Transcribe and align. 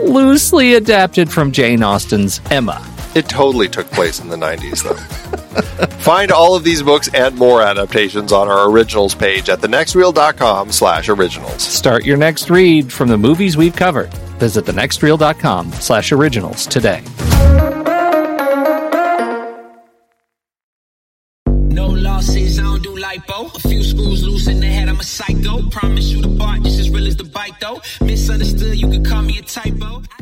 loosely 0.00 0.74
adapted 0.74 1.30
from 1.30 1.52
Jane 1.52 1.82
Austen's 1.82 2.40
Emma. 2.50 2.86
It 3.14 3.28
totally 3.28 3.68
took 3.68 3.90
place 3.90 4.20
in 4.20 4.28
the 4.28 4.36
90s, 4.36 4.82
though. 4.82 5.86
Find 5.98 6.32
all 6.32 6.54
of 6.54 6.64
these 6.64 6.82
books 6.82 7.10
and 7.12 7.36
more 7.36 7.60
adaptations 7.60 8.32
on 8.32 8.48
our 8.48 8.70
originals 8.70 9.14
page 9.14 9.50
at 9.50 9.60
thenextreel.com 9.60 10.72
slash 10.72 11.08
originals. 11.10 11.62
Start 11.62 12.04
your 12.06 12.16
next 12.16 12.48
read 12.48 12.90
from 12.90 13.08
the 13.08 13.18
movies 13.18 13.56
we've 13.56 13.76
covered. 13.76 14.12
Visit 14.40 14.64
thenextreel.com 14.64 15.72
slash 15.72 16.10
originals 16.12 16.66
today. 16.66 17.02
No 21.46 21.86
losses, 21.86 22.58
I 22.58 22.62
don't 22.62 22.82
do 22.82 22.94
lipo. 22.96 23.54
A 23.54 23.68
few 23.68 23.82
screws 23.82 24.24
loose 24.26 24.46
in 24.46 24.60
the 24.60 24.66
head, 24.66 24.88
I'm 24.88 25.00
a 25.00 25.04
psycho. 25.04 25.68
Promise 25.70 26.10
you 26.12 26.22
the 26.22 26.28
bar 26.28 26.58
just 26.58 26.78
as 26.80 26.90
real 26.90 27.06
as 27.06 27.16
the 27.16 27.24
bite, 27.24 27.58
though. 27.60 27.80
Misunderstood, 28.00 28.61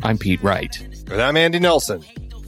I'm 0.03 0.17
Pete 0.17 0.41
Wright. 0.41 0.79
And 1.11 1.21
I'm 1.21 1.35
Andy 1.35 1.59
Nelson. 1.59 2.01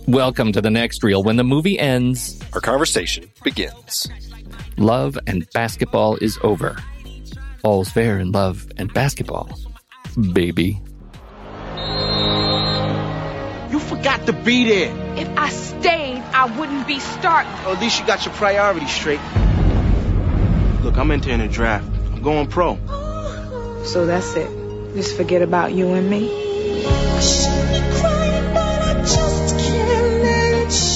Welcome 0.07 0.53
to 0.53 0.62
the 0.62 0.69
next 0.69 1.03
reel. 1.03 1.22
When 1.22 1.35
the 1.35 1.44
movie 1.44 1.78
ends, 1.78 2.40
Our 2.53 2.62
conversation 2.62 3.29
begins. 3.44 4.07
love 4.78 5.18
and 5.28 5.46
basketball 5.51 6.16
is 6.18 6.40
over. 6.41 6.78
All's 7.63 7.90
fair 7.90 8.18
in 8.18 8.31
love 8.31 8.66
and 8.78 8.94
basketball. 8.94 9.50
Baby. 10.31 10.81
You 13.71 13.80
forgot 13.80 14.25
to 14.27 14.33
be 14.33 14.63
there. 14.63 15.18
If 15.18 15.30
I 15.38 15.50
stayed, 15.50 16.19
I 16.33 16.45
wouldn't 16.57 16.88
be 16.88 17.00
starting. 17.00 17.51
Or 17.66 17.74
at 17.74 17.81
least 17.81 18.00
you 18.00 18.07
got 18.07 18.24
your 18.25 18.33
priorities 18.36 18.89
straight. 18.92 19.19
Look, 20.81 20.98
I'm 20.98 21.12
entering 21.12 21.42
a 21.42 21.50
draft. 21.50 21.86
I'm 22.13 22.21
going 22.21 22.48
pro. 22.48 22.77
So 23.86 24.06
that's 24.06 24.33
it. 24.36 24.50
Just 24.95 25.18
forget 25.18 25.42
about 25.42 25.74
you 25.74 25.92
and 25.94 26.09
me. 26.09 26.51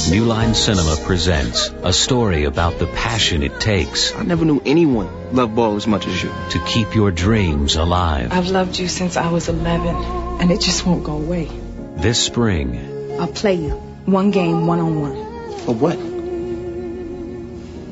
New 0.10 0.26
Line 0.26 0.56
Cinema 0.56 0.96
presents 1.06 1.70
a 1.84 1.92
story 1.94 2.46
about 2.46 2.80
the 2.80 2.88
passion 2.88 3.44
it 3.44 3.60
takes 3.60 4.16
I 4.16 4.24
never 4.24 4.46
knew 4.46 4.62
anyone 4.66 5.36
loved 5.36 5.56
ball 5.56 5.76
as 5.76 5.86
much 5.86 6.08
as 6.08 6.24
you. 6.24 6.32
to 6.52 6.60
keep 6.66 6.96
your 6.96 7.12
dreams 7.12 7.76
alive. 7.76 8.32
I've 8.32 8.48
loved 8.48 8.80
you 8.80 8.88
since 8.88 9.18
I 9.18 9.30
was 9.30 9.50
11, 9.50 9.96
and 10.42 10.52
it 10.52 10.62
just 10.62 10.86
won't 10.86 11.04
go 11.04 11.18
away. 11.18 11.50
This 11.98 12.20
spring, 12.24 13.20
I'll 13.20 13.28
play 13.28 13.56
you 13.56 13.72
one 14.06 14.32
game, 14.32 14.66
one 14.66 14.80
on 14.80 15.02
one. 15.02 15.16
For 15.60 15.76
what? 15.76 16.00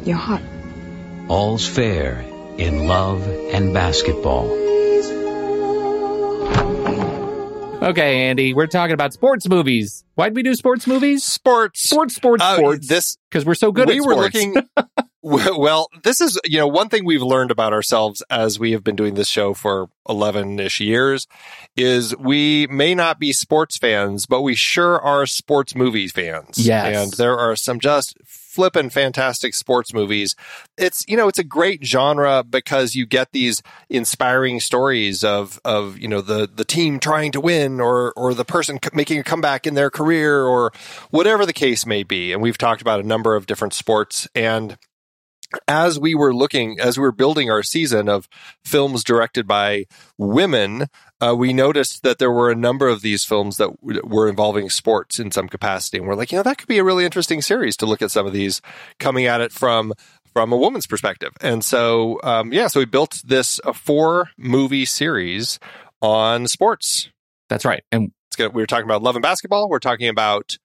Your 0.08 0.18
heart. 0.18 0.42
all's 1.28 1.68
fair 1.68 2.22
in 2.58 2.88
love 2.88 3.28
and 3.28 3.74
basketball. 3.74 4.65
Okay, 7.86 8.28
Andy, 8.30 8.56
we're 8.56 8.66
talking 8.66 8.96
about 8.96 9.14
sports 9.14 9.48
movies. 9.48 10.04
Why'd 10.16 10.36
we 10.36 10.42
do 10.42 10.56
sports 10.56 10.88
movies? 10.88 11.24
Sports. 11.24 11.84
Sports, 11.88 12.16
sports, 12.16 12.42
Uh, 12.44 12.56
sports. 12.58 12.88
This 12.88 13.18
Because 13.30 13.46
we're 13.46 13.54
so 13.54 13.72
good 13.72 13.88
we 13.88 14.00
at 14.00 14.06
were 14.06 14.14
sports. 14.14 14.34
looking. 14.36 14.56
well, 15.26 15.90
this 16.04 16.22
is 16.22 16.40
you 16.46 16.60
know 16.60 16.68
one 16.68 16.88
thing 16.88 17.04
we've 17.04 17.22
learned 17.22 17.50
about 17.50 17.74
ourselves 17.74 18.22
as 18.30 18.60
we 18.60 18.74
have 18.74 18.84
been 18.84 18.96
doing 18.96 19.16
this 19.16 19.28
show 19.28 19.56
for 19.56 19.90
eleven 20.08 20.60
ish 20.60 20.80
years 20.80 21.26
is 21.76 22.16
we 22.18 22.68
may 22.68 22.94
not 22.94 23.20
be 23.20 23.34
sports 23.34 23.76
fans, 23.76 24.28
but 24.28 24.44
we 24.44 24.54
sure 24.54 25.02
are 25.02 25.26
sports 25.26 25.74
movie 25.74 26.08
fans. 26.08 26.60
Yes. 26.60 26.96
and 26.96 27.14
there 27.14 27.38
are 27.38 27.56
some 27.56 27.80
just 27.80 28.16
flippin' 28.24 28.92
fantastic 28.92 29.56
sports 29.56 29.96
movies. 29.96 30.36
It's 30.78 31.04
you 31.08 31.18
know 31.18 31.28
it's 31.28 31.40
a 31.40 31.44
great 31.44 31.84
genre 31.84 32.44
because 32.44 32.94
you 32.94 33.08
get 33.08 33.32
these 33.32 33.64
inspiring 33.90 34.60
stories 34.60 35.24
of 35.24 35.60
of 35.66 35.98
you 35.98 36.08
know 36.08 36.22
the 36.22 36.48
the 36.54 36.66
team 36.66 37.00
trying 37.00 37.32
to 37.32 37.42
win 37.42 37.82
or 37.82 38.14
or 38.16 38.36
the 38.36 38.46
person 38.46 38.78
making 38.94 39.18
a 39.18 39.24
comeback 39.24 39.66
in 39.66 39.74
their 39.74 39.90
career 39.90 40.44
or 40.44 40.72
whatever 41.10 41.48
the 41.48 41.54
case 41.54 41.84
may 41.84 42.04
be. 42.04 42.32
And 42.32 42.44
we've 42.44 42.60
talked 42.60 42.84
about 42.84 43.00
a 43.00 43.08
number 43.08 43.36
of 43.36 43.48
different 43.48 43.74
sports 43.74 44.28
and 44.36 44.78
as 45.68 46.00
we 46.00 46.16
were 46.16 46.34
looking, 46.34 46.80
as 46.80 46.98
we 46.98 47.02
were 47.04 47.12
building 47.12 47.50
our 47.50 47.64
season 47.64 48.10
of 48.10 48.28
films 48.64 49.04
directed 49.04 49.48
by 49.48 49.86
women, 50.18 50.88
uh, 51.22 51.36
we 51.36 51.54
noticed 51.54 52.04
that 52.04 52.20
there 52.20 52.32
were 52.32 52.52
a 52.52 52.56
number 52.56 52.88
of 52.88 53.02
these 53.02 53.24
films 53.24 53.58
that 53.58 53.70
w- 53.82 54.02
were 54.04 54.28
involving 54.28 54.70
sports 54.70 55.20
in 55.20 55.32
some 55.32 55.48
capacity. 55.48 55.98
And 55.98 56.08
we're 56.08 56.16
like, 56.16 56.32
you 56.32 56.38
know, 56.38 56.44
that 56.44 56.58
could 56.58 56.68
be 56.68 56.78
a 56.78 56.84
really 56.84 57.06
interesting 57.06 57.42
series 57.42 57.78
to 57.78 57.86
look 57.86 58.02
at 58.02 58.12
some 58.12 58.26
of 58.26 58.34
these 58.34 58.62
coming 59.00 59.26
at 59.26 59.42
it 59.42 59.52
from 59.52 59.94
from 60.34 60.52
a 60.52 60.58
woman's 60.58 60.86
perspective. 60.86 61.32
And 61.40 61.64
so, 61.64 62.20
um, 62.22 62.52
yeah, 62.52 62.68
so 62.68 62.82
we 62.82 62.86
built 62.86 63.22
this 63.24 63.60
a 63.64 63.74
four 63.74 64.32
movie 64.38 64.84
series 64.84 65.60
on 66.02 66.48
sports. 66.48 67.10
That's 67.48 67.64
right. 67.64 67.84
And 67.92 68.12
It's 68.28 68.36
gonna, 68.36 68.50
we 68.50 68.62
were 68.62 68.68
talking 68.68 68.84
about 68.84 69.02
Love 69.02 69.16
and 69.16 69.24
Basketball. 69.24 69.70
We're 69.70 69.80
talking 69.80 70.10
about 70.10 70.58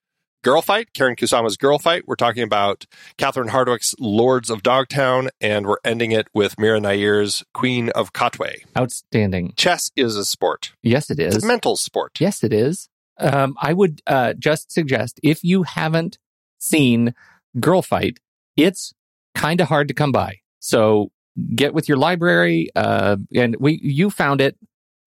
Girl 0.43 0.63
Fight, 0.63 0.91
Karyn 0.93 1.15
Kusama's 1.15 1.55
Girl 1.55 1.77
Fight. 1.77 2.07
We're 2.07 2.15
talking 2.15 2.41
about 2.41 2.87
Catherine 3.17 3.49
Hardwicke's 3.49 3.93
Lords 3.99 4.49
of 4.49 4.63
Dogtown, 4.63 5.29
and 5.39 5.67
we're 5.67 5.77
ending 5.85 6.11
it 6.11 6.27
with 6.33 6.57
Mira 6.57 6.79
Nair's 6.79 7.43
Queen 7.53 7.89
of 7.89 8.11
Katwe. 8.11 8.55
outstanding. 8.75 9.53
Chess 9.55 9.91
is 9.95 10.15
a 10.15 10.25
sport. 10.25 10.73
Yes, 10.81 11.11
it 11.11 11.19
It's 11.19 11.43
a 11.43 11.47
mental 11.47 11.75
sport. 11.75 12.19
Yes, 12.19 12.43
it 12.43 12.53
is. 12.53 12.89
Um, 13.19 13.55
I 13.61 13.73
would 13.73 14.01
uh, 14.07 14.33
just 14.33 14.71
suggest 14.71 15.19
if 15.21 15.43
you 15.43 15.61
haven't 15.61 16.17
seen 16.57 17.13
Girl 17.59 17.83
Fight, 17.83 18.19
it's 18.57 18.95
kind 19.35 19.61
of 19.61 19.67
hard 19.67 19.89
to 19.89 19.93
come 19.93 20.11
by. 20.11 20.39
So 20.57 21.11
get 21.53 21.75
with 21.75 21.87
your 21.87 21.97
library. 21.97 22.69
Uh, 22.75 23.17
and 23.35 23.55
we, 23.59 23.79
you 23.83 24.09
found 24.09 24.41
it. 24.41 24.57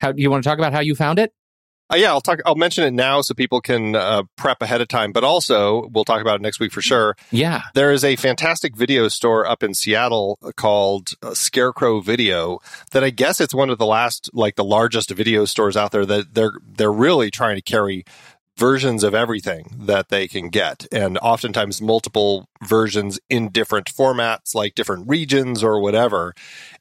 How 0.01 0.13
do 0.13 0.23
you 0.23 0.31
want 0.31 0.45
to 0.45 0.49
talk 0.49 0.59
about 0.59 0.73
how 0.73 0.81
you 0.81 0.95
found 0.95 1.19
it? 1.19 1.33
Uh, 1.93 1.97
yeah, 1.97 2.09
I'll 2.09 2.21
talk. 2.21 2.41
I'll 2.47 2.55
mention 2.55 2.85
it 2.85 2.93
now 2.93 3.21
so 3.21 3.35
people 3.35 3.61
can 3.61 3.95
uh, 3.95 4.23
prep 4.37 4.63
ahead 4.63 4.81
of 4.81 4.89
time. 4.89 5.13
But 5.13 5.23
also, 5.23 5.89
we'll 5.89 6.05
talk 6.05 6.23
about 6.23 6.37
it 6.37 6.43
next 6.43 6.59
week 6.59 6.73
for 6.73 6.81
sure. 6.81 7.15
Yeah. 7.31 7.63
There 7.75 7.93
is 7.93 8.05
a 8.05 8.17
fantastic 8.17 8.75
video 8.75 9.09
store 9.09 9.47
up 9.47 9.63
in 9.63 9.75
Seattle 9.75 10.39
called 10.57 11.13
uh, 11.23 11.35
Scarecrow 11.35 12.01
Video 12.01 12.59
that 12.93 13.05
I 13.05 13.11
guess 13.11 13.41
it's 13.41 13.55
one 13.55 13.69
of 13.69 13.79
the 13.79 13.87
last, 13.87 14.31
like 14.33 14.57
the 14.57 14.65
largest 14.65 15.11
video 15.11 15.45
stores 15.45 15.77
out 15.77 15.93
there 15.93 16.07
that 16.07 16.35
they're 16.35 16.55
they're 16.67 16.93
really 16.93 17.31
trying 17.31 17.57
to 17.57 17.63
carry 17.63 18.05
versions 18.57 19.03
of 19.03 19.15
everything 19.15 19.75
that 19.81 20.09
they 20.09 20.29
can 20.29 20.49
get. 20.49 20.87
And 20.93 21.19
oftentimes 21.19 21.83
multiple 21.83 22.49
versions 22.67 23.19
in 23.29 23.49
different 23.49 23.87
formats 23.87 24.55
like 24.55 24.75
different 24.75 25.09
regions 25.09 25.63
or 25.63 25.81
whatever. 25.81 26.35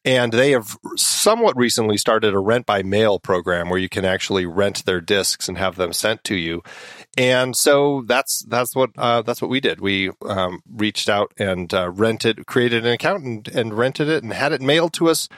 And 0.06 0.32
they 0.32 0.52
have 0.52 0.78
somewhat 0.96 1.58
recently 1.58 1.98
started 1.98 2.34
a 2.34 2.40
rent 2.40 2.66
by 2.66 2.84
mail 2.84 3.20
program 3.20 3.70
where 3.70 3.80
you 3.80 3.90
can 3.90 4.06
actually 4.06 4.46
rent 4.46 4.86
their 4.86 5.02
discs 5.02 5.48
and 5.48 5.58
have 5.58 5.76
them 5.76 5.94
sent 5.94 6.24
to 6.26 6.36
you. 6.36 6.62
And 7.18 7.56
so 7.56 8.04
that's 8.08 8.44
that's 8.44 8.76
what 8.76 8.90
uh, 8.98 9.22
that's 9.22 9.42
what 9.42 9.52
we 9.52 9.60
did. 9.60 9.82
We 9.82 10.12
um, 10.26 10.62
reached 10.70 11.10
out 11.10 11.32
and 11.38 11.74
uh, 11.74 11.90
rented, 11.92 12.46
created 12.48 12.86
an 12.86 12.92
account, 12.94 13.24
and, 13.24 13.48
and 13.48 13.74
rented 13.78 14.10
it, 14.10 14.24
and 14.24 14.34
had 14.34 14.52
it 14.52 14.62
mailed 14.62 14.94
to 14.94 15.10
us 15.10 15.30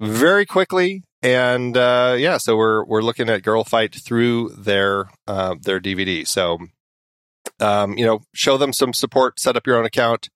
very 0.00 0.46
quickly. 0.46 1.02
And 1.22 1.76
uh, 1.76 2.16
yeah, 2.18 2.36
so 2.36 2.56
we're 2.56 2.84
we're 2.84 3.02
looking 3.02 3.28
at 3.28 3.42
Girl 3.42 3.64
Fight 3.64 3.94
through 3.94 4.50
their 4.50 5.10
uh, 5.26 5.56
their 5.60 5.80
DVD. 5.80 6.26
So 6.26 6.58
um, 7.60 7.96
you 7.96 8.04
know, 8.04 8.20
show 8.34 8.56
them 8.56 8.72
some 8.72 8.92
support, 8.92 9.40
set 9.40 9.56
up 9.56 9.66
your 9.66 9.76
own 9.76 9.86
account, 9.86 10.28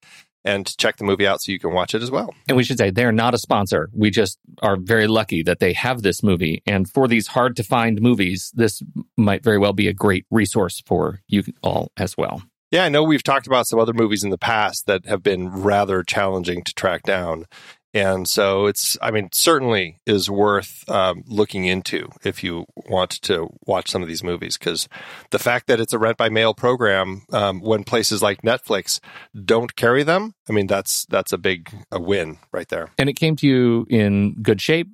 and 0.45 0.77
check 0.79 0.97
the 0.97 1.05
movie 1.05 1.27
out 1.27 1.43
so 1.43 1.53
you 1.53 1.59
can 1.59 1.73
watch 1.73 1.95
it 1.95 2.03
as 2.03 2.11
well. 2.11 2.35
And 2.49 2.57
we 2.57 2.65
should 2.65 2.79
say 2.79 2.91
they're 2.91 3.13
not 3.13 3.35
a 3.35 3.39
sponsor. 3.39 3.91
We 3.93 4.11
just 4.11 4.39
are 4.63 4.77
very 4.77 5.07
lucky 5.07 5.43
that 5.43 5.59
they 5.59 5.73
have 5.75 6.03
this 6.03 6.23
movie. 6.23 6.63
And 6.67 6.89
for 6.89 7.07
these 7.07 7.29
hard 7.29 7.57
to 7.57 7.63
find 7.63 8.01
movies, 8.01 8.51
this 8.55 8.83
might 9.17 9.45
very 9.45 9.59
well 9.59 9.73
be 9.73 9.89
a 9.89 9.93
great 9.93 10.25
resource 10.31 10.83
for 10.87 11.21
you 11.29 11.45
all 11.63 11.91
as 11.97 12.17
well. 12.17 12.43
Yeah, 12.71 12.85
I 12.85 12.89
know 12.89 13.03
we've 13.03 13.23
talked 13.23 13.49
about 13.49 13.67
some 13.67 13.81
other 13.81 13.93
movies 13.93 14.23
in 14.23 14.31
the 14.31 14.39
past 14.39 14.87
that 14.87 15.05
have 15.07 15.25
been 15.25 15.49
rather 15.51 16.05
challenging 16.05 16.63
to 16.63 16.73
track 16.73 17.03
down. 17.03 17.47
And 17.93 18.29
so 18.29 18.67
it's, 18.67 18.97
I 19.03 19.11
mean, 19.11 19.31
certainly 19.33 19.99
is 20.07 20.31
worth 20.31 20.89
um, 20.89 21.25
looking 21.27 21.65
into 21.65 22.09
if 22.25 22.45
you 22.45 22.67
want 22.77 23.11
to 23.23 23.49
watch 23.67 23.91
some 23.91 24.03
of 24.03 24.09
these 24.09 24.23
movies. 24.23 24.57
Because 24.57 24.89
the 25.31 25.39
fact 25.39 25.67
that 25.67 25.81
it's 25.81 25.93
a 25.93 25.99
rent 25.99 26.17
by 26.17 26.29
mail 26.29 26.55
program, 26.55 27.23
um, 27.33 27.61
when 27.61 27.83
places 27.83 28.23
like 28.23 28.43
Netflix 28.43 29.01
don't 29.45 29.75
carry 29.75 30.05
them, 30.05 30.35
I 30.49 30.53
mean, 30.53 30.69
that's 30.69 31.05
that's 31.07 31.33
a 31.33 31.39
big 31.39 31.71
a 31.91 32.01
win 32.01 32.39
right 32.53 32.69
there. 32.69 32.91
And 32.97 33.09
it 33.09 33.15
came 33.15 33.35
to 33.37 33.47
you 33.47 33.87
in 33.91 34.35
good 34.41 34.61
shape, 34.61 34.89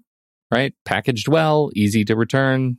right? 0.50 0.72
Packaged 0.84 1.28
well, 1.28 1.70
easy 1.74 2.04
to 2.06 2.16
return, 2.16 2.78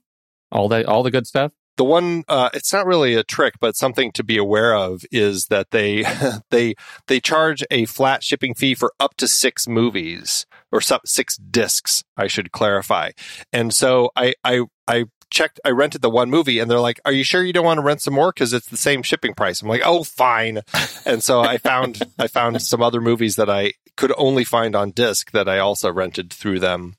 all 0.52 0.68
that, 0.70 0.88
all 0.88 1.04
the 1.04 1.12
good 1.12 1.28
stuff. 1.28 1.52
The 1.78 1.84
one 1.84 2.24
uh, 2.28 2.50
it's 2.54 2.74
not 2.74 2.86
really 2.86 3.14
a 3.14 3.24
trick 3.24 3.54
but 3.60 3.76
something 3.76 4.12
to 4.12 4.24
be 4.24 4.38
aware 4.38 4.76
of 4.76 5.04
is 5.12 5.46
that 5.46 5.72
they 5.72 6.04
they 6.52 6.76
they 7.08 7.20
charge 7.20 7.64
a 7.72 7.86
flat 7.86 8.24
shipping 8.24 8.54
fee 8.54 8.76
for 8.76 8.92
up 9.00 9.16
to 9.16 9.28
six 9.28 9.68
movies 9.68 10.46
or 10.72 10.82
six 10.82 11.38
discs 11.38 12.04
i 12.18 12.28
should 12.28 12.52
clarify. 12.52 13.12
And 13.54 13.74
so 13.74 14.12
i 14.16 14.34
i 14.44 14.64
i 14.88 15.06
checked 15.30 15.60
i 15.66 15.70
rented 15.70 16.02
the 16.02 16.10
one 16.10 16.30
movie 16.30 16.60
and 16.60 16.72
they're 16.72 16.80
like 16.80 17.02
are 17.04 17.12
you 17.12 17.24
sure 17.24 17.44
you 17.44 17.54
don't 17.54 17.66
want 17.66 17.78
to 17.78 17.84
rent 17.84 18.02
some 18.02 18.14
more? 18.14 18.32
Because 18.32 18.54
it's 18.54 18.68
the 18.68 18.78
same 18.78 19.04
shipping 19.04 19.34
price. 19.34 19.62
I'm 19.62 19.68
like 19.68 19.84
oh 19.86 20.04
fine. 20.04 20.62
And 21.06 21.24
so 21.24 21.42
i 21.42 21.58
found 21.58 22.02
i 22.20 22.28
found 22.28 22.62
some 22.62 22.82
other 22.82 23.02
movies 23.02 23.36
that 23.36 23.50
i 23.50 23.74
could 23.96 24.14
only 24.18 24.44
find 24.44 24.76
on 24.76 24.92
disc 24.92 25.32
that 25.32 25.50
i 25.50 25.58
also 25.60 25.92
rented 25.92 26.32
through 26.32 26.60
them 26.60 26.96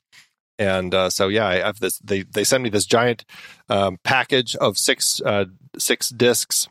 and 0.59 0.95
uh, 0.95 1.11
so 1.11 1.29
yeah, 1.29 1.47
I 1.47 1.55
have 1.57 1.81
this. 1.81 1.99
They 1.99 2.23
they 2.23 2.45
sent 2.45 2.63
me 2.65 2.71
this 2.71 2.87
giant 2.87 3.25
um, 3.69 3.99
package 4.05 4.57
of 4.57 4.77
six 4.79 5.21
uh, 5.25 5.47
six 5.79 6.09
discs 6.11 6.69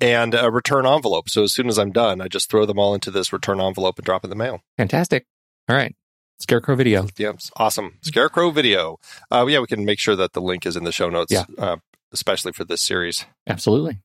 and 0.00 0.34
a 0.34 0.50
return 0.50 0.86
envelope. 0.86 1.28
So 1.28 1.42
as 1.42 1.52
soon 1.52 1.68
as 1.68 1.78
I'm 1.78 1.92
done, 1.92 2.20
I 2.20 2.28
just 2.28 2.50
throw 2.50 2.64
them 2.66 2.78
all 2.78 2.94
into 2.94 3.10
this 3.10 3.32
return 3.32 3.60
envelope 3.60 3.98
and 3.98 4.04
drop 4.06 4.24
it 4.24 4.26
in 4.26 4.30
the 4.30 4.36
mail. 4.36 4.60
Fantastic. 4.76 5.26
All 5.68 5.76
right. 5.76 5.94
Scarecrow 6.40 6.76
video. 6.76 7.08
Yeah, 7.16 7.32
awesome. 7.56 7.98
Scarecrow 8.02 8.50
video. 8.52 8.98
Uh, 9.30 9.44
yeah, 9.48 9.58
we 9.58 9.66
can 9.66 9.84
make 9.84 9.98
sure 9.98 10.14
that 10.14 10.34
the 10.34 10.40
link 10.40 10.66
is 10.66 10.76
in 10.76 10.84
the 10.84 10.92
show 10.92 11.08
notes, 11.10 11.32
Yeah. 11.32 11.44
uh, 11.58 11.76
especially 12.12 12.52
for 12.52 12.64
this 12.64 12.80
series. 12.80 13.26
Absolutely. 13.48 13.98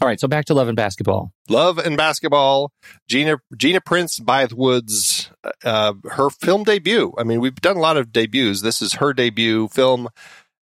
All 0.00 0.08
right. 0.08 0.18
So 0.18 0.28
back 0.28 0.46
to 0.46 0.54
love 0.54 0.68
and 0.68 0.76
basketball. 0.76 1.32
Love 1.48 1.78
and 1.78 1.96
Basketball, 1.96 2.72
Gina 3.06 3.38
Gina 3.56 3.80
Prince 3.80 4.18
Bythewood's 4.18 5.30
uh, 5.62 5.94
her 6.10 6.30
film 6.30 6.64
debut. 6.64 7.12
I 7.18 7.24
mean, 7.24 7.40
we've 7.40 7.54
done 7.56 7.76
a 7.76 7.80
lot 7.80 7.98
of 7.98 8.12
debuts. 8.12 8.62
This 8.62 8.80
is 8.80 8.94
her 8.94 9.12
debut 9.12 9.68
film, 9.68 10.08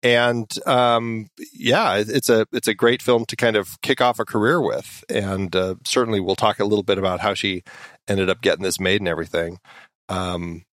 and 0.03 0.51
um, 0.67 1.27
yeah, 1.53 1.95
it's 1.97 2.29
a 2.29 2.45
it's 2.51 2.67
a 2.67 2.73
great 2.73 3.01
film 3.01 3.25
to 3.27 3.37
kind 3.37 3.55
of 3.55 3.79
kick 3.81 4.01
off 4.01 4.19
a 4.19 4.25
career 4.25 4.61
with. 4.61 5.03
And 5.07 5.55
uh, 5.55 5.75
certainly, 5.85 6.19
we'll 6.19 6.35
talk 6.35 6.59
a 6.59 6.65
little 6.65 6.83
bit 6.83 6.97
about 6.97 7.21
how 7.21 7.33
she 7.33 7.63
ended 8.09 8.29
up 8.29 8.41
getting 8.41 8.63
this 8.63 8.81
made 8.81 8.99
and 8.99 9.07
everything. 9.07 9.59
Um, 10.09 10.65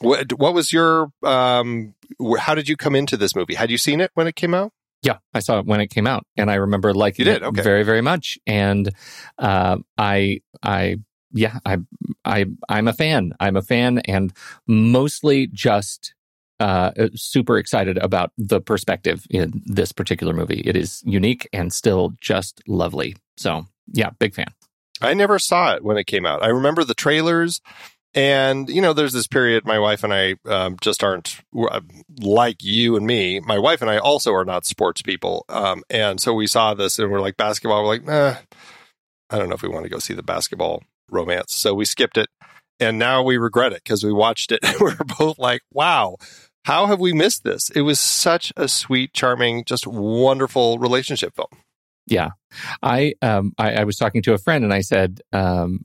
what 0.00 0.32
what 0.38 0.54
was 0.54 0.72
your 0.72 1.10
um, 1.22 1.94
how 2.38 2.54
did 2.54 2.68
you 2.68 2.76
come 2.76 2.94
into 2.94 3.18
this 3.18 3.36
movie? 3.36 3.54
Had 3.54 3.70
you 3.70 3.78
seen 3.78 4.00
it 4.00 4.10
when 4.14 4.26
it 4.26 4.36
came 4.36 4.54
out? 4.54 4.72
Yeah, 5.02 5.18
I 5.34 5.40
saw 5.40 5.58
it 5.58 5.66
when 5.66 5.80
it 5.80 5.88
came 5.88 6.06
out, 6.06 6.24
and 6.36 6.50
I 6.50 6.54
remember 6.54 6.92
liking 6.94 7.26
it 7.28 7.42
Okay. 7.42 7.62
very, 7.62 7.82
very 7.82 8.00
much. 8.00 8.38
And 8.46 8.90
uh, 9.38 9.78
I, 9.96 10.40
I, 10.62 10.96
yeah, 11.32 11.58
I, 11.64 11.78
I, 12.24 12.46
I'm 12.68 12.88
a 12.88 12.92
fan. 12.92 13.32
I'm 13.38 13.56
a 13.56 13.62
fan, 13.62 13.98
and 14.00 14.32
mostly 14.66 15.46
just 15.48 16.14
uh, 16.58 16.90
super 17.14 17.58
excited 17.58 17.98
about 17.98 18.32
the 18.38 18.60
perspective 18.60 19.26
in 19.30 19.62
this 19.66 19.92
particular 19.92 20.32
movie. 20.32 20.62
It 20.64 20.76
is 20.76 21.02
unique 21.04 21.48
and 21.52 21.72
still 21.72 22.14
just 22.20 22.62
lovely. 22.66 23.16
So, 23.36 23.66
yeah, 23.92 24.10
big 24.18 24.34
fan. 24.34 24.48
I 25.02 25.12
never 25.12 25.38
saw 25.38 25.74
it 25.74 25.84
when 25.84 25.98
it 25.98 26.06
came 26.06 26.24
out. 26.24 26.42
I 26.42 26.48
remember 26.48 26.82
the 26.82 26.94
trailers, 26.94 27.60
and 28.16 28.68
you 28.68 28.80
know, 28.80 28.94
there's 28.94 29.12
this 29.12 29.26
period. 29.26 29.64
My 29.66 29.78
wife 29.78 30.02
and 30.02 30.12
I 30.12 30.36
um, 30.46 30.76
just 30.80 31.04
aren't 31.04 31.40
uh, 31.56 31.80
like 32.18 32.64
you 32.64 32.96
and 32.96 33.06
me. 33.06 33.38
My 33.40 33.58
wife 33.58 33.82
and 33.82 33.90
I 33.90 33.98
also 33.98 34.32
are 34.32 34.44
not 34.44 34.64
sports 34.64 35.02
people, 35.02 35.44
um, 35.48 35.84
and 35.90 36.20
so 36.20 36.32
we 36.32 36.46
saw 36.46 36.74
this 36.74 36.98
and 36.98 37.12
we're 37.12 37.20
like 37.20 37.36
basketball. 37.36 37.84
We're 37.84 37.98
like, 37.98 38.08
I 39.30 39.38
don't 39.38 39.48
know 39.48 39.54
if 39.54 39.62
we 39.62 39.68
want 39.68 39.84
to 39.84 39.90
go 39.90 39.98
see 39.98 40.14
the 40.14 40.22
basketball 40.22 40.82
romance, 41.10 41.54
so 41.54 41.74
we 41.74 41.84
skipped 41.84 42.16
it. 42.16 42.28
And 42.78 42.98
now 42.98 43.22
we 43.22 43.38
regret 43.38 43.72
it 43.72 43.82
because 43.84 44.04
we 44.04 44.12
watched 44.12 44.52
it. 44.52 44.60
and 44.62 44.78
we're 44.80 44.96
both 45.18 45.38
like, 45.38 45.62
wow. 45.72 46.16
How 46.64 46.86
have 46.86 46.98
we 46.98 47.12
missed 47.12 47.44
this? 47.44 47.70
It 47.70 47.82
was 47.82 48.00
such 48.00 48.52
a 48.56 48.66
sweet, 48.66 49.14
charming, 49.14 49.64
just 49.64 49.86
wonderful 49.86 50.78
relationship 50.78 51.36
film. 51.36 51.62
Yeah, 52.06 52.30
I 52.82 53.14
um 53.22 53.52
I, 53.58 53.74
I 53.74 53.84
was 53.84 53.96
talking 53.96 54.22
to 54.22 54.32
a 54.32 54.38
friend 54.38 54.64
and 54.64 54.72
I 54.72 54.80
said 54.80 55.20
um 55.32 55.84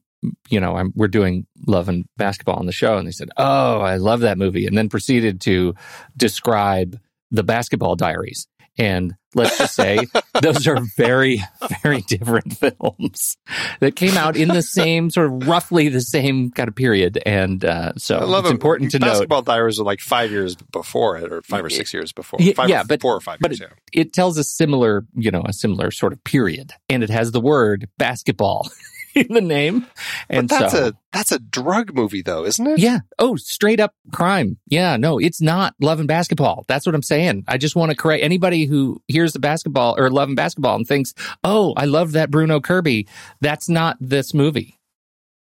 you 0.49 0.59
know 0.59 0.75
I'm 0.75 0.93
we're 0.95 1.07
doing 1.07 1.47
love 1.67 1.89
and 1.89 2.05
basketball 2.17 2.55
on 2.57 2.65
the 2.65 2.71
show 2.71 2.97
and 2.97 3.07
they 3.07 3.11
said 3.11 3.29
oh 3.37 3.79
I 3.81 3.97
love 3.97 4.19
that 4.21 4.37
movie 4.37 4.67
and 4.67 4.77
then 4.77 4.89
proceeded 4.89 5.41
to 5.41 5.73
describe 6.15 6.99
the 7.31 7.43
Basketball 7.43 7.95
Diaries 7.95 8.47
and 8.77 9.13
let's 9.35 9.57
just 9.57 9.75
say 9.75 9.99
those 10.41 10.65
are 10.67 10.77
very 10.95 11.41
very 11.81 12.01
different 12.01 12.55
films 12.57 13.37
that 13.79 13.95
came 13.95 14.15
out 14.15 14.37
in 14.37 14.47
the 14.49 14.61
same 14.61 15.09
sort 15.09 15.27
of 15.27 15.47
roughly 15.47 15.89
the 15.89 15.99
same 16.01 16.51
kind 16.51 16.69
of 16.69 16.75
period 16.75 17.21
and 17.25 17.65
uh, 17.65 17.91
so 17.97 18.17
I 18.17 18.23
love 18.23 18.45
it's 18.45 18.51
it. 18.51 18.53
important 18.55 18.91
to 18.91 18.99
know. 18.99 19.07
Basketball 19.07 19.41
Diaries 19.41 19.79
are 19.79 19.83
like 19.83 19.99
five 19.99 20.31
years 20.31 20.55
before 20.55 21.17
it, 21.17 21.31
or 21.33 21.41
five 21.41 21.65
or 21.65 21.69
six 21.69 21.93
years 21.93 22.11
before. 22.13 22.39
Yeah, 22.41 22.53
Five 22.53 22.69
yeah, 22.69 22.81
or 22.81 22.85
but- 22.85 23.01
four 23.01 23.15
or 23.15 23.21
five 23.21 23.39
but 23.41 23.51
years. 23.51 23.59
yeah. 23.61 23.67
it 24.01 24.13
tells 24.13 24.37
a 24.37 24.43
similar, 24.43 25.05
you 25.15 25.31
know, 25.31 25.43
a 25.45 25.53
similar 25.53 25.91
sort 25.91 26.13
of 26.13 26.23
period, 26.23 26.71
and 26.89 27.03
it 27.03 27.09
has 27.09 27.31
the 27.31 27.41
word 27.41 27.89
basketball 27.97 28.69
in 29.15 29.27
the 29.33 29.41
name. 29.41 29.85
And 30.29 30.47
but 30.47 30.59
that's 30.59 30.73
so, 30.73 30.87
a 30.87 30.93
that's 31.11 31.31
a 31.31 31.39
drug 31.39 31.93
movie, 31.93 32.21
though, 32.21 32.45
isn't 32.45 32.65
it? 32.65 32.79
yeah, 32.79 32.99
oh, 33.19 33.35
straight 33.35 33.79
up 33.79 33.93
crime. 34.11 34.57
Yeah, 34.67 34.97
no, 34.97 35.17
it's 35.19 35.41
not 35.41 35.75
love 35.79 35.99
and 35.99 36.07
basketball. 36.07 36.65
That's 36.67 36.85
what 36.85 36.95
I'm 36.95 37.03
saying. 37.03 37.43
I 37.47 37.57
just 37.57 37.75
want 37.75 37.91
to 37.91 37.97
correct 37.97 38.23
anybody 38.23 38.65
who 38.65 39.01
hears 39.07 39.33
the 39.33 39.39
basketball 39.39 39.95
or 39.97 40.09
love 40.09 40.29
and 40.29 40.35
basketball 40.35 40.75
and 40.75 40.87
thinks, 40.87 41.13
oh, 41.43 41.73
I 41.75 41.85
love 41.85 42.13
that 42.13 42.31
Bruno 42.31 42.59
Kirby. 42.59 43.07
That's 43.41 43.67
not 43.69 43.97
this 43.99 44.33
movie. 44.33 44.77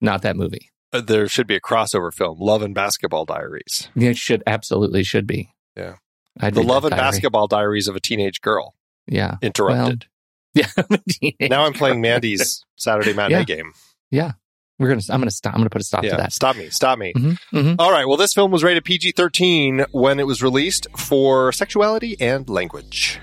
Not 0.02 0.24
that 0.24 0.36
movie. 0.36 0.72
Uh, 0.94 1.02
There 1.02 1.28
should 1.28 1.48
be 1.48 1.56
a 1.56 1.62
crossover 1.62 2.14
film, 2.14 2.40
Love 2.40 2.62
and 2.64 2.74
Basketball 2.76 3.26
Diaries. 3.26 3.90
It 3.96 4.18
should 4.18 4.44
absolutely 4.48 5.04
should 5.04 5.26
be. 5.28 5.54
Yeah. 5.78 5.96
I 6.40 6.50
The 6.50 6.64
Love 6.64 6.86
and 6.86 6.92
diary. 6.92 7.02
Basketball 7.04 7.48
Diaries 7.48 7.88
of 7.88 7.96
a 7.96 8.00
Teenage 8.00 8.42
Girl. 8.42 8.74
Yeah. 9.08 9.36
Interrupted. 9.42 10.08
Yeah. 10.54 10.68
now 11.50 11.66
I'm 11.66 11.74
playing 11.74 12.02
Mandy's 12.02 12.64
Saturday 12.76 13.14
matinee 13.14 13.40
Yeah. 13.40 13.44
game. 13.44 13.74
Yeah. 14.10 14.32
We're 14.80 14.90
gonna. 14.90 15.02
I'm 15.10 15.22
gonna 15.22 15.30
stop. 15.32 15.54
I'm 15.54 15.60
gonna 15.60 15.70
put 15.70 15.82
a 15.82 15.86
stop 15.86 16.02
to 16.02 16.10
that. 16.10 16.34
stop 16.34 16.56
me, 16.56 16.70
stop 16.72 16.98
me. 16.98 17.14
hmm 17.16 17.34
hmm 17.52 17.74
All 17.78 17.92
right. 17.92 18.06
Well, 18.08 18.18
this 18.18 18.34
film 18.34 18.50
was 18.52 18.64
rated 18.64 18.84
PG 18.84 19.12
13 19.12 19.86
when 19.92 20.20
it 20.20 20.26
was 20.26 20.42
released 20.42 20.88
for 20.98 21.52
sexuality 21.52 22.18
and 22.20 22.50
language. 22.50 23.20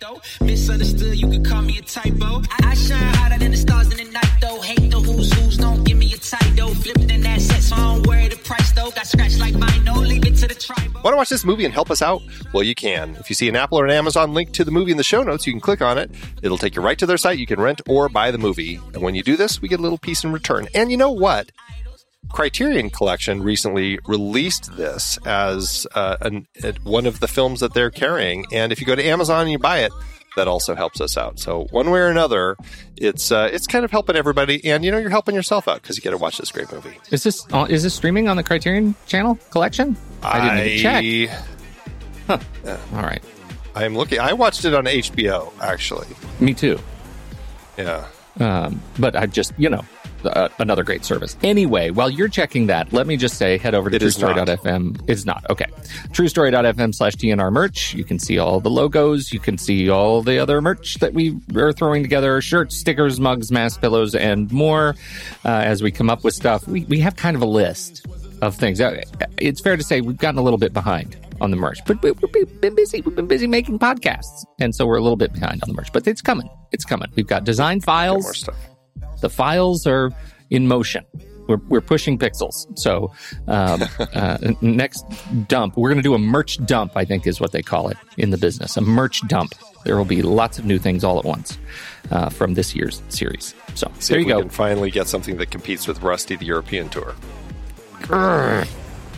Though. 0.00 0.20
Misunderstood, 0.44 1.16
you 1.16 1.30
could 1.30 1.46
call 1.46 1.62
me 1.62 1.78
a 1.78 1.82
typo. 1.82 2.42
I, 2.50 2.70
I 2.70 2.74
shine 2.74 3.14
hotter 3.14 3.38
than 3.38 3.52
the 3.52 3.56
stars 3.56 3.90
in 3.92 3.98
the 4.04 4.12
night 4.12 4.32
though. 4.40 4.60
Hate 4.60 4.90
the 4.90 4.98
who's 4.98 5.32
who's, 5.32 5.56
don't 5.58 5.84
give 5.84 5.96
me 5.96 6.12
a 6.12 6.18
title. 6.18 6.74
Flipping 6.74 7.10
an 7.12 7.24
asset, 7.24 7.62
so 7.62 7.76
I 7.76 7.78
don't 7.94 8.06
worry 8.06 8.25
the 8.25 8.25
price 8.46 8.72
though. 8.72 8.90
Got 8.90 9.06
scratched 9.06 9.38
like 9.38 9.54
mine, 9.54 9.84
no, 9.84 9.94
leave 9.94 10.24
it 10.24 10.36
to 10.36 10.48
the 10.48 10.54
tribe. 10.54 10.94
Want 10.94 11.12
to 11.12 11.16
watch 11.16 11.28
this 11.28 11.44
movie 11.44 11.64
and 11.64 11.74
help 11.74 11.90
us 11.90 12.02
out? 12.02 12.22
Well, 12.52 12.62
you 12.62 12.74
can. 12.74 13.16
If 13.16 13.28
you 13.28 13.34
see 13.34 13.48
an 13.48 13.56
Apple 13.56 13.78
or 13.78 13.84
an 13.84 13.90
Amazon 13.90 14.34
link 14.34 14.52
to 14.52 14.64
the 14.64 14.70
movie 14.70 14.90
in 14.90 14.96
the 14.96 15.04
show 15.04 15.22
notes, 15.22 15.46
you 15.46 15.52
can 15.52 15.60
click 15.60 15.82
on 15.82 15.98
it. 15.98 16.10
It'll 16.42 16.58
take 16.58 16.76
you 16.76 16.82
right 16.82 16.98
to 16.98 17.06
their 17.06 17.16
site. 17.16 17.38
You 17.38 17.46
can 17.46 17.60
rent 17.60 17.80
or 17.88 18.08
buy 18.08 18.30
the 18.30 18.38
movie. 18.38 18.76
And 18.94 19.02
when 19.02 19.14
you 19.14 19.22
do 19.22 19.36
this, 19.36 19.60
we 19.60 19.68
get 19.68 19.78
a 19.78 19.82
little 19.82 19.98
piece 19.98 20.24
in 20.24 20.32
return. 20.32 20.68
And 20.74 20.90
you 20.90 20.96
know 20.96 21.10
what? 21.10 21.50
Criterion 22.32 22.90
Collection 22.90 23.42
recently 23.42 23.98
released 24.06 24.76
this 24.76 25.18
as 25.24 25.86
uh, 25.94 26.16
an, 26.20 26.46
uh, 26.62 26.72
one 26.82 27.06
of 27.06 27.20
the 27.20 27.28
films 27.28 27.60
that 27.60 27.72
they're 27.72 27.90
carrying. 27.90 28.46
And 28.52 28.72
if 28.72 28.80
you 28.80 28.86
go 28.86 28.96
to 28.96 29.04
Amazon 29.04 29.42
and 29.42 29.52
you 29.52 29.58
buy 29.58 29.80
it, 29.80 29.92
that 30.36 30.46
also 30.48 30.74
helps 30.74 31.00
us 31.00 31.16
out. 31.16 31.38
So 31.40 31.66
one 31.70 31.90
way 31.90 31.98
or 31.98 32.08
another, 32.08 32.56
it's 32.96 33.32
uh, 33.32 33.48
it's 33.52 33.66
kind 33.66 33.84
of 33.84 33.90
helping 33.90 34.16
everybody, 34.16 34.64
and 34.64 34.84
you 34.84 34.90
know 34.92 34.98
you're 34.98 35.10
helping 35.10 35.34
yourself 35.34 35.66
out 35.66 35.82
because 35.82 35.96
you 35.96 36.02
get 36.02 36.10
to 36.10 36.18
watch 36.18 36.38
this 36.38 36.52
great 36.52 36.70
movie. 36.72 36.98
Is 37.10 37.22
this 37.24 37.44
uh, 37.52 37.66
is 37.68 37.82
this 37.82 37.94
streaming 37.94 38.28
on 38.28 38.36
the 38.36 38.44
Criterion 38.44 38.94
Channel 39.06 39.38
collection? 39.50 39.96
I 40.22 40.40
didn't 40.40 40.68
even 40.68 41.28
check. 41.28 42.40
All 42.92 43.02
right, 43.02 43.22
I 43.74 43.84
am 43.84 43.96
looking. 43.96 44.20
I 44.20 44.32
watched 44.32 44.64
it 44.64 44.74
on 44.74 44.84
HBO 44.84 45.52
actually. 45.60 46.08
me 46.40 46.54
too. 46.54 46.78
Yeah. 47.76 48.06
Um, 48.38 48.82
but 48.98 49.16
I 49.16 49.26
just 49.26 49.52
you 49.58 49.70
know 49.70 49.84
uh, 50.26 50.48
another 50.58 50.84
great 50.84 51.04
service. 51.04 51.36
Anyway, 51.42 51.90
while 51.90 52.10
you're 52.10 52.28
checking 52.28 52.66
that, 52.66 52.92
let 52.92 53.06
me 53.06 53.16
just 53.16 53.36
say 53.36 53.58
head 53.58 53.74
over 53.74 53.88
to 53.90 53.96
It 53.96 54.02
is 54.02 54.18
not. 54.18 54.36
TrueStory.fm. 54.36 55.04
It's 55.08 55.24
not 55.24 55.44
okay. 55.50 55.66
TrueStory.fm 56.10 56.94
slash 56.94 57.14
TNR 57.14 57.52
merch. 57.52 57.94
You 57.94 58.04
can 58.04 58.18
see 58.18 58.38
all 58.38 58.60
the 58.60 58.70
logos. 58.70 59.32
You 59.32 59.40
can 59.40 59.58
see 59.58 59.88
all 59.90 60.22
the 60.22 60.38
other 60.38 60.60
merch 60.60 60.94
that 60.96 61.12
we 61.12 61.38
are 61.54 61.72
throwing 61.72 62.02
together: 62.02 62.40
shirts, 62.40 62.76
stickers, 62.76 63.20
mugs, 63.20 63.50
mask 63.52 63.80
pillows, 63.80 64.14
and 64.14 64.50
more. 64.52 64.94
Uh, 65.44 65.48
as 65.48 65.82
we 65.82 65.90
come 65.90 66.10
up 66.10 66.24
with 66.24 66.34
stuff, 66.34 66.66
we 66.66 66.84
we 66.84 67.00
have 67.00 67.16
kind 67.16 67.36
of 67.36 67.42
a 67.42 67.46
list 67.46 68.06
of 68.42 68.54
things. 68.54 68.80
Uh, 68.80 69.00
It's 69.38 69.60
fair 69.60 69.76
to 69.76 69.82
say 69.82 70.00
we've 70.00 70.16
gotten 70.16 70.38
a 70.38 70.42
little 70.42 70.58
bit 70.58 70.72
behind 70.72 71.16
on 71.40 71.50
the 71.50 71.56
merch, 71.56 71.78
but 71.86 72.00
we- 72.02 72.12
we've 72.12 72.60
been 72.60 72.74
busy. 72.74 73.02
We've 73.02 73.14
been 73.16 73.26
busy 73.26 73.46
making 73.46 73.78
podcasts, 73.78 74.44
and 74.58 74.74
so 74.74 74.86
we're 74.86 74.96
a 74.96 75.02
little 75.02 75.16
bit 75.16 75.32
behind 75.34 75.62
on 75.62 75.68
the 75.68 75.74
merch. 75.74 75.92
But 75.92 76.06
it's 76.06 76.22
coming. 76.22 76.48
It's 76.72 76.84
coming. 76.84 77.08
We've 77.14 77.26
got 77.26 77.44
design 77.44 77.78
Got 77.78 77.84
files. 77.84 78.22
more 78.24 78.34
stuff. 78.34 78.56
The 79.20 79.30
files 79.30 79.86
are 79.86 80.10
in 80.50 80.68
motion. 80.68 81.04
We're, 81.48 81.58
we're 81.68 81.80
pushing 81.80 82.18
pixels. 82.18 82.66
So, 82.76 83.12
um, 83.46 83.82
uh, 84.14 84.38
next 84.60 85.04
dump, 85.46 85.76
we're 85.76 85.90
going 85.90 85.98
to 85.98 86.02
do 86.02 86.14
a 86.14 86.18
merch 86.18 86.64
dump, 86.66 86.96
I 86.96 87.04
think 87.04 87.26
is 87.26 87.40
what 87.40 87.52
they 87.52 87.62
call 87.62 87.88
it 87.88 87.96
in 88.16 88.30
the 88.30 88.38
business. 88.38 88.76
A 88.76 88.80
merch 88.80 89.26
dump. 89.28 89.54
There 89.84 89.96
will 89.96 90.04
be 90.04 90.22
lots 90.22 90.58
of 90.58 90.64
new 90.64 90.78
things 90.80 91.04
all 91.04 91.18
at 91.20 91.24
once 91.24 91.56
uh, 92.10 92.30
from 92.30 92.54
this 92.54 92.74
year's 92.74 93.00
series. 93.08 93.54
So, 93.74 93.92
See 94.00 94.14
there 94.14 94.20
if 94.20 94.26
you 94.26 94.34
we 94.34 94.38
go. 94.38 94.40
can 94.40 94.50
finally 94.50 94.90
get 94.90 95.06
something 95.06 95.36
that 95.36 95.50
competes 95.52 95.86
with 95.86 96.02
Rusty, 96.02 96.34
the 96.34 96.46
European 96.46 96.88
tour. 96.88 97.14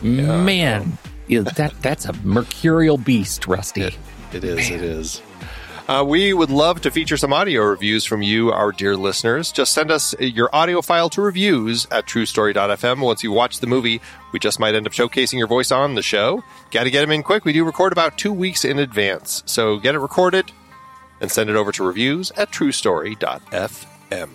Man, 0.02 0.98
yeah, 1.28 1.40
that 1.56 1.74
that's 1.80 2.04
a 2.06 2.12
mercurial 2.24 2.98
beast, 2.98 3.46
Rusty. 3.46 3.96
It 4.32 4.44
is. 4.44 4.70
It 4.70 4.82
is. 4.82 5.22
Uh, 5.88 6.04
we 6.04 6.34
would 6.34 6.50
love 6.50 6.82
to 6.82 6.90
feature 6.90 7.16
some 7.16 7.32
audio 7.32 7.62
reviews 7.62 8.04
from 8.04 8.20
you, 8.20 8.52
our 8.52 8.72
dear 8.72 8.94
listeners. 8.94 9.50
Just 9.50 9.72
send 9.72 9.90
us 9.90 10.14
your 10.20 10.54
audio 10.54 10.82
file 10.82 11.08
to 11.08 11.22
reviews 11.22 11.86
at 11.90 12.04
truestory.fm. 12.04 13.00
Once 13.00 13.24
you 13.24 13.32
watch 13.32 13.60
the 13.60 13.66
movie, 13.66 14.02
we 14.30 14.38
just 14.38 14.60
might 14.60 14.74
end 14.74 14.86
up 14.86 14.92
showcasing 14.92 15.38
your 15.38 15.46
voice 15.46 15.70
on 15.70 15.94
the 15.94 16.02
show. 16.02 16.44
Got 16.70 16.84
to 16.84 16.90
get 16.90 17.00
them 17.00 17.10
in 17.10 17.22
quick. 17.22 17.46
We 17.46 17.54
do 17.54 17.64
record 17.64 17.92
about 17.92 18.18
two 18.18 18.34
weeks 18.34 18.66
in 18.66 18.78
advance. 18.78 19.42
So 19.46 19.78
get 19.78 19.94
it 19.94 20.00
recorded 20.00 20.52
and 21.22 21.32
send 21.32 21.48
it 21.48 21.56
over 21.56 21.72
to 21.72 21.82
reviews 21.82 22.32
at 22.32 22.50
truestory.fm. 22.50 24.28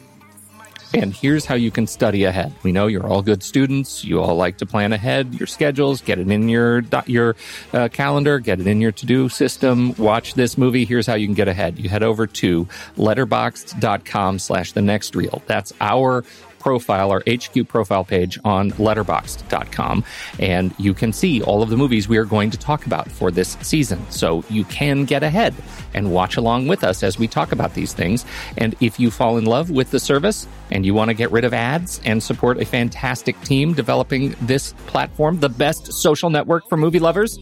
And 0.94 1.14
here's 1.14 1.46
how 1.46 1.56
you 1.56 1.72
can 1.72 1.88
study 1.88 2.24
ahead. 2.24 2.54
We 2.64 2.72
know 2.72 2.88
you're 2.88 3.08
all 3.08 3.22
good 3.22 3.42
students. 3.42 4.04
You 4.04 4.22
all 4.22 4.36
like 4.36 4.58
to 4.58 4.66
plan 4.66 4.94
ahead 4.94 5.34
your 5.34 5.48
schedules, 5.48 6.02
get 6.02 6.20
it 6.20 6.30
in 6.30 6.50
your 6.50 6.84
your 7.06 7.36
uh, 7.74 7.90
calendar, 7.90 8.40
get 8.40 8.60
it 8.60 8.68
in 8.68 8.80
your 8.80 8.92
to-do 8.92 9.30
system. 9.30 9.94
Watch 9.96 10.36
this 10.36 10.58
movie. 10.58 10.86
Here's 10.86 11.08
how 11.08 11.16
you 11.16 11.28
can 11.28 11.34
get 11.34 11.48
ahead. 11.48 11.80
You 11.80 11.90
head 11.90 12.04
over 12.04 12.28
to 12.28 12.66
letterboxd.com 12.98 14.40
slash 14.40 14.72
the 14.74 14.82
next 14.82 15.16
reel. 15.16 15.42
That's 15.48 15.74
our 15.82 16.24
profile, 16.64 17.12
our 17.12 17.22
HQ 17.28 17.68
profile 17.68 18.06
page 18.06 18.40
on 18.46 18.72
letterboxd.com. 18.72 20.04
And 20.40 20.74
you 20.80 20.94
can 20.94 21.12
see 21.12 21.42
all 21.44 21.62
of 21.62 21.70
the 21.70 21.78
movies 21.78 22.08
we 22.08 22.18
are 22.18 22.26
going 22.26 22.50
to 22.52 22.58
talk 22.58 22.86
about 22.86 23.12
for 23.12 23.30
this 23.30 23.58
season. 23.62 24.10
So 24.10 24.44
you 24.50 24.64
can 24.64 25.04
get 25.04 25.24
ahead 25.24 25.54
and 25.94 26.12
watch 26.12 26.38
along 26.38 26.68
with 26.68 26.84
us 26.84 27.04
as 27.04 27.20
we 27.20 27.28
talk 27.28 27.52
about 27.52 27.74
these 27.74 27.94
things. 27.94 28.26
And 28.58 28.76
if 28.80 29.00
you 29.00 29.12
fall 29.12 29.38
in 29.38 29.46
love 29.46 29.70
with 29.70 29.92
the 29.92 30.00
service 30.00 30.48
and 30.72 30.86
you 30.86 30.94
want 30.94 31.10
to 31.10 31.14
get 31.14 31.32
rid 31.32 31.44
of 31.44 31.54
ads 31.54 32.00
and 32.06 32.24
support 32.24 32.62
a 32.62 32.66
fantastic 32.66 33.40
team 33.42 33.74
developing 33.74 34.36
this 34.42 34.74
platform, 34.88 35.40
the 35.40 35.50
best 35.50 35.92
social 35.92 36.30
network 36.30 36.68
for 36.70 36.78
movie 36.78 37.00
lovers, 37.00 37.38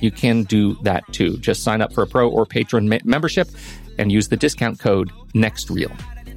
you 0.00 0.12
can 0.12 0.44
do 0.44 0.74
that 0.82 1.02
too. 1.12 1.36
Just 1.38 1.64
sign 1.64 1.82
up 1.82 1.92
for 1.92 2.02
a 2.02 2.06
pro 2.06 2.30
or 2.30 2.46
patron 2.46 2.88
me- 2.88 3.00
membership 3.04 3.48
and 3.98 4.12
use 4.12 4.28
the 4.28 4.36
discount 4.36 4.78
code 4.78 5.10
NEXTREEL. 5.34 5.92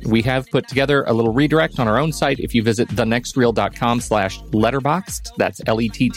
We 0.05 0.21
have 0.23 0.49
put 0.51 0.67
together 0.67 1.03
a 1.05 1.13
little 1.13 1.33
redirect 1.33 1.79
on 1.79 1.87
our 1.87 1.97
own 1.97 2.11
site. 2.11 2.39
If 2.39 2.53
you 2.53 2.61
visit 2.63 2.87
thenextreel.com 2.89 4.01
slash 4.01 4.39
letterboxd, 4.41 5.29
that's 5.37 5.61
L-E-T-T-E-R-B-O-X-D, 5.65 6.11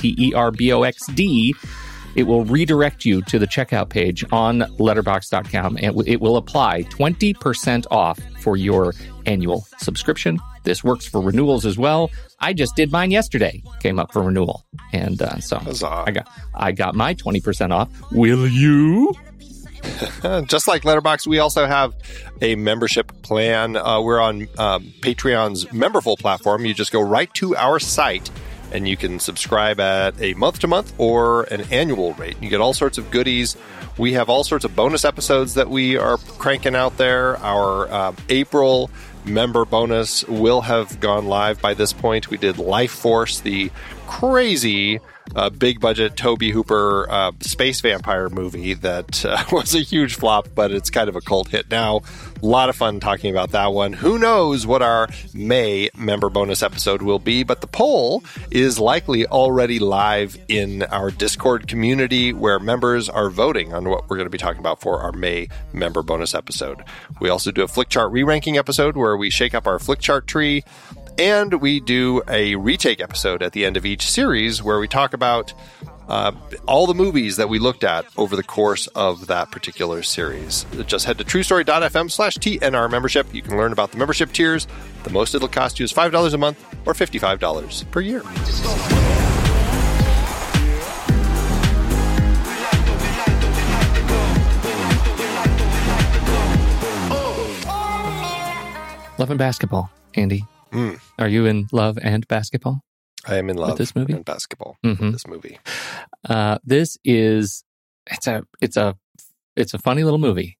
it 2.14 2.22
will 2.24 2.44
redirect 2.44 3.04
you 3.04 3.22
to 3.22 3.38
the 3.38 3.46
checkout 3.46 3.90
page 3.90 4.24
on 4.32 4.60
letterboxd.com 4.60 5.78
and 5.80 6.08
it 6.08 6.20
will 6.20 6.36
apply 6.36 6.82
20% 6.84 7.86
off 7.90 8.18
for 8.40 8.56
your 8.56 8.94
annual 9.26 9.66
subscription. 9.78 10.40
This 10.64 10.82
works 10.82 11.06
for 11.06 11.20
renewals 11.20 11.64
as 11.64 11.78
well. 11.78 12.10
I 12.40 12.52
just 12.54 12.76
did 12.76 12.90
mine 12.90 13.10
yesterday. 13.10 13.62
Came 13.80 13.98
up 13.98 14.12
for 14.12 14.22
renewal. 14.22 14.64
And 14.92 15.20
uh, 15.22 15.38
so 15.38 15.58
Huzzah. 15.58 16.04
I 16.06 16.10
got 16.10 16.28
I 16.54 16.72
got 16.72 16.94
my 16.94 17.14
20% 17.14 17.70
off. 17.70 17.88
Will 18.10 18.46
you? 18.46 19.14
Just 20.46 20.68
like 20.68 20.82
Letterboxd, 20.82 21.26
we 21.26 21.38
also 21.38 21.66
have 21.66 21.94
a 22.40 22.54
membership 22.56 23.12
plan. 23.22 23.76
Uh, 23.76 24.00
we're 24.00 24.20
on 24.20 24.48
um, 24.58 24.92
Patreon's 25.00 25.66
Memberful 25.66 26.18
platform. 26.18 26.64
You 26.64 26.74
just 26.74 26.92
go 26.92 27.00
right 27.00 27.32
to 27.34 27.56
our 27.56 27.78
site 27.78 28.30
and 28.72 28.86
you 28.86 28.96
can 28.96 29.18
subscribe 29.18 29.80
at 29.80 30.20
a 30.20 30.34
month 30.34 30.60
to 30.60 30.66
month 30.66 30.92
or 30.98 31.44
an 31.44 31.62
annual 31.72 32.12
rate. 32.14 32.36
You 32.40 32.48
get 32.48 32.60
all 32.60 32.74
sorts 32.74 32.98
of 32.98 33.10
goodies. 33.10 33.56
We 33.96 34.12
have 34.12 34.28
all 34.28 34.44
sorts 34.44 34.64
of 34.64 34.76
bonus 34.76 35.04
episodes 35.04 35.54
that 35.54 35.70
we 35.70 35.96
are 35.96 36.18
cranking 36.18 36.76
out 36.76 36.96
there. 36.98 37.36
Our 37.38 37.90
uh, 37.90 38.12
April 38.28 38.90
member 39.24 39.64
bonus 39.64 40.24
will 40.24 40.62
have 40.62 41.00
gone 41.00 41.26
live 41.26 41.60
by 41.60 41.74
this 41.74 41.92
point. 41.92 42.30
We 42.30 42.36
did 42.36 42.58
Life 42.58 42.92
Force, 42.92 43.40
the 43.40 43.70
crazy 44.06 45.00
uh, 45.34 45.50
big 45.50 45.80
budget 45.80 46.16
Tobe 46.16 46.42
Hooper 46.42 47.06
uh, 47.10 47.32
space 47.40 47.80
vampire 47.80 48.28
movie 48.28 48.74
that 48.74 49.24
uh, 49.24 49.44
was 49.52 49.74
a 49.74 49.80
huge 49.80 50.16
flop, 50.16 50.48
but 50.54 50.70
it's 50.70 50.90
kind 50.90 51.08
of 51.08 51.16
a 51.16 51.20
cult 51.20 51.48
hit 51.48 51.70
now. 51.70 52.02
A 52.42 52.46
lot 52.46 52.68
of 52.68 52.76
fun 52.76 53.00
talking 53.00 53.30
about 53.30 53.50
that 53.50 53.72
one. 53.72 53.92
Who 53.92 54.18
knows 54.18 54.66
what 54.66 54.82
our 54.82 55.08
May 55.34 55.90
member 55.96 56.30
bonus 56.30 56.62
episode 56.62 57.02
will 57.02 57.18
be, 57.18 57.42
but 57.42 57.60
the 57.60 57.66
poll 57.66 58.22
is 58.50 58.78
likely 58.78 59.26
already 59.26 59.78
live 59.78 60.38
in 60.48 60.84
our 60.84 61.10
Discord 61.10 61.66
community 61.66 62.32
where 62.32 62.58
members 62.58 63.08
are 63.08 63.28
voting 63.30 63.74
on 63.74 63.88
what 63.88 64.08
we're 64.08 64.16
going 64.16 64.26
to 64.26 64.30
be 64.30 64.38
talking 64.38 64.60
about 64.60 64.80
for 64.80 65.00
our 65.00 65.12
May 65.12 65.48
member 65.72 66.02
bonus 66.02 66.34
episode. 66.34 66.82
We 67.20 67.28
also 67.28 67.50
do 67.50 67.62
a 67.62 67.68
flick 67.68 67.88
chart 67.88 68.12
re 68.12 68.22
ranking 68.22 68.56
episode 68.56 68.96
where 68.96 69.16
we 69.16 69.30
shake 69.30 69.54
up 69.54 69.66
our 69.66 69.78
flick 69.78 69.98
chart 69.98 70.26
tree. 70.26 70.64
And 71.18 71.54
we 71.54 71.80
do 71.80 72.22
a 72.28 72.54
retake 72.54 73.00
episode 73.00 73.42
at 73.42 73.52
the 73.52 73.64
end 73.64 73.76
of 73.76 73.84
each 73.84 74.08
series 74.08 74.62
where 74.62 74.78
we 74.78 74.86
talk 74.86 75.14
about 75.14 75.52
uh, 76.08 76.30
all 76.66 76.86
the 76.86 76.94
movies 76.94 77.36
that 77.36 77.48
we 77.48 77.58
looked 77.58 77.82
at 77.82 78.06
over 78.16 78.36
the 78.36 78.44
course 78.44 78.86
of 78.88 79.26
that 79.26 79.50
particular 79.50 80.04
series. 80.04 80.64
Just 80.86 81.06
head 81.06 81.18
to 81.18 81.24
truestory.fm 81.24 82.10
slash 82.10 82.38
TNR 82.38 82.88
membership. 82.88 83.26
You 83.34 83.42
can 83.42 83.56
learn 83.56 83.72
about 83.72 83.90
the 83.90 83.98
membership 83.98 84.32
tiers. 84.32 84.68
The 85.02 85.10
most 85.10 85.34
it'll 85.34 85.48
cost 85.48 85.80
you 85.80 85.84
is 85.84 85.92
$5 85.92 86.34
a 86.34 86.38
month 86.38 86.64
or 86.86 86.94
$55 86.94 87.90
per 87.90 88.00
year. 88.00 88.22
Love 99.18 99.30
and 99.30 99.38
basketball, 99.38 99.90
Andy. 100.14 100.44
Mm. 100.72 101.00
Are 101.18 101.28
you 101.28 101.46
in 101.46 101.68
love 101.72 101.98
and 102.00 102.26
basketball? 102.28 102.82
I 103.26 103.36
am 103.36 103.50
in 103.50 103.56
love 103.56 103.70
with 103.70 103.78
this 103.78 103.94
movie? 103.96 104.12
and 104.12 104.24
basketball 104.24 104.76
Mhm. 104.84 105.00
with 105.00 105.12
this 105.12 105.26
movie. 105.26 105.58
Uh, 106.28 106.58
this 106.64 106.96
is 107.04 107.64
it's 108.10 108.26
a 108.26 108.44
it's 108.60 108.76
a 108.76 108.96
it's 109.56 109.74
a 109.74 109.78
funny 109.78 110.04
little 110.04 110.18
movie. 110.18 110.56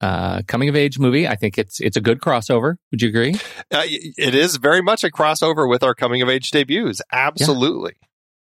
Uh, 0.00 0.42
coming 0.46 0.68
of 0.68 0.76
age 0.76 0.98
movie. 0.98 1.26
I 1.26 1.36
think 1.36 1.56
it's 1.56 1.80
it's 1.80 1.96
a 1.96 2.00
good 2.02 2.20
crossover. 2.20 2.76
Would 2.90 3.00
you 3.02 3.08
agree? 3.08 3.34
Uh, 3.72 3.82
it 3.86 4.34
is 4.34 4.56
very 4.56 4.82
much 4.82 5.02
a 5.04 5.08
crossover 5.10 5.68
with 5.68 5.82
our 5.82 5.94
coming 5.94 6.20
of 6.22 6.28
age 6.28 6.50
debuts. 6.50 7.00
Absolutely. 7.10 7.94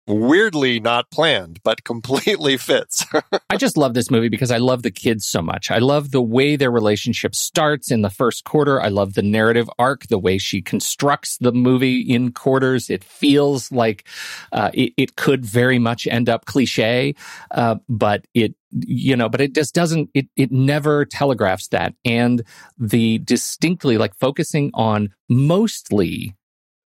Weirdly 0.07 0.79
not 0.79 1.11
planned, 1.11 1.59
but 1.63 1.83
completely 1.83 2.55
fits. 2.57 3.05
I 3.49 3.57
just 3.57 3.75
love 3.75 3.93
this 3.93 4.09
movie 4.09 4.29
because 4.29 4.51
I 4.51 4.57
love 4.57 4.81
the 4.83 4.91
kids 4.91 5.27
so 5.27 5.41
much. 5.41 5.69
I 5.69 5.79
love 5.79 6.11
the 6.11 6.21
way 6.21 6.55
their 6.55 6.71
relationship 6.71 7.35
starts 7.35 7.91
in 7.91 8.03
the 8.03 8.09
first 8.09 8.45
quarter. 8.45 8.81
I 8.81 8.87
love 8.87 9.15
the 9.15 9.21
narrative 9.21 9.69
arc, 9.77 10.07
the 10.07 10.17
way 10.17 10.37
she 10.37 10.61
constructs 10.61 11.37
the 11.37 11.51
movie 11.51 11.99
in 11.99 12.31
quarters. 12.31 12.89
It 12.89 13.03
feels 13.03 13.69
like 13.69 14.07
uh, 14.53 14.71
it, 14.73 14.93
it 14.95 15.15
could 15.17 15.45
very 15.45 15.77
much 15.77 16.07
end 16.07 16.29
up 16.29 16.45
cliche, 16.45 17.13
uh, 17.51 17.75
but 17.89 18.25
it 18.33 18.55
you 18.71 19.15
know, 19.15 19.29
but 19.29 19.41
it 19.41 19.55
just 19.55 19.73
doesn't. 19.73 20.09
It 20.13 20.27
it 20.35 20.51
never 20.51 21.05
telegraphs 21.05 21.69
that, 21.69 21.93
and 22.05 22.43
the 22.77 23.17
distinctly 23.19 23.97
like 23.97 24.13
focusing 24.15 24.71
on 24.73 25.13
mostly 25.29 26.35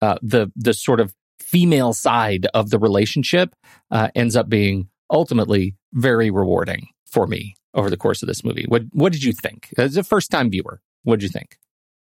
uh, 0.02 0.18
the 0.22 0.52
the 0.56 0.74
sort 0.74 1.00
of 1.00 1.14
female 1.50 1.94
side 1.94 2.48
of 2.54 2.70
the 2.70 2.80
relationship 2.80 3.56
uh, 3.92 4.10
ends 4.16 4.36
up 4.36 4.50
being 4.50 4.90
ultimately 5.12 5.76
very 5.94 6.30
rewarding 6.30 6.88
for 7.06 7.28
me 7.28 7.56
over 7.74 7.90
the 7.90 7.98
course 7.98 8.22
of 8.22 8.28
this 8.28 8.44
movie. 8.44 8.66
What 8.68 8.84
what 8.92 9.12
did 9.12 9.24
you 9.24 9.34
think 9.34 9.74
as 9.78 9.98
a 9.98 10.04
first 10.04 10.30
time 10.30 10.50
viewer? 10.50 10.82
What 11.04 11.20
did 11.20 11.24
you 11.24 11.30
think? 11.30 11.58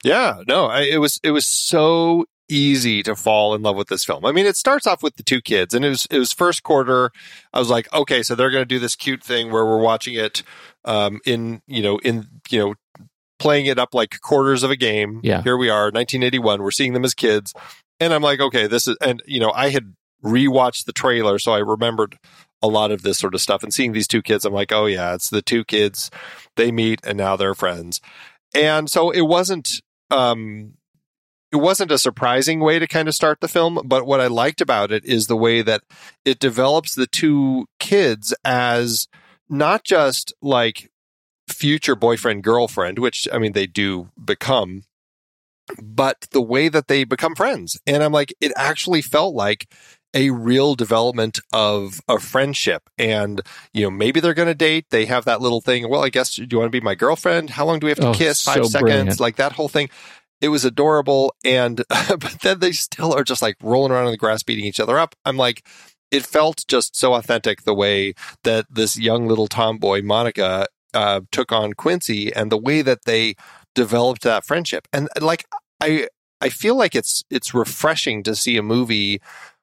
Yeah, 0.04 0.42
no, 0.46 0.66
I, 0.66 0.82
it 0.82 0.98
was 0.98 1.20
it 1.22 1.30
was 1.30 1.46
so 1.46 2.26
easy 2.48 3.02
to 3.02 3.16
fall 3.16 3.54
in 3.54 3.62
love 3.62 3.76
with 3.76 3.88
this 3.88 4.04
film. 4.04 4.26
I 4.26 4.32
mean, 4.32 4.46
it 4.46 4.56
starts 4.56 4.86
off 4.86 5.02
with 5.02 5.16
the 5.16 5.22
two 5.22 5.40
kids, 5.40 5.74
and 5.74 5.84
it 5.84 5.88
was 5.88 6.06
it 6.10 6.18
was 6.18 6.32
first 6.32 6.62
quarter. 6.62 7.10
I 7.52 7.58
was 7.58 7.70
like, 7.70 7.92
okay, 7.94 8.22
so 8.22 8.34
they're 8.34 8.50
going 8.50 8.62
to 8.62 8.66
do 8.66 8.78
this 8.78 8.96
cute 8.96 9.22
thing 9.22 9.50
where 9.50 9.64
we're 9.64 9.80
watching 9.80 10.14
it 10.14 10.42
um, 10.84 11.20
in 11.24 11.62
you 11.66 11.82
know 11.82 11.98
in 11.98 12.26
you 12.50 12.58
know 12.58 12.74
playing 13.38 13.66
it 13.66 13.78
up 13.78 13.94
like 13.94 14.20
quarters 14.20 14.62
of 14.62 14.70
a 14.70 14.76
game. 14.76 15.20
Yeah. 15.22 15.42
here 15.42 15.56
we 15.56 15.68
are, 15.68 15.86
1981. 15.86 16.62
We're 16.62 16.70
seeing 16.70 16.92
them 16.92 17.04
as 17.04 17.14
kids, 17.14 17.52
and 18.02 18.12
I'm 18.12 18.22
like, 18.22 18.40
okay, 18.40 18.66
this 18.66 18.88
is 18.88 18.96
and 19.00 19.22
you 19.26 19.40
know 19.40 19.52
I 19.54 19.70
had 19.70 19.94
rewatched 20.24 20.84
the 20.84 20.92
trailer, 20.92 21.38
so 21.38 21.52
I 21.52 21.58
remembered 21.58 22.18
a 22.62 22.68
lot 22.68 22.90
of 22.90 23.02
this 23.02 23.18
sort 23.18 23.34
of 23.34 23.40
stuff. 23.40 23.62
And 23.62 23.72
seeing 23.72 23.92
these 23.92 24.08
two 24.08 24.22
kids, 24.22 24.44
I'm 24.44 24.52
like, 24.52 24.72
oh 24.72 24.86
yeah, 24.86 25.14
it's 25.14 25.30
the 25.30 25.42
two 25.42 25.64
kids. 25.64 26.10
They 26.56 26.70
meet 26.70 27.00
and 27.04 27.18
now 27.18 27.36
they're 27.36 27.54
friends. 27.54 28.00
And 28.54 28.90
so 28.90 29.10
it 29.10 29.22
wasn't 29.22 29.80
um 30.10 30.74
it 31.50 31.56
wasn't 31.56 31.92
a 31.92 31.98
surprising 31.98 32.60
way 32.60 32.78
to 32.78 32.86
kind 32.86 33.08
of 33.08 33.14
start 33.14 33.40
the 33.40 33.48
film, 33.48 33.80
but 33.84 34.06
what 34.06 34.20
I 34.20 34.26
liked 34.26 34.60
about 34.60 34.90
it 34.90 35.04
is 35.04 35.26
the 35.26 35.36
way 35.36 35.60
that 35.60 35.82
it 36.24 36.38
develops 36.38 36.94
the 36.94 37.06
two 37.06 37.66
kids 37.78 38.34
as 38.42 39.06
not 39.50 39.84
just 39.84 40.32
like 40.40 40.90
future 41.48 41.94
boyfriend 41.94 42.42
girlfriend, 42.42 42.98
which 42.98 43.28
I 43.32 43.38
mean 43.38 43.52
they 43.52 43.66
do 43.66 44.08
become, 44.22 44.84
but 45.82 46.26
the 46.32 46.42
way 46.42 46.68
that 46.68 46.88
they 46.88 47.04
become 47.04 47.34
friends. 47.34 47.80
And 47.86 48.02
I'm 48.02 48.12
like, 48.12 48.34
it 48.40 48.52
actually 48.56 49.02
felt 49.02 49.34
like 49.34 49.68
a 50.14 50.30
real 50.30 50.74
development 50.74 51.40
of 51.52 52.00
a 52.08 52.18
friendship. 52.18 52.82
And, 52.98 53.40
you 53.72 53.82
know, 53.84 53.90
maybe 53.90 54.20
they're 54.20 54.34
going 54.34 54.48
to 54.48 54.54
date. 54.54 54.86
They 54.90 55.06
have 55.06 55.24
that 55.24 55.40
little 55.40 55.60
thing. 55.60 55.88
Well, 55.88 56.04
I 56.04 56.10
guess, 56.10 56.34
do 56.34 56.46
you 56.50 56.58
want 56.58 56.70
to 56.70 56.78
be 56.78 56.84
my 56.84 56.94
girlfriend? 56.94 57.50
How 57.50 57.64
long 57.64 57.78
do 57.78 57.86
we 57.86 57.90
have 57.90 58.00
to 58.00 58.08
Oh, 58.08 58.14
kiss? 58.14 58.42
Five 58.42 58.56
so 58.56 58.62
seconds? 58.64 58.80
brilliant. 58.90 59.20
Like 59.20 59.36
that 59.36 59.52
whole 59.52 59.68
thing. 59.68 59.88
It 60.40 60.48
was 60.48 60.64
adorable. 60.64 61.34
And, 61.44 61.82
but 61.88 62.36
then 62.42 62.58
they 62.60 62.72
still 62.72 63.14
are 63.14 63.24
just 63.24 63.40
like 63.42 63.56
rolling 63.62 63.92
around 63.92 64.06
in 64.06 64.10
the 64.12 64.18
grass, 64.18 64.42
beating 64.42 64.64
each 64.66 64.80
other 64.80 64.98
up. 64.98 65.14
I'm 65.24 65.36
like, 65.36 65.66
it 66.10 66.26
felt 66.26 66.64
just 66.68 66.94
so 66.94 67.14
authentic 67.14 67.62
the 67.62 67.72
way 67.74 68.12
that 68.44 68.66
this 68.68 68.98
young 68.98 69.26
little 69.28 69.46
tomboy, 69.46 70.02
Monica, 70.02 70.66
uh, 70.92 71.22
took 71.30 71.52
on 71.52 71.72
Quincy 71.72 72.30
and 72.34 72.52
the 72.52 72.58
way 72.58 72.82
that 72.82 73.06
they 73.06 73.34
developed 73.74 74.22
that 74.22 74.44
friendship. 74.44 74.88
And 74.92 75.08
like, 75.20 75.46
I, 75.80 76.08
I 76.40 76.48
feel 76.48 76.76
like 76.76 76.94
it's, 76.94 77.24
it's 77.30 77.54
refreshing 77.54 78.22
to 78.24 78.34
see 78.34 78.56
a 78.56 78.62
movie 78.62 79.20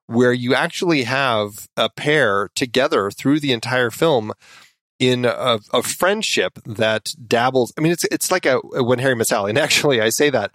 where 0.08 0.34
you 0.34 0.56
actually 0.56 1.04
have 1.04 1.68
a 1.78 1.90
pair 1.90 2.50
together 2.56 3.12
through 3.12 3.40
the 3.40 3.52
entire 3.52 3.92
film 3.92 4.34
in 5.00 5.24
a, 5.24 5.60
a 5.72 5.84
friendship 5.84 6.60
that 6.66 7.14
dabbles. 7.28 7.72
I 7.78 7.82
mean, 7.82 7.92
it's 7.92 8.04
it's 8.06 8.32
like 8.32 8.46
a 8.46 8.60
when 8.84 9.00
Harry 9.00 9.16
met 9.16 9.28
Sally, 9.28 9.52
and 9.52 9.58
actually, 9.60 10.02
I 10.02 10.10
say 10.10 10.30
that 10.30 10.52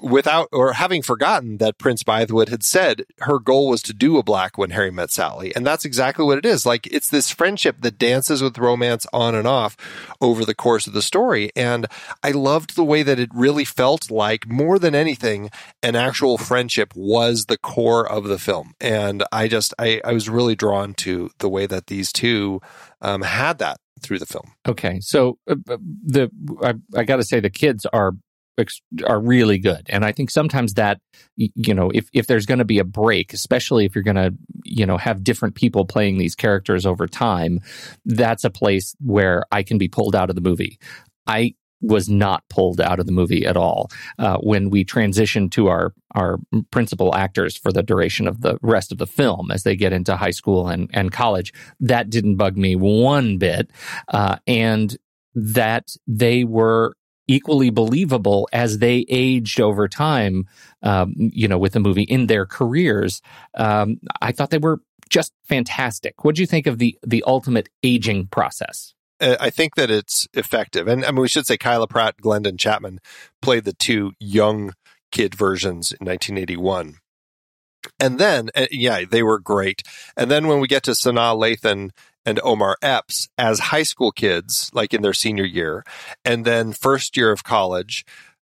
without 0.00 0.48
or 0.52 0.72
having 0.74 1.02
forgotten 1.02 1.58
that 1.58 1.78
Prince 1.78 2.02
Bythewood 2.02 2.48
had 2.48 2.62
said 2.62 3.04
her 3.20 3.38
goal 3.38 3.68
was 3.68 3.82
to 3.82 3.92
do 3.92 4.18
a 4.18 4.22
black 4.22 4.56
when 4.56 4.70
Harry 4.70 4.90
met 4.90 5.10
Sally, 5.10 5.54
and 5.54 5.66
that's 5.66 5.84
exactly 5.84 6.24
what 6.24 6.38
it 6.38 6.46
is. 6.46 6.64
Like 6.64 6.86
it's 6.86 7.08
this 7.08 7.30
friendship 7.30 7.76
that 7.80 7.98
dances 7.98 8.42
with 8.42 8.58
romance 8.58 9.06
on 9.12 9.34
and 9.34 9.46
off 9.46 9.76
over 10.20 10.44
the 10.44 10.54
course 10.54 10.86
of 10.86 10.92
the 10.92 11.02
story, 11.02 11.50
and 11.54 11.86
I 12.22 12.30
loved 12.30 12.76
the 12.76 12.84
way 12.84 13.02
that 13.02 13.18
it 13.18 13.30
really 13.34 13.64
felt 13.64 14.10
like 14.10 14.48
more 14.48 14.78
than 14.78 14.94
anything, 14.94 15.50
an 15.82 15.96
actual 15.96 16.38
friendship 16.38 16.92
was 16.94 17.46
the 17.46 17.58
core 17.58 18.10
of 18.10 18.24
the 18.24 18.38
film, 18.38 18.74
and 18.80 19.24
I 19.32 19.48
just 19.48 19.74
I, 19.78 20.00
I 20.04 20.12
was 20.12 20.28
really 20.28 20.56
drawn 20.56 20.94
to 20.94 21.30
the 21.38 21.48
way 21.48 21.66
that 21.66 21.86
these 21.88 22.12
two 22.12 22.60
um, 23.00 23.22
had 23.22 23.58
that 23.58 23.78
through 24.00 24.18
the 24.18 24.26
film. 24.26 24.52
Okay, 24.66 24.98
so 25.00 25.38
uh, 25.48 25.56
uh, 25.68 25.76
the 26.04 26.30
I, 26.62 26.74
I 26.98 27.04
got 27.04 27.16
to 27.16 27.24
say 27.24 27.40
the 27.40 27.50
kids 27.50 27.86
are 27.86 28.12
are 29.06 29.20
really 29.20 29.58
good, 29.58 29.86
and 29.88 30.04
I 30.04 30.12
think 30.12 30.30
sometimes 30.30 30.74
that 30.74 31.00
you 31.36 31.74
know 31.74 31.90
if 31.90 32.08
if 32.12 32.26
there's 32.26 32.46
going 32.46 32.58
to 32.58 32.64
be 32.64 32.78
a 32.78 32.84
break, 32.84 33.32
especially 33.32 33.84
if 33.84 33.94
you're 33.94 34.04
going 34.04 34.16
to 34.16 34.34
you 34.64 34.86
know 34.86 34.96
have 34.96 35.24
different 35.24 35.54
people 35.54 35.84
playing 35.84 36.18
these 36.18 36.34
characters 36.34 36.86
over 36.86 37.06
time, 37.06 37.60
that's 38.04 38.44
a 38.44 38.50
place 38.50 38.94
where 39.00 39.44
I 39.52 39.62
can 39.62 39.78
be 39.78 39.88
pulled 39.88 40.14
out 40.14 40.30
of 40.30 40.36
the 40.36 40.42
movie. 40.42 40.78
I 41.26 41.54
was 41.80 42.08
not 42.08 42.44
pulled 42.48 42.80
out 42.80 43.00
of 43.00 43.06
the 43.06 43.12
movie 43.12 43.46
at 43.46 43.56
all 43.56 43.90
uh, 44.18 44.36
when 44.38 44.70
we 44.70 44.84
transitioned 44.84 45.50
to 45.52 45.68
our 45.68 45.92
our 46.14 46.38
principal 46.70 47.14
actors 47.14 47.56
for 47.56 47.72
the 47.72 47.82
duration 47.82 48.26
of 48.26 48.42
the 48.42 48.58
rest 48.62 48.92
of 48.92 48.98
the 48.98 49.06
film 49.06 49.50
as 49.50 49.62
they 49.62 49.76
get 49.76 49.92
into 49.92 50.16
high 50.16 50.30
school 50.30 50.68
and 50.68 50.90
and 50.92 51.12
college. 51.12 51.52
That 51.80 52.10
didn't 52.10 52.36
bug 52.36 52.56
me 52.56 52.76
one 52.76 53.38
bit, 53.38 53.70
uh, 54.08 54.36
and 54.46 54.96
that 55.34 55.88
they 56.06 56.44
were 56.44 56.94
equally 57.30 57.70
believable 57.70 58.48
as 58.52 58.78
they 58.78 59.04
aged 59.08 59.60
over 59.60 59.88
time. 59.88 60.46
Um, 60.82 61.14
you 61.16 61.46
know, 61.46 61.58
with 61.58 61.72
the 61.72 61.80
movie 61.80 62.02
in 62.02 62.26
their 62.26 62.46
careers, 62.46 63.22
um, 63.54 64.00
I 64.20 64.32
thought 64.32 64.50
they 64.50 64.58
were 64.58 64.80
just 65.08 65.32
fantastic. 65.44 66.24
What 66.24 66.34
do 66.34 66.42
you 66.42 66.46
think 66.46 66.66
of 66.66 66.78
the 66.78 66.98
the 67.06 67.22
ultimate 67.26 67.68
aging 67.82 68.28
process? 68.28 68.94
uh, 69.20 69.36
I 69.38 69.50
think 69.50 69.74
that 69.76 69.90
it's 69.90 70.26
effective. 70.34 70.88
And 70.88 71.04
I 71.04 71.10
mean, 71.10 71.20
we 71.20 71.28
should 71.28 71.46
say 71.46 71.56
Kyla 71.56 71.86
Pratt, 71.86 72.16
Glenndon 72.20 72.58
Chapman 72.58 73.00
played 73.42 73.64
the 73.64 73.72
two 73.72 74.12
young 74.18 74.72
kid 75.12 75.34
versions 75.34 75.92
in 75.92 76.06
1981. 76.06 76.96
And 77.98 78.18
then, 78.18 78.50
uh, 78.54 78.66
yeah, 78.70 79.04
they 79.10 79.22
were 79.22 79.38
great. 79.38 79.82
And 80.16 80.30
then 80.30 80.46
when 80.46 80.60
we 80.60 80.68
get 80.68 80.82
to 80.84 80.92
Sanaa 80.92 81.36
Lathan 81.36 81.90
and 82.24 82.40
Omar 82.42 82.76
Epps 82.82 83.28
as 83.38 83.58
high 83.58 83.82
school 83.82 84.12
kids, 84.12 84.70
like 84.72 84.92
in 84.92 85.02
their 85.02 85.14
senior 85.14 85.44
year, 85.44 85.84
and 86.24 86.44
then 86.44 86.72
first 86.72 87.16
year 87.16 87.32
of 87.32 87.44
college, 87.44 88.04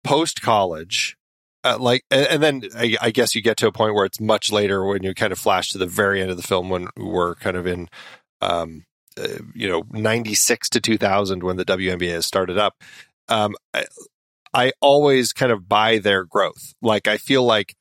post 0.05 0.41
college, 0.43 1.17
uh, 1.63 1.77
like, 1.79 2.05
and, 2.11 2.27
and 2.27 2.43
then 2.43 2.63
I, 2.77 2.97
I 3.01 3.11
guess 3.11 3.35
you 3.35 3.43
get 3.43 3.57
to 3.59 3.67
a 3.67 3.73
point 3.73 3.95
where 3.95 4.07
it's 4.07 4.21
much 4.21 4.51
later 4.51 4.85
when 4.85 5.03
you 5.03 5.15
kind 5.15 5.33
of 5.33 5.39
flash 5.39 5.71
to 5.71 5.79
the 5.79 5.87
very 5.87 6.23
end 6.23 6.31
of 6.31 6.37
the 6.37 6.43
film 6.43 6.71
when 6.71 6.89
we're 6.97 7.35
kind 7.35 7.57
of 7.57 7.67
in, 7.67 7.89
um, 8.41 8.85
uh, 9.19 9.39
you 9.55 9.69
know, 9.69 9.85
96 9.91 10.71
to 10.71 10.81
2000 10.81 11.43
when 11.43 11.57
the 11.57 11.65
WNBA 11.65 12.13
has 12.13 12.27
started 12.27 12.57
up. 12.57 12.83
Um, 13.29 13.55
I, 13.75 13.85
I 14.55 14.73
always 14.81 15.33
kind 15.33 15.53
of 15.53 15.69
buy 15.69 15.99
their 15.99 16.25
growth. 16.25 16.75
Like, 16.81 17.07
I 17.07 17.19
feel 17.19 17.45
like 17.45 17.77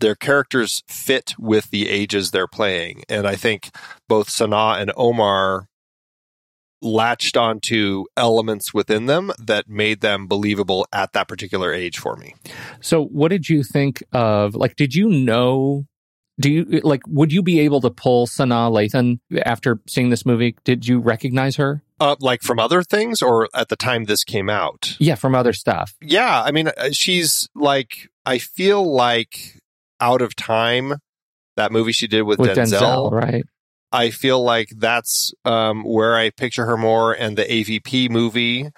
their 0.00 0.14
characters 0.14 0.82
fit 0.88 1.34
with 1.38 1.70
the 1.70 1.88
ages 1.88 2.30
they're 2.30 2.46
playing. 2.46 3.04
And 3.08 3.26
I 3.26 3.36
think 3.36 3.70
both 4.08 4.28
Sanaa 4.28 4.80
and 4.80 4.92
Omar 4.96 5.68
latched 6.82 7.36
onto 7.36 8.06
elements 8.16 8.72
within 8.72 9.06
them 9.06 9.30
that 9.38 9.68
made 9.68 10.00
them 10.00 10.26
believable 10.26 10.86
at 10.92 11.12
that 11.12 11.28
particular 11.28 11.72
age 11.72 11.98
for 11.98 12.16
me. 12.16 12.34
So, 12.80 13.04
what 13.04 13.28
did 13.28 13.48
you 13.48 13.62
think 13.62 14.02
of? 14.12 14.54
Like, 14.54 14.76
did 14.76 14.94
you 14.94 15.08
know? 15.08 15.84
Do 16.40 16.50
you 16.50 16.80
like? 16.82 17.02
Would 17.06 17.32
you 17.32 17.42
be 17.42 17.60
able 17.60 17.82
to 17.82 17.90
pull 17.90 18.26
Sanaa 18.26 18.70
Lathan 18.70 19.20
after 19.44 19.80
seeing 19.86 20.08
this 20.08 20.24
movie? 20.24 20.56
Did 20.64 20.88
you 20.88 20.98
recognize 20.98 21.56
her? 21.56 21.82
Uh, 22.00 22.16
like 22.18 22.40
from 22.40 22.58
other 22.58 22.82
things 22.82 23.20
or 23.20 23.46
at 23.54 23.68
the 23.68 23.76
time 23.76 24.04
this 24.04 24.24
came 24.24 24.48
out? 24.48 24.96
Yeah, 24.98 25.16
from 25.16 25.34
other 25.34 25.52
stuff. 25.52 25.92
Yeah. 26.00 26.42
I 26.42 26.50
mean, 26.50 26.68
uh, 26.68 26.92
she's 26.92 27.46
like, 27.54 28.08
I 28.24 28.38
feel 28.38 28.90
like 28.90 29.59
out 30.00 30.22
of 30.22 30.36
time, 30.36 30.94
that 31.56 31.72
movie 31.72 31.92
she 31.92 32.06
did 32.06 32.22
with, 32.22 32.38
With 32.38 32.56
Denzel, 32.56 32.80
Denzel, 32.80 33.12
right? 33.12 33.44
I 33.92 34.10
feel 34.10 34.42
like 34.42 34.68
that's 34.76 35.32
um, 35.44 35.82
where 35.84 36.16
I 36.16 36.30
picture 36.30 36.66
her 36.66 36.76
more, 36.76 37.12
and 37.12 37.36
the 37.36 37.44
AVP 37.44 38.10
movie 38.10 38.70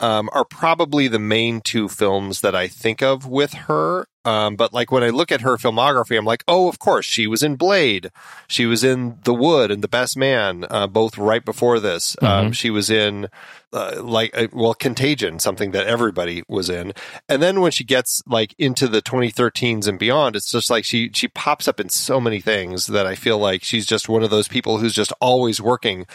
um, 0.00 0.28
are 0.32 0.44
probably 0.44 1.08
the 1.08 1.18
main 1.18 1.60
two 1.60 1.88
films 1.88 2.40
that 2.40 2.54
I 2.54 2.66
think 2.68 3.02
of 3.02 3.26
with 3.26 3.54
her. 3.54 4.06
Um, 4.24 4.56
but 4.56 4.72
like 4.72 4.92
when 4.92 5.02
I 5.02 5.08
look 5.08 5.32
at 5.32 5.40
her 5.40 5.56
filmography, 5.56 6.16
I'm 6.16 6.24
like, 6.24 6.44
oh, 6.46 6.68
of 6.68 6.78
course, 6.78 7.04
she 7.04 7.26
was 7.26 7.42
in 7.42 7.56
Blade, 7.56 8.10
she 8.46 8.66
was 8.66 8.84
in 8.84 9.18
The 9.24 9.34
Wood 9.34 9.70
and 9.70 9.82
The 9.82 9.88
Best 9.88 10.16
Man, 10.16 10.64
uh, 10.70 10.86
both 10.86 11.18
right 11.18 11.44
before 11.44 11.80
this. 11.80 12.16
Um, 12.22 12.52
she 12.52 12.70
was 12.70 12.88
in 12.88 13.28
uh, 13.72 14.00
like 14.02 14.36
uh, 14.36 14.48
well, 14.52 14.74
Contagion, 14.74 15.38
something 15.38 15.72
that 15.72 15.86
everybody 15.86 16.42
was 16.48 16.70
in. 16.70 16.92
And 17.28 17.42
then 17.42 17.60
when 17.60 17.72
she 17.72 17.84
gets 17.84 18.22
like 18.26 18.54
into 18.58 18.86
the 18.86 19.02
2013s 19.02 19.88
and 19.88 19.98
beyond, 19.98 20.36
it's 20.36 20.50
just 20.50 20.70
like 20.70 20.84
she 20.84 21.10
she 21.14 21.28
pops 21.28 21.66
up 21.66 21.80
in 21.80 21.88
so 21.88 22.20
many 22.20 22.40
things 22.40 22.86
that 22.88 23.06
I 23.06 23.14
feel 23.14 23.38
like 23.38 23.64
she's 23.64 23.86
just 23.86 24.08
one 24.08 24.22
of 24.22 24.30
those 24.30 24.48
people 24.48 24.78
who's 24.78 24.94
just 24.94 25.12
always 25.20 25.60
working. 25.60 26.06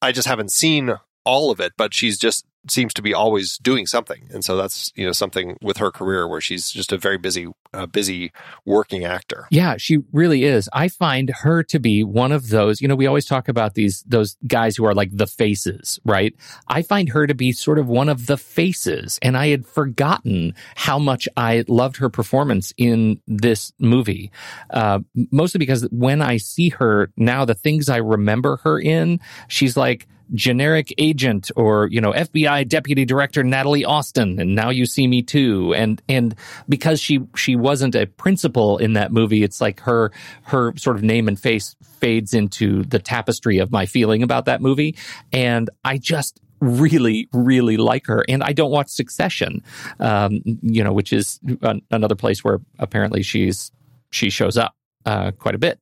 I 0.00 0.10
just 0.12 0.26
haven't 0.26 0.50
seen 0.50 0.94
all 1.24 1.50
of 1.50 1.60
it, 1.60 1.74
but 1.76 1.94
she's 1.94 2.18
just 2.18 2.44
seems 2.68 2.94
to 2.94 3.02
be 3.02 3.12
always 3.12 3.58
doing 3.58 3.86
something, 3.86 4.28
and 4.30 4.44
so 4.44 4.56
that's 4.56 4.92
you 4.94 5.04
know 5.04 5.12
something 5.12 5.56
with 5.60 5.78
her 5.78 5.90
career 5.90 6.28
where 6.28 6.40
she's 6.40 6.70
just 6.70 6.92
a 6.92 6.98
very 6.98 7.18
busy, 7.18 7.48
uh, 7.74 7.86
busy 7.86 8.32
working 8.64 9.04
actor. 9.04 9.46
Yeah, 9.50 9.76
she 9.78 9.98
really 10.12 10.44
is. 10.44 10.68
I 10.72 10.88
find 10.88 11.30
her 11.42 11.62
to 11.64 11.78
be 11.78 12.04
one 12.04 12.32
of 12.32 12.48
those, 12.48 12.80
you 12.80 12.88
know, 12.88 12.94
we 12.94 13.06
always 13.06 13.26
talk 13.26 13.48
about 13.48 13.74
these 13.74 14.02
those 14.06 14.36
guys 14.46 14.76
who 14.76 14.84
are 14.84 14.94
like 14.94 15.10
the 15.12 15.26
faces, 15.26 15.98
right? 16.04 16.34
I 16.68 16.82
find 16.82 17.08
her 17.10 17.26
to 17.26 17.34
be 17.34 17.52
sort 17.52 17.78
of 17.78 17.88
one 17.88 18.08
of 18.08 18.26
the 18.26 18.36
faces, 18.36 19.18
and 19.22 19.36
I 19.36 19.48
had 19.48 19.66
forgotten 19.66 20.54
how 20.76 20.98
much 20.98 21.28
I 21.36 21.64
loved 21.68 21.96
her 21.96 22.08
performance 22.08 22.72
in 22.76 23.20
this 23.26 23.72
movie. 23.78 24.30
Uh, 24.70 25.00
mostly 25.30 25.58
because 25.58 25.88
when 25.90 26.22
I 26.22 26.36
see 26.36 26.70
her 26.70 27.10
now, 27.16 27.44
the 27.44 27.54
things 27.54 27.88
I 27.88 27.98
remember 27.98 28.58
her 28.58 28.78
in, 28.78 29.20
she's 29.48 29.76
like 29.76 30.06
generic 30.34 30.92
agent 30.98 31.50
or 31.56 31.88
you 31.88 32.00
know 32.00 32.12
FBI 32.12 32.66
deputy 32.68 33.04
director 33.04 33.42
Natalie 33.42 33.84
Austin 33.84 34.40
and 34.40 34.54
now 34.54 34.70
you 34.70 34.86
see 34.86 35.06
me 35.06 35.22
too. 35.22 35.74
And 35.74 36.02
and 36.08 36.34
because 36.68 37.00
she 37.00 37.20
she 37.36 37.56
wasn't 37.56 37.94
a 37.94 38.06
principal 38.06 38.78
in 38.78 38.94
that 38.94 39.12
movie 39.12 39.42
it's 39.42 39.60
like 39.60 39.80
her 39.80 40.12
her 40.44 40.74
sort 40.76 40.96
of 40.96 41.02
name 41.02 41.28
and 41.28 41.38
face 41.38 41.76
fades 41.82 42.34
into 42.34 42.84
the 42.84 42.98
tapestry 42.98 43.58
of 43.58 43.70
my 43.70 43.86
feeling 43.86 44.22
about 44.22 44.46
that 44.46 44.60
movie. 44.60 44.96
And 45.32 45.68
I 45.84 45.98
just 45.98 46.40
really 46.60 47.28
really 47.32 47.76
like 47.76 48.06
her. 48.06 48.24
And 48.28 48.42
I 48.42 48.52
don't 48.52 48.70
watch 48.70 48.88
Succession 48.88 49.62
um 50.00 50.40
you 50.62 50.82
know 50.82 50.92
which 50.92 51.12
is 51.12 51.40
an, 51.62 51.82
another 51.90 52.14
place 52.14 52.42
where 52.44 52.60
apparently 52.78 53.22
she's 53.22 53.72
she 54.10 54.30
shows 54.30 54.56
up 54.56 54.74
uh, 55.06 55.32
quite 55.32 55.54
a 55.54 55.58
bit. 55.58 55.78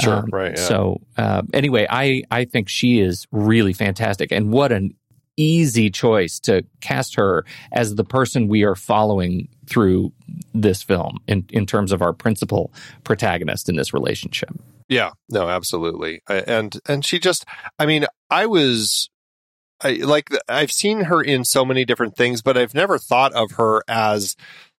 Sure, 0.00 0.14
Um, 0.14 0.28
right, 0.32 0.52
yeah. 0.56 0.64
So 0.64 1.00
uh, 1.16 1.42
anyway, 1.52 1.86
I 1.88 2.22
I 2.30 2.44
think 2.44 2.68
she 2.68 3.00
is 3.00 3.26
really 3.32 3.72
fantastic, 3.72 4.32
and 4.32 4.52
what 4.52 4.72
an 4.72 4.94
easy 5.38 5.90
choice 5.90 6.40
to 6.40 6.64
cast 6.80 7.14
her 7.16 7.44
as 7.72 7.94
the 7.96 8.04
person 8.04 8.48
we 8.48 8.62
are 8.62 8.74
following 8.74 9.48
through 9.68 10.10
this 10.54 10.82
film 10.82 11.18
in 11.28 11.44
in 11.50 11.66
terms 11.66 11.92
of 11.92 12.00
our 12.02 12.12
principal 12.12 12.72
protagonist 13.04 13.68
in 13.68 13.76
this 13.76 13.92
relationship. 13.92 14.48
Yeah, 14.88 15.10
no, 15.28 15.48
absolutely. 15.48 16.22
I- 16.28 16.40
And 16.46 16.78
and 16.88 17.04
she 17.04 17.18
just 17.18 17.44
I 17.78 17.86
mean, 17.86 18.06
I 18.30 18.46
was 18.46 19.10
I 19.82 19.92
like 19.92 20.30
I've 20.48 20.72
seen 20.72 21.02
her 21.02 21.20
in 21.22 21.44
so 21.44 21.64
many 21.64 21.84
different 21.84 22.16
things, 22.16 22.40
but 22.40 22.56
I've 22.56 22.72
never 22.74 22.96
thought 22.98 23.32
of 23.34 23.52
her 23.52 23.82
as 23.88 24.36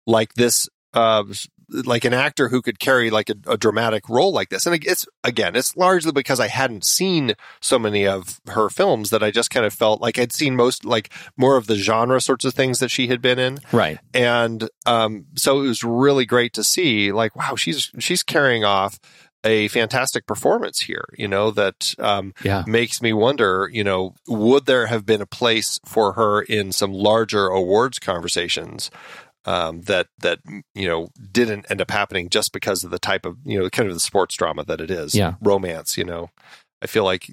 like 0.07 0.33
this 0.33 0.67
uh 0.93 1.23
like 1.69 2.05
an 2.05 2.13
actor 2.13 2.47
who 2.49 2.61
could 2.61 2.79
carry 2.79 3.09
like 3.09 3.29
a, 3.29 3.35
a 3.47 3.57
dramatic 3.57 4.07
role 4.09 4.31
like 4.31 4.49
this. 4.49 4.65
And 4.65 4.75
it's 4.85 5.05
again, 5.23 5.55
it's 5.55 5.75
largely 5.75 6.11
because 6.11 6.39
I 6.39 6.47
hadn't 6.47 6.85
seen 6.85 7.33
so 7.61 7.77
many 7.77 8.07
of 8.07 8.39
her 8.47 8.69
films 8.69 9.09
that 9.09 9.21
I 9.23 9.31
just 9.31 9.49
kind 9.49 9.65
of 9.65 9.73
felt 9.73 10.01
like 10.01 10.17
I'd 10.17 10.31
seen 10.33 10.55
most 10.55 10.85
like 10.85 11.11
more 11.35 11.57
of 11.57 11.67
the 11.67 11.75
genre 11.75 12.21
sorts 12.21 12.45
of 12.45 12.53
things 12.53 12.79
that 12.79 12.89
she 12.89 13.07
had 13.07 13.21
been 13.21 13.39
in 13.39 13.59
Right. 13.71 13.99
and 14.13 14.69
um, 14.85 15.25
so 15.35 15.59
it 15.61 15.67
was 15.67 15.83
really 15.83 16.25
great 16.25 16.53
to 16.53 16.63
see 16.63 17.11
like 17.11 17.35
wow 17.35 17.55
she's 17.55 17.91
she's 17.99 18.23
carrying 18.23 18.63
off 18.63 18.99
a 19.43 19.67
fantastic 19.67 20.25
performance 20.25 20.79
here 20.81 21.05
you 21.17 21.27
know 21.27 21.51
that 21.51 21.93
um, 21.99 22.33
Yeah. 22.43 22.63
makes 22.67 23.01
me 23.01 23.13
wonder 23.13 23.69
you 23.71 23.83
know 23.83 24.15
would 24.27 24.65
there 24.65 24.87
have 24.87 25.05
been 25.05 25.21
a 25.21 25.25
place 25.27 25.79
for 25.85 26.13
her 26.13 26.41
in 26.41 26.71
some 26.71 26.91
larger 26.91 27.47
awards 27.47 27.99
conversations 27.99 28.89
um, 29.47 29.81
that 29.83 30.07
that 30.19 30.39
you 30.75 30.87
know 30.87 31.07
didn't 31.31 31.65
end 31.71 31.81
up 31.81 31.89
happening 31.89 32.29
just 32.29 32.51
because 32.53 32.83
of 32.83 32.91
the 32.91 32.99
type 32.99 33.25
of 33.25 33.37
you 33.45 33.57
know 33.59 33.69
kind 33.69 33.87
of 33.89 33.95
the 33.95 33.99
sports 33.99 34.35
drama 34.35 34.63
that 34.65 34.79
it 34.81 34.91
is 34.91 35.15
Yeah. 35.15 35.33
romance 35.41 35.97
you 35.97 36.03
know 36.03 36.29
i 36.81 36.87
feel 36.87 37.03
like 37.05 37.25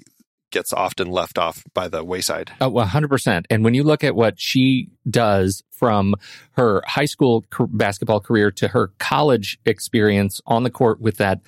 gets 0.51 0.71
often 0.71 1.07
left 1.11 1.37
off 1.37 1.63
by 1.73 1.89
the 1.89 2.01
wayside 2.01 2.51
Oh, 2.61 2.71
100%. 2.71 3.43
And 3.49 3.65
when 3.65 3.73
you 3.73 3.83
look 3.83 4.05
at 4.05 4.15
what 4.15 4.39
she 4.39 4.87
does 5.09 5.61
from 5.69 6.15
her 6.53 6.81
high 6.87 7.05
school 7.05 7.43
basketball 7.59 8.21
career 8.21 8.51
to 8.51 8.69
her 8.69 8.93
college 8.97 9.59
experience 9.65 10.39
on 10.45 10.63
the 10.63 10.69
court 10.69 11.01
with 11.01 11.17
that 11.17 11.41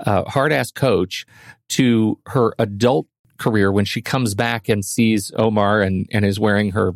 uh, 0.00 0.24
hard 0.24 0.50
ass 0.50 0.70
coach 0.70 1.26
to 1.70 2.18
her 2.28 2.54
adult 2.58 3.06
career 3.36 3.70
when 3.70 3.84
she 3.84 4.00
comes 4.00 4.34
back 4.34 4.70
and 4.70 4.82
sees 4.82 5.30
Omar 5.36 5.82
and, 5.82 6.08
and 6.10 6.24
is 6.24 6.40
wearing 6.40 6.70
her 6.70 6.94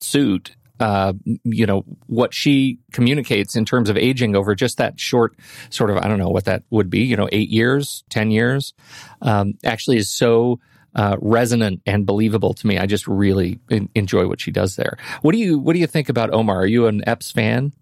suit. 0.00 0.54
Uh, 0.80 1.12
you 1.44 1.66
know, 1.66 1.84
what 2.06 2.32
she 2.32 2.78
communicates 2.92 3.56
in 3.56 3.64
terms 3.64 3.90
of 3.90 3.96
aging 3.96 4.36
over 4.36 4.54
just 4.54 4.78
that 4.78 4.98
short 5.00 5.34
sort 5.70 5.90
of, 5.90 5.96
I 5.98 6.06
don't 6.08 6.18
know 6.18 6.28
what 6.28 6.44
that 6.44 6.62
would 6.70 6.88
be, 6.88 7.00
you 7.00 7.16
know, 7.16 7.28
eight 7.32 7.48
years, 7.50 8.04
10 8.10 8.30
years, 8.30 8.74
um, 9.22 9.54
actually 9.64 9.96
is 9.96 10.08
so 10.08 10.60
uh, 10.94 11.16
resonant 11.20 11.82
and 11.84 12.06
believable 12.06 12.54
to 12.54 12.66
me. 12.66 12.78
I 12.78 12.86
just 12.86 13.06
really 13.08 13.58
en- 13.70 13.88
enjoy 13.94 14.26
what 14.28 14.40
she 14.40 14.50
does 14.50 14.76
there. 14.76 14.98
What 15.22 15.32
do 15.32 15.38
you 15.38 15.58
What 15.58 15.72
do 15.74 15.80
you 15.80 15.86
think 15.86 16.08
about 16.08 16.32
Omar? 16.32 16.60
Are 16.62 16.66
you 16.66 16.86
an 16.86 17.02
Epps 17.06 17.30
fan? 17.32 17.72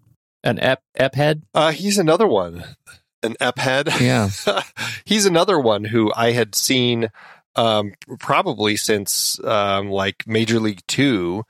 An 0.43 0.59
Ep 0.59 0.81
Ep 0.95 1.15
head? 1.15 1.43
uh, 1.53 1.71
he's 1.71 1.97
another 1.97 2.27
one 2.27 2.63
an 3.23 3.35
ep 3.39 3.57
head 3.57 3.89
Yeah. 3.99 4.29
he's 5.05 5.25
another 5.25 5.59
one 5.59 5.83
who 5.83 6.11
I 6.15 6.31
had 6.31 6.53
seen 6.53 7.09
um, 7.55 7.93
probably 8.19 8.75
since 8.77 9.43
um, 9.43 9.89
like 9.89 10.23
Major 10.27 10.59
League 10.59 10.81
Two, 10.87 11.43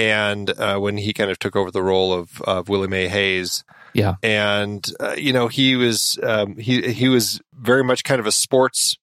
and 0.00 0.48
uh, 0.58 0.78
when 0.78 0.96
he 0.96 1.12
kind 1.12 1.30
of 1.30 1.38
took 1.38 1.54
over 1.54 1.70
the 1.70 1.82
role 1.82 2.14
of 2.14 2.40
of 2.42 2.68
Willie 2.68 2.88
Mays 2.88 3.10
Hayes. 3.10 3.64
Yeah. 3.92 4.14
and 4.22 4.86
uh, 5.00 5.16
you 5.18 5.32
know 5.32 5.48
he 5.48 5.76
was 5.76 6.18
um, 6.22 6.56
he 6.56 6.92
he 6.92 7.08
was 7.08 7.40
very 7.52 7.84
much 7.84 8.02
kind 8.04 8.20
of 8.20 8.26
a 8.26 8.32
sports 8.32 8.96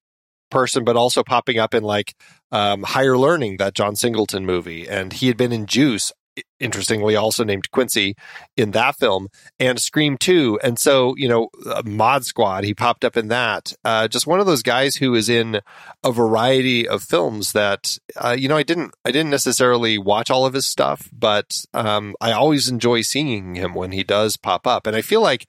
person, 0.49 0.83
but 0.83 0.95
also 0.95 1.23
popping 1.23 1.59
up 1.59 1.73
in 1.73 1.83
like 1.83 2.15
um, 2.51 2.83
Higher 2.83 3.17
Learning, 3.17 3.57
that 3.57 3.73
John 3.73 3.95
Singleton 3.95 4.45
movie, 4.45 4.87
and 4.87 5.13
he 5.13 5.27
had 5.27 5.37
been 5.37 5.51
in 5.51 5.65
Juice. 5.65 6.11
Interestingly, 6.59 7.15
also 7.15 7.43
named 7.43 7.69
Quincy 7.71 8.15
in 8.55 8.71
that 8.71 8.95
film 8.95 9.27
and 9.59 9.79
Scream 9.79 10.17
2. 10.17 10.59
And 10.63 10.79
so, 10.79 11.15
you 11.15 11.27
know, 11.27 11.49
uh, 11.65 11.83
Mod 11.85 12.25
Squad, 12.25 12.63
he 12.63 12.73
popped 12.73 13.05
up 13.05 13.15
in 13.15 13.27
that. 13.27 13.73
Uh, 13.85 14.07
just 14.07 14.25
one 14.25 14.39
of 14.39 14.45
those 14.45 14.63
guys 14.63 14.95
who 14.95 15.13
is 15.13 15.29
in 15.29 15.61
a 16.03 16.11
variety 16.11 16.87
of 16.87 17.03
films 17.03 17.51
that, 17.51 17.97
uh, 18.15 18.35
you 18.37 18.47
know, 18.47 18.57
I 18.57 18.63
didn't, 18.63 18.95
I 19.05 19.11
didn't 19.11 19.29
necessarily 19.29 19.97
watch 19.97 20.31
all 20.31 20.45
of 20.45 20.53
his 20.53 20.65
stuff, 20.65 21.09
but 21.13 21.65
um, 21.73 22.15
I 22.19 22.31
always 22.31 22.69
enjoy 22.69 23.01
seeing 23.01 23.55
him 23.55 23.75
when 23.75 23.91
he 23.91 24.03
does 24.03 24.37
pop 24.37 24.65
up. 24.65 24.87
And 24.87 24.95
I 24.95 25.01
feel 25.01 25.21
like 25.21 25.47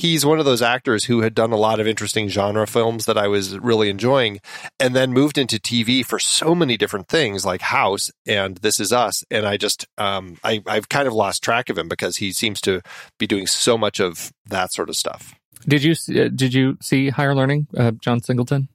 he's 0.00 0.24
one 0.24 0.38
of 0.38 0.44
those 0.44 0.62
actors 0.62 1.04
who 1.04 1.20
had 1.20 1.34
done 1.34 1.52
a 1.52 1.56
lot 1.56 1.78
of 1.80 1.86
interesting 1.86 2.28
genre 2.28 2.66
films 2.66 3.06
that 3.06 3.18
I 3.18 3.28
was 3.28 3.58
really 3.58 3.88
enjoying, 3.90 4.40
and 4.78 4.96
then 4.96 5.12
moved 5.12 5.36
into 5.38 5.56
TV 5.58 6.04
for 6.04 6.18
so 6.18 6.54
many 6.54 6.76
different 6.76 7.08
things 7.08 7.44
like 7.44 7.60
House 7.60 8.10
and 8.26 8.56
This 8.58 8.80
Is 8.80 8.92
Us. 8.92 9.22
And 9.30 9.46
I 9.46 9.56
just, 9.56 9.86
um, 9.98 10.36
I, 10.42 10.62
I've 10.66 10.88
kind 10.88 11.06
of 11.06 11.12
lost 11.14 11.42
track 11.44 11.68
of 11.70 11.76
him 11.78 11.88
because 11.88 12.16
he 12.16 12.32
seems 12.32 12.60
to 12.62 12.80
be 13.18 13.26
doing 13.26 13.46
so 13.46 13.76
much 13.76 14.00
of 14.00 14.32
that 14.46 14.72
sort 14.72 14.88
of 14.88 14.96
stuff. 14.96 15.34
Did 15.68 15.82
you 15.84 15.92
uh, 15.92 16.28
did 16.34 16.54
you 16.54 16.78
see 16.80 17.10
Higher 17.10 17.34
Learning, 17.34 17.66
uh, 17.76 17.90
John 18.00 18.22
Singleton? 18.22 18.68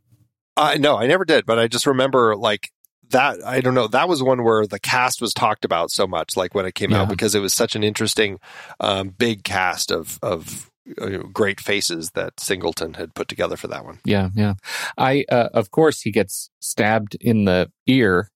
Uh, 0.55 0.75
no, 0.79 0.97
I 0.97 1.07
never 1.07 1.25
did, 1.25 1.45
but 1.45 1.57
I 1.57 1.67
just 1.67 1.88
remember 1.88 2.35
like 2.35 2.69
that. 3.09 3.43
I 3.43 3.59
don't 3.61 3.73
know. 3.73 3.88
That 3.88 4.07
was 4.07 4.21
one 4.21 4.43
where 4.43 4.67
the 4.67 4.79
cast 4.79 5.19
was 5.21 5.33
talked 5.33 5.65
about 5.65 5.89
so 5.89 6.05
much, 6.05 6.38
like 6.38 6.53
when 6.53 6.65
it 6.67 6.75
came 6.75 6.91
Yeah. 6.91 7.01
out, 7.01 7.09
because 7.09 7.33
it 7.33 7.39
was 7.39 7.53
such 7.55 7.75
an 7.75 7.83
interesting, 7.83 8.39
um, 8.79 9.09
big 9.09 9.43
cast 9.43 9.89
of 9.91 10.19
of 10.21 10.69
great 11.34 11.60
faces 11.60 12.12
that 12.12 12.39
Singleton 12.39 12.93
had 12.93 13.13
put 13.13 13.28
together 13.28 13.58
for 13.58 13.67
that 13.67 13.86
one. 13.86 14.00
Yeah, 14.06 14.30
yeah. 14.36 14.54
I 14.98 15.26
uh, 15.30 15.50
of 15.54 15.71
course 15.71 16.02
he 16.02 16.12
gets 16.12 16.50
stabbed 16.60 17.15
in 17.19 17.45
the 17.45 17.71
ear 17.88 18.30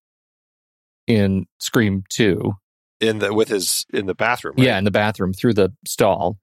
in 1.07 1.45
Scream 1.59 2.03
Two. 2.09 2.53
in 2.99 3.19
the 3.19 3.33
with 3.33 3.49
his 3.49 3.85
in 3.93 4.05
the 4.05 4.15
bathroom. 4.15 4.55
right? 4.57 4.65
Yeah, 4.65 4.77
in 4.77 4.83
the 4.83 4.91
bathroom 4.91 5.33
through 5.33 5.53
the 5.53 5.73
stall, 5.85 6.37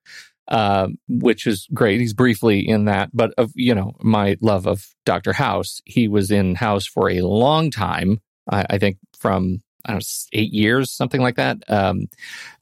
um, 0.49 0.99
which 1.09 1.47
is 1.47 1.67
great. 1.75 2.01
He's 2.01 2.15
briefly 2.15 2.67
in 2.67 2.85
that, 2.87 3.11
but 3.13 3.33
of 3.37 3.53
you 3.55 3.75
know 3.75 3.95
my 4.01 4.37
love 4.41 4.67
of 4.67 4.87
Doctor 5.05 5.33
House, 5.33 5.81
he 5.85 6.09
was 6.09 6.31
in 6.31 6.55
House 6.55 6.87
for 6.87 7.11
a 7.11 7.21
long 7.23 7.71
time. 7.71 8.21
I, 8.51 8.67
I 8.71 8.79
think 8.79 8.99
from 9.19 9.63
I 9.85 9.93
don't 9.93 10.03
know 10.03 10.39
eight 10.39 10.53
years, 10.53 10.91
something 10.93 11.21
like 11.21 11.37
that. 11.37 11.59
Um, 11.69 12.07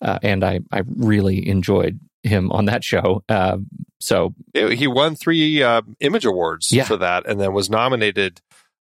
uh, 0.03 0.19
and 0.23 0.45
I 0.45 0.61
I 0.73 0.83
really 0.97 1.47
enjoyed 1.49 2.01
him 2.25 2.51
on 2.53 2.65
that 2.67 2.83
show. 2.83 3.23
Uh, 3.29 3.59
so 4.01 4.35
It- 4.53 4.79
he 4.79 4.87
won 4.87 5.15
three 5.15 5.63
uh, 5.63 5.83
Image 6.01 6.25
Awards 6.25 6.73
Yeah. 6.73 6.85
for 6.85 6.97
that, 6.97 7.27
and 7.27 7.41
then 7.41 7.53
was 7.53 7.71
nominated 7.71 8.41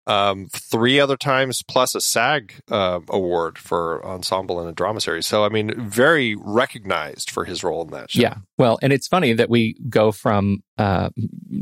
um, 0.08 0.47
three 0.51 0.99
other 0.99 1.15
times 1.15 1.62
plus 1.67 1.93
a 1.93 2.01
SAG 2.01 2.54
uh, 2.71 2.99
award 3.10 3.60
for 3.60 4.04
ensemble 4.06 4.60
in 4.62 4.67
a 4.67 4.71
drama 4.73 4.99
series. 4.99 5.27
So 5.27 5.43
I 5.45 5.49
mean, 5.49 5.73
very 5.80 6.36
recognized 6.36 7.30
for 7.30 7.45
his 7.45 7.63
role 7.63 7.84
in 7.84 7.91
that 7.91 8.10
show. 8.12 8.21
Yeah. 8.21 8.36
Well, 8.58 8.80
and 8.82 8.91
it's 8.91 9.08
funny 9.08 9.34
that 9.34 9.49
we 9.49 9.75
go 9.89 10.12
from 10.12 10.63
uh, 10.80 11.10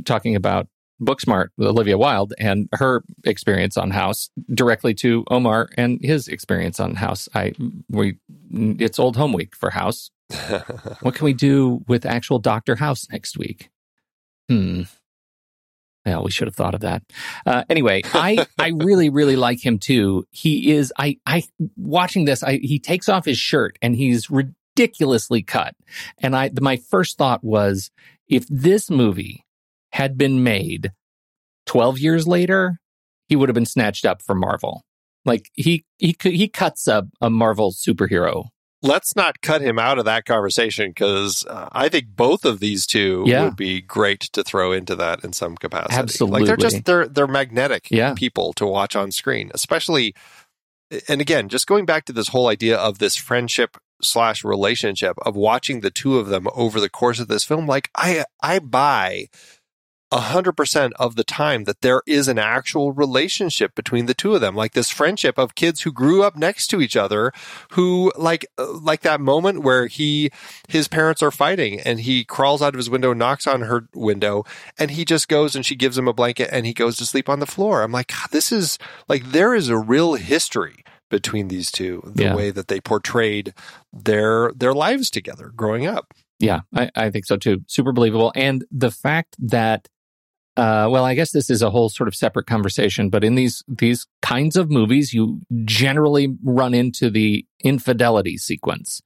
talking 0.05 0.37
about 0.37 0.67
Booksmart 1.01 1.47
with 1.57 1.67
Olivia 1.67 1.97
Wilde 1.97 2.33
and 2.39 2.69
her 2.73 3.03
experience 3.25 3.75
on 3.77 3.91
House 3.91 4.29
directly 4.53 4.93
to 4.95 5.25
Omar 5.29 5.69
and 5.77 5.99
his 6.01 6.27
experience 6.29 6.79
on 6.79 6.95
House. 6.95 7.27
I 7.35 7.53
we 7.89 8.17
it's 8.51 8.99
Old 8.99 9.15
Home 9.17 9.33
Week 9.33 9.53
for 9.55 9.69
House. 9.71 10.11
What 11.01 11.15
can 11.15 11.25
we 11.25 11.33
do 11.33 11.83
with 11.87 12.05
actual 12.05 12.39
Doctor 12.39 12.75
House 12.75 13.07
next 13.11 13.37
week? 13.37 13.69
Hmm. 14.47 14.83
Yeah, 16.05 16.19
we 16.21 16.31
should 16.31 16.47
have 16.47 16.55
thought 16.55 16.75
of 16.75 16.81
that. 16.81 17.03
Uh, 17.45 17.63
anyway, 17.69 18.01
I 18.13 18.45
I 18.59 18.69
really 18.69 19.09
really 19.09 19.35
like 19.35 19.63
him 19.63 19.79
too. 19.79 20.25
He 20.31 20.71
is 20.71 20.93
I 20.97 21.17
I 21.25 21.43
watching 21.77 22.25
this. 22.25 22.43
I 22.43 22.57
he 22.57 22.79
takes 22.79 23.09
off 23.09 23.25
his 23.25 23.37
shirt 23.37 23.77
and 23.81 23.95
he's 23.95 24.29
ridiculously 24.29 25.43
cut. 25.43 25.75
And 26.19 26.35
I 26.35 26.51
my 26.59 26.77
first 26.77 27.17
thought 27.17 27.43
was 27.43 27.91
if 28.27 28.45
this 28.49 28.89
movie 28.89 29.45
had 29.91 30.17
been 30.17 30.43
made 30.43 30.91
12 31.65 31.99
years 31.99 32.27
later, 32.27 32.79
he 33.27 33.35
would 33.35 33.49
have 33.49 33.55
been 33.55 33.65
snatched 33.65 34.05
up 34.05 34.21
for 34.21 34.35
Marvel. 34.35 34.83
Like 35.25 35.49
he 35.53 35.85
he 35.97 36.15
he 36.23 36.47
cuts 36.47 36.87
a, 36.87 37.07
a 37.21 37.29
Marvel 37.29 37.71
superhero. 37.71 38.47
Let's 38.81 39.13
not 39.15 39.41
cut 39.41 39.61
him 39.61 39.77
out 39.77 39.99
of 39.99 40.05
that 40.05 40.23
conversation 40.25 40.91
because 40.91 41.45
uh, 41.49 41.67
I 41.73 41.89
think 41.89 42.15
both 42.15 42.45
of 42.45 42.59
these 42.61 42.85
two 42.87 43.23
Yeah. 43.27 43.43
would 43.43 43.57
be 43.57 43.81
great 43.81 44.21
to 44.31 44.43
throw 44.43 44.71
into 44.71 44.95
that 44.95 45.23
in 45.23 45.33
some 45.33 45.57
capacity. 45.57 45.93
like 45.95 46.03
Absolutely. 46.03 46.45
they're 46.45 46.55
just 46.57 46.85
they're 46.85 47.07
they're 47.07 47.27
magnetic 47.27 47.91
Yeah. 47.91 48.13
people 48.13 48.53
to 48.53 48.65
watch 48.65 48.95
on 48.95 49.11
screen, 49.11 49.51
especially. 49.53 50.13
And 51.07 51.19
again, 51.21 51.49
just 51.49 51.67
going 51.67 51.85
back 51.85 52.05
to 52.05 52.13
this 52.13 52.29
whole 52.29 52.47
idea 52.47 52.77
of 52.77 52.99
this 52.99 53.15
friendship 53.15 53.77
slash 54.01 54.43
relationship 54.45 55.17
of 55.23 55.35
watching 55.35 55.81
the 55.81 55.91
two 55.91 56.17
of 56.17 56.27
them 56.27 56.47
over 56.55 56.79
the 56.79 56.89
course 56.89 57.19
of 57.19 57.27
this 57.27 57.43
film, 57.43 57.67
like 57.67 57.89
I 57.95 58.23
I 58.41 58.59
buy 58.59 59.27
a 60.11 60.19
hundred 60.19 60.53
percent 60.53 60.93
of 60.97 61.15
the 61.15 61.23
time 61.23 61.65
that 61.65 61.81
there 61.81 62.01
is 62.07 62.27
an 62.27 62.39
actual 62.39 62.91
relationship 62.91 63.75
between 63.75 64.07
the 64.07 64.13
two 64.15 64.33
of 64.33 64.41
them, 64.41 64.55
like 64.55 64.73
this 64.73 64.89
friendship 64.89 65.37
of 65.37 65.53
kids 65.55 65.81
who 65.81 65.91
grew 65.91 66.23
up 66.23 66.35
next 66.35 66.67
to 66.67 66.81
each 66.81 66.95
other, 66.97 67.31
who 67.71 68.11
like 68.17 68.45
like 68.57 69.01
that 69.01 69.21
moment 69.21 69.61
where 69.61 69.85
he 69.87 70.31
his 70.67 70.87
parents 70.87 71.21
are 71.21 71.29
fighting 71.31 71.79
and 71.81 71.99
he 72.01 72.23
crawls 72.23 72.61
out 72.61 72.73
of 72.73 72.77
his 72.79 72.89
window, 72.89 73.13
knocks 73.13 73.45
on 73.45 73.61
her 73.61 73.87
window, 73.93 74.43
and 74.79 74.91
he 74.91 75.05
just 75.05 75.27
goes 75.27 75.55
and 75.55 75.65
she 75.65 75.75
gives 75.75 75.97
him 75.97 76.07
a 76.07 76.13
blanket 76.13 76.49
and 76.51 76.65
he 76.65 76.73
goes 76.73 76.97
to 76.97 77.05
sleep 77.05 77.29
on 77.29 77.39
the 77.39 77.45
floor. 77.45 77.83
I'm 77.83 77.91
like, 77.91 78.07
God, 78.07 78.29
this 78.31 78.51
is 78.51 78.79
like 79.07 79.25
there 79.31 79.53
is 79.53 79.69
a 79.69 79.77
real 79.77 80.15
history 80.15 80.83
between 81.09 81.47
these 81.49 81.71
two, 81.71 82.01
the 82.05 82.23
Yeah. 82.23 82.35
way 82.35 82.49
that 82.51 82.67
they 82.67 82.79
portrayed 82.81 83.53
their 83.93 84.51
their 84.55 84.73
lives 84.73 85.09
together 85.11 85.51
growing 85.55 85.85
up. 85.85 86.13
Yeah, 86.39 86.61
I, 86.73 86.89
I 86.95 87.09
think 87.09 87.25
so 87.25 87.35
too. 87.35 87.63
Super 87.67 87.91
believable. 87.91 88.31
And 88.33 88.63
the 88.71 88.91
fact 88.91 89.35
that, 89.39 89.89
uh, 90.59 90.87
well, 90.89 91.05
I 91.05 91.13
guess 91.15 91.31
this 91.31 91.49
is 91.49 91.61
a 91.61 91.69
whole 91.69 91.89
sort 91.89 92.07
of 92.07 92.15
separate 92.15 92.45
conversation, 92.47 93.09
but 93.09 93.23
in 93.23 93.35
these 93.35 93.63
these 93.67 94.05
kinds 94.21 94.55
of 94.57 94.69
movies, 94.69 95.13
you 95.13 95.39
generally 95.63 96.35
run 96.43 96.73
into 96.73 97.09
the 97.09 97.45
infidelity 97.63 98.37
sequence. 98.37 99.01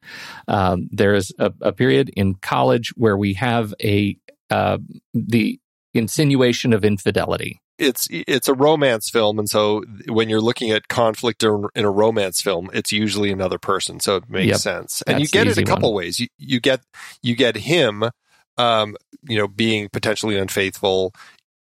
Um, 0.47 0.89
there's 0.91 1.31
a, 1.39 1.53
a 1.61 1.71
period 1.71 2.09
in 2.15 2.35
college 2.35 2.89
where 2.97 3.17
we 3.17 3.33
have 3.35 3.73
a 3.83 4.17
uh, 4.49 4.77
the 5.13 5.59
insinuation 5.93 6.73
of 6.73 6.83
infidelity. 6.83 7.59
it's 7.77 8.07
it's 8.11 8.47
a 8.47 8.53
romance 8.53 9.09
film, 9.09 9.39
and 9.39 9.49
so 9.49 9.83
when 10.07 10.29
you're 10.29 10.41
looking 10.49 10.71
at 10.71 10.87
conflict 10.87 11.43
in 11.43 11.67
in 11.75 11.85
a 11.85 11.91
romance 11.91 12.41
film, 12.41 12.69
it's 12.73 12.91
usually 12.91 13.31
another 13.31 13.59
person, 13.59 13.99
so 13.99 14.15
it 14.17 14.29
makes 14.29 14.47
Yep. 14.49 14.59
sense. 14.59 15.03
And 15.07 15.15
That's 15.15 15.21
you 15.33 15.39
get 15.39 15.47
it 15.47 15.57
a 15.57 15.63
couple 15.63 15.89
one. 15.93 16.03
ways. 16.03 16.19
You 16.19 16.27
you 16.37 16.59
get 16.59 16.81
you 17.21 17.35
get 17.35 17.55
him, 17.57 18.03
um, 18.57 18.95
you 19.27 19.37
know, 19.37 19.47
being 19.47 19.89
potentially 19.91 20.37
unfaithful, 20.37 21.13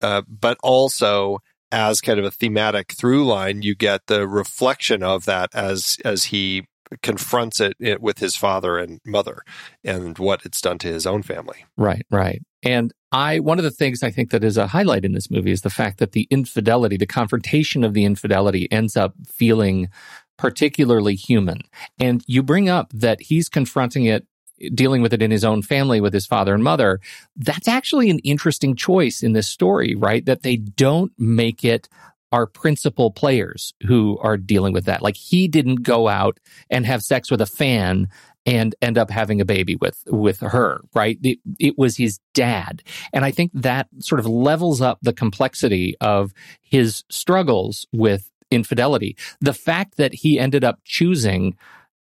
uh, 0.03 0.23
but 0.29 0.59
also 0.63 1.39
as 1.73 2.01
kind 2.01 2.19
of 2.19 2.25
a 2.25 2.31
thematic 2.31 2.93
through 2.93 3.25
line, 3.27 3.63
you 3.63 3.75
get 3.75 4.07
the 4.07 4.27
reflection 4.27 5.03
of 5.03 5.25
that 5.27 5.51
as 5.55 5.99
as 6.05 6.25
he 6.25 6.67
confronts 7.03 7.61
it, 7.61 7.75
it 7.79 8.01
with 8.01 8.19
his 8.19 8.35
father 8.35 8.77
and 8.77 9.01
mother 9.07 9.43
and 9.85 10.19
what 10.19 10.45
it's 10.45 10.61
done 10.61 10.79
to 10.79 10.89
his 10.89 11.07
own 11.07 11.23
family. 11.23 11.65
Right, 11.77 12.05
right. 12.11 12.43
And 12.63 12.93
I, 13.13 13.39
one 13.39 13.59
of 13.59 13.65
the 13.65 13.71
things 13.71 14.03
I 14.03 14.11
think 14.11 14.31
that 14.31 14.45
is 14.45 14.57
a 14.57 14.67
highlight 14.67 15.05
in 15.05 15.13
this 15.13 15.31
movie 15.31 15.53
is 15.53 15.63
the 15.63 15.71
fact 15.71 15.99
that 15.99 16.13
the 16.13 16.27
infidelity, 16.31 16.97
the 16.97 17.07
confrontation 17.07 17.85
of 17.85 17.95
the 17.95 18.05
infidelity 18.05 18.71
ends 18.71 18.97
up 18.97 19.15
feeling 19.27 19.89
particularly 20.37 21.15
human. 21.15 21.61
And 21.99 22.23
you 22.27 22.43
bring 22.43 22.69
up 22.69 22.91
that 22.93 23.23
he's 23.23 23.49
confronting 23.49 24.07
it, 24.07 24.27
dealing 24.75 25.03
with 25.03 25.13
it 25.13 25.23
in 25.23 25.31
his 25.31 25.45
own 25.45 25.63
family 25.63 26.01
with 26.01 26.13
his 26.13 26.27
father 26.27 26.55
and 26.55 26.65
mother. 26.65 27.01
That's 27.37 27.69
actually 27.69 28.11
an 28.11 28.19
interesting 28.21 28.77
choice 28.77 29.23
in 29.23 29.33
this 29.33 29.49
story, 29.49 29.95
right? 29.95 30.25
That 30.25 30.43
they 30.43 30.57
don't 30.57 31.13
make 31.19 31.65
it 31.65 31.89
our 32.33 32.47
principal 32.47 33.11
players 33.11 33.75
who 33.87 34.19
are 34.19 34.37
dealing 34.37 34.73
with 34.73 34.85
that. 34.85 35.03
Like 35.03 35.17
he 35.17 35.49
didn't 35.49 35.83
go 35.83 36.09
out 36.09 36.39
and 36.69 36.87
have 36.87 37.03
sex 37.03 37.31
with 37.31 37.41
a 37.41 37.47
fan 37.47 38.09
and 38.47 38.75
end 38.81 38.97
up 38.97 39.11
having 39.11 39.41
a 39.41 39.45
baby 39.45 39.77
with 39.77 40.03
with 40.07 40.41
her 40.41 40.81
right 40.95 41.19
it, 41.23 41.39
it 41.59 41.77
was 41.77 41.97
his 41.97 42.21
dad 42.33 42.83
and 43.13 43.23
i 43.25 43.31
think 43.31 43.51
that 43.53 43.87
sort 43.99 44.19
of 44.19 44.27
levels 44.27 44.81
up 44.81 44.99
the 45.03 45.13
complexity 45.13 45.95
of 46.01 46.33
his 46.63 47.05
struggles 47.11 47.87
with 47.93 48.31
infidelity 48.51 49.15
the 49.41 49.53
fact 49.53 49.99
that 49.99 50.15
he 50.15 50.39
ended 50.39 50.65
up 50.65 50.81
choosing 50.85 51.55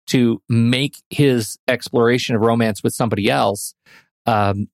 to 0.10 0.42
make 0.50 0.98
his 1.10 1.58
exploration 1.68 2.36
of 2.36 2.42
romance 2.42 2.84
with 2.84 2.94
somebody 2.94 3.30
else 3.30 3.74
um, 4.26 4.68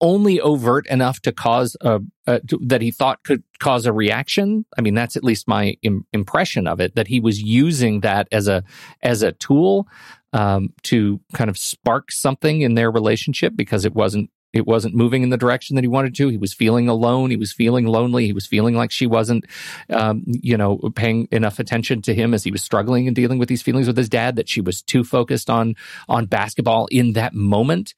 only 0.00 0.40
overt 0.40 0.86
enough 0.86 1.20
to 1.20 1.32
cause 1.32 1.76
a, 1.82 2.00
a 2.26 2.40
to, 2.40 2.58
that 2.62 2.80
he 2.80 2.90
thought 2.90 3.22
could 3.22 3.42
cause 3.58 3.84
a 3.86 3.92
reaction. 3.92 4.64
I 4.78 4.80
mean, 4.80 4.94
that's 4.94 5.16
at 5.16 5.24
least 5.24 5.46
my 5.46 5.76
Im- 5.82 6.06
impression 6.12 6.66
of 6.66 6.80
it. 6.80 6.94
That 6.94 7.08
he 7.08 7.20
was 7.20 7.42
using 7.42 8.00
that 8.00 8.26
as 8.32 8.48
a 8.48 8.64
as 9.02 9.22
a 9.22 9.32
tool 9.32 9.86
um, 10.32 10.72
to 10.84 11.20
kind 11.34 11.50
of 11.50 11.58
spark 11.58 12.10
something 12.10 12.62
in 12.62 12.74
their 12.74 12.90
relationship 12.90 13.54
because 13.56 13.84
it 13.84 13.94
wasn't 13.94 14.30
it 14.52 14.66
wasn't 14.66 14.94
moving 14.94 15.22
in 15.22 15.30
the 15.30 15.36
direction 15.36 15.76
that 15.76 15.84
he 15.84 15.88
wanted 15.88 16.14
to. 16.16 16.28
He 16.28 16.36
was 16.36 16.52
feeling 16.52 16.88
alone. 16.88 17.30
He 17.30 17.36
was 17.36 17.52
feeling 17.52 17.86
lonely. 17.86 18.26
He 18.26 18.32
was 18.32 18.46
feeling 18.46 18.74
like 18.74 18.90
she 18.90 19.06
wasn't, 19.06 19.46
um, 19.90 20.24
you 20.26 20.56
know, 20.56 20.78
paying 20.94 21.28
enough 21.30 21.58
attention 21.58 22.02
to 22.02 22.14
him 22.14 22.34
as 22.34 22.42
he 22.42 22.50
was 22.50 22.62
struggling 22.62 23.06
and 23.06 23.14
dealing 23.14 23.38
with 23.38 23.48
these 23.48 23.62
feelings 23.62 23.86
with 23.86 23.96
his 23.96 24.08
dad. 24.08 24.36
That 24.36 24.48
she 24.48 24.60
was 24.60 24.82
too 24.82 25.04
focused 25.04 25.48
on 25.50 25.76
on 26.08 26.26
basketball 26.26 26.86
in 26.90 27.12
that 27.12 27.34
moment. 27.34 27.94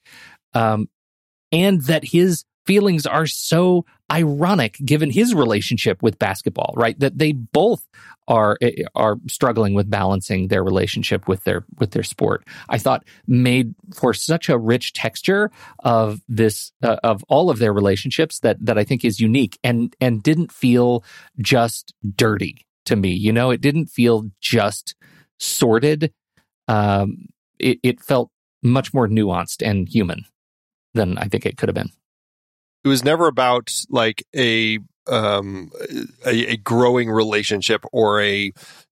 Um, 0.55 0.89
and 1.51 1.83
that 1.83 2.05
his 2.05 2.45
feelings 2.67 3.07
are 3.07 3.27
so 3.27 3.85
ironic 4.13 4.77
given 4.85 5.11
his 5.11 5.35
relationship 5.35 6.03
with 6.03 6.19
basketball, 6.19 6.75
right? 6.77 6.99
That 7.01 7.19
they 7.19 7.33
both 7.33 7.89
are 8.29 8.59
eh, 8.61 8.85
are 8.95 9.17
struggling 9.27 9.75
with 9.75 9.91
balancing 9.91 10.49
their 10.49 10.63
relationship 10.63 11.27
with 11.27 11.43
their 11.45 11.65
with 11.79 11.93
their 11.93 12.03
sport. 12.03 12.47
I 12.69 12.79
thought 12.79 13.05
made 13.27 13.75
for 13.95 14.13
such 14.13 14.49
a 14.49 14.59
rich 14.59 14.93
texture 14.93 15.51
of 15.81 16.21
this 16.29 16.73
uh, 16.83 16.97
of 17.03 17.25
all 17.29 17.51
of 17.51 17.59
their 17.59 17.73
relationships 17.73 18.41
that 18.41 18.59
that 18.61 18.79
I 18.79 18.85
think 18.85 19.05
is 19.05 19.19
unique 19.19 19.59
and 19.65 19.97
and 20.01 20.23
didn't 20.23 20.53
feel 20.53 21.03
just 21.41 21.95
dirty 22.15 22.67
to 22.85 22.97
me. 22.97 23.11
You 23.11 23.33
know, 23.33 23.51
it 23.51 23.61
didn't 23.61 23.87
feel 23.87 24.31
just 24.41 24.95
sorted. 25.41 26.13
Um, 26.69 27.27
it, 27.59 27.79
it 27.83 28.01
felt 28.01 28.31
much 28.63 28.95
more 28.95 29.09
nuanced 29.09 29.67
and 29.67 29.89
human 29.89 30.25
than 30.95 31.19
I 31.19 31.25
think 31.25 31.47
it 31.47 31.57
could 31.57 31.69
have 31.69 31.75
been. 31.75 31.91
It 32.85 32.89
was 32.89 33.05
never 33.05 33.27
about 33.27 33.73
like 33.89 34.25
a 34.35 34.79
um 35.09 35.71
a, 36.25 36.53
a 36.53 36.57
growing 36.57 37.11
relationship 37.11 37.85
or 37.93 38.21
a 38.23 38.53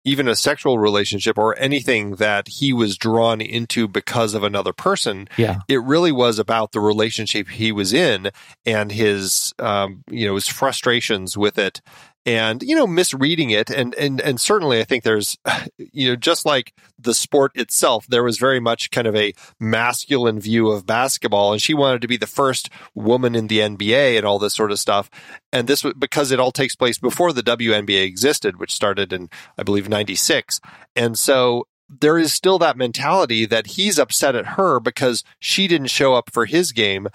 even 0.08 0.30
a 0.30 0.36
sexual 0.38 0.80
relationship 0.80 1.38
or 1.38 1.60
anything 1.60 2.12
that 2.16 2.48
he 2.48 2.72
was 2.72 2.98
drawn 2.98 3.42
into 3.42 3.90
because 3.90 4.34
of 4.34 4.42
another 4.42 4.72
person. 4.72 5.28
Yeah. 5.36 5.60
It 5.68 5.84
really 5.84 6.14
was 6.14 6.40
about 6.40 6.72
the 6.72 6.80
relationship 6.80 7.50
he 7.50 7.74
was 7.74 7.92
in 7.92 8.32
and 8.66 8.90
his, 8.90 9.54
um, 9.60 10.06
you 10.10 10.26
know, 10.26 10.36
his 10.36 10.48
frustrations 10.48 11.38
with 11.38 11.58
it 11.58 11.82
and, 12.28 12.62
you 12.62 12.76
know, 12.76 12.86
misreading 12.86 13.52
it. 13.52 13.70
And, 13.70 13.96
and, 13.96 14.20
and 14.20 14.40
certainly 14.40 14.82
I 14.82 14.84
think 14.84 15.04
there's, 15.06 15.38
you 15.78 16.10
know, 16.10 16.16
just 16.18 16.46
like 16.46 16.74
the 17.00 17.14
sport 17.14 17.54
itself, 17.56 18.06
there 18.06 18.24
was 18.24 18.38
very 18.38 18.60
much 18.60 18.92
kind 18.92 19.08
of 19.08 19.16
a 19.16 19.34
masculine 19.62 20.38
view 20.38 20.70
of 20.70 20.86
basketball. 20.86 21.54
And 21.54 21.62
she 21.62 21.74
wanted 21.74 22.02
to 22.02 22.08
be 22.08 22.18
the 22.18 22.28
first 22.28 22.70
woman 22.94 23.34
in 23.34 23.48
the 23.48 23.60
NBA 23.60 24.18
and 24.18 24.26
all 24.26 24.40
this 24.40 24.54
sort 24.54 24.74
of 24.74 24.80
stuff. 24.80 25.10
And 25.54 25.70
this 25.70 25.86
was 25.86 25.94
because 25.98 26.32
it 26.32 26.40
all 26.40 26.52
takes 26.52 26.76
place 26.76 26.98
before 26.98 27.32
the 27.32 27.42
WNBA 27.42 28.04
existed, 28.04 28.60
which 28.60 28.74
started 28.74 29.14
in, 29.14 29.30
I 29.58 29.64
believe, 29.64 29.88
96. 29.88 30.60
And 30.98 31.18
so 31.18 31.66
there 31.90 32.18
is 32.18 32.34
still 32.34 32.60
that 32.60 32.76
mentality 32.76 33.46
that 33.46 33.68
he's 33.68 33.98
upset 33.98 34.36
at 34.36 34.58
her 34.58 34.82
because 34.82 35.24
she 35.40 35.66
didn't 35.66 35.88
show 35.88 36.14
up 36.14 36.30
for 36.34 36.46
his 36.46 36.74
game 36.74 37.08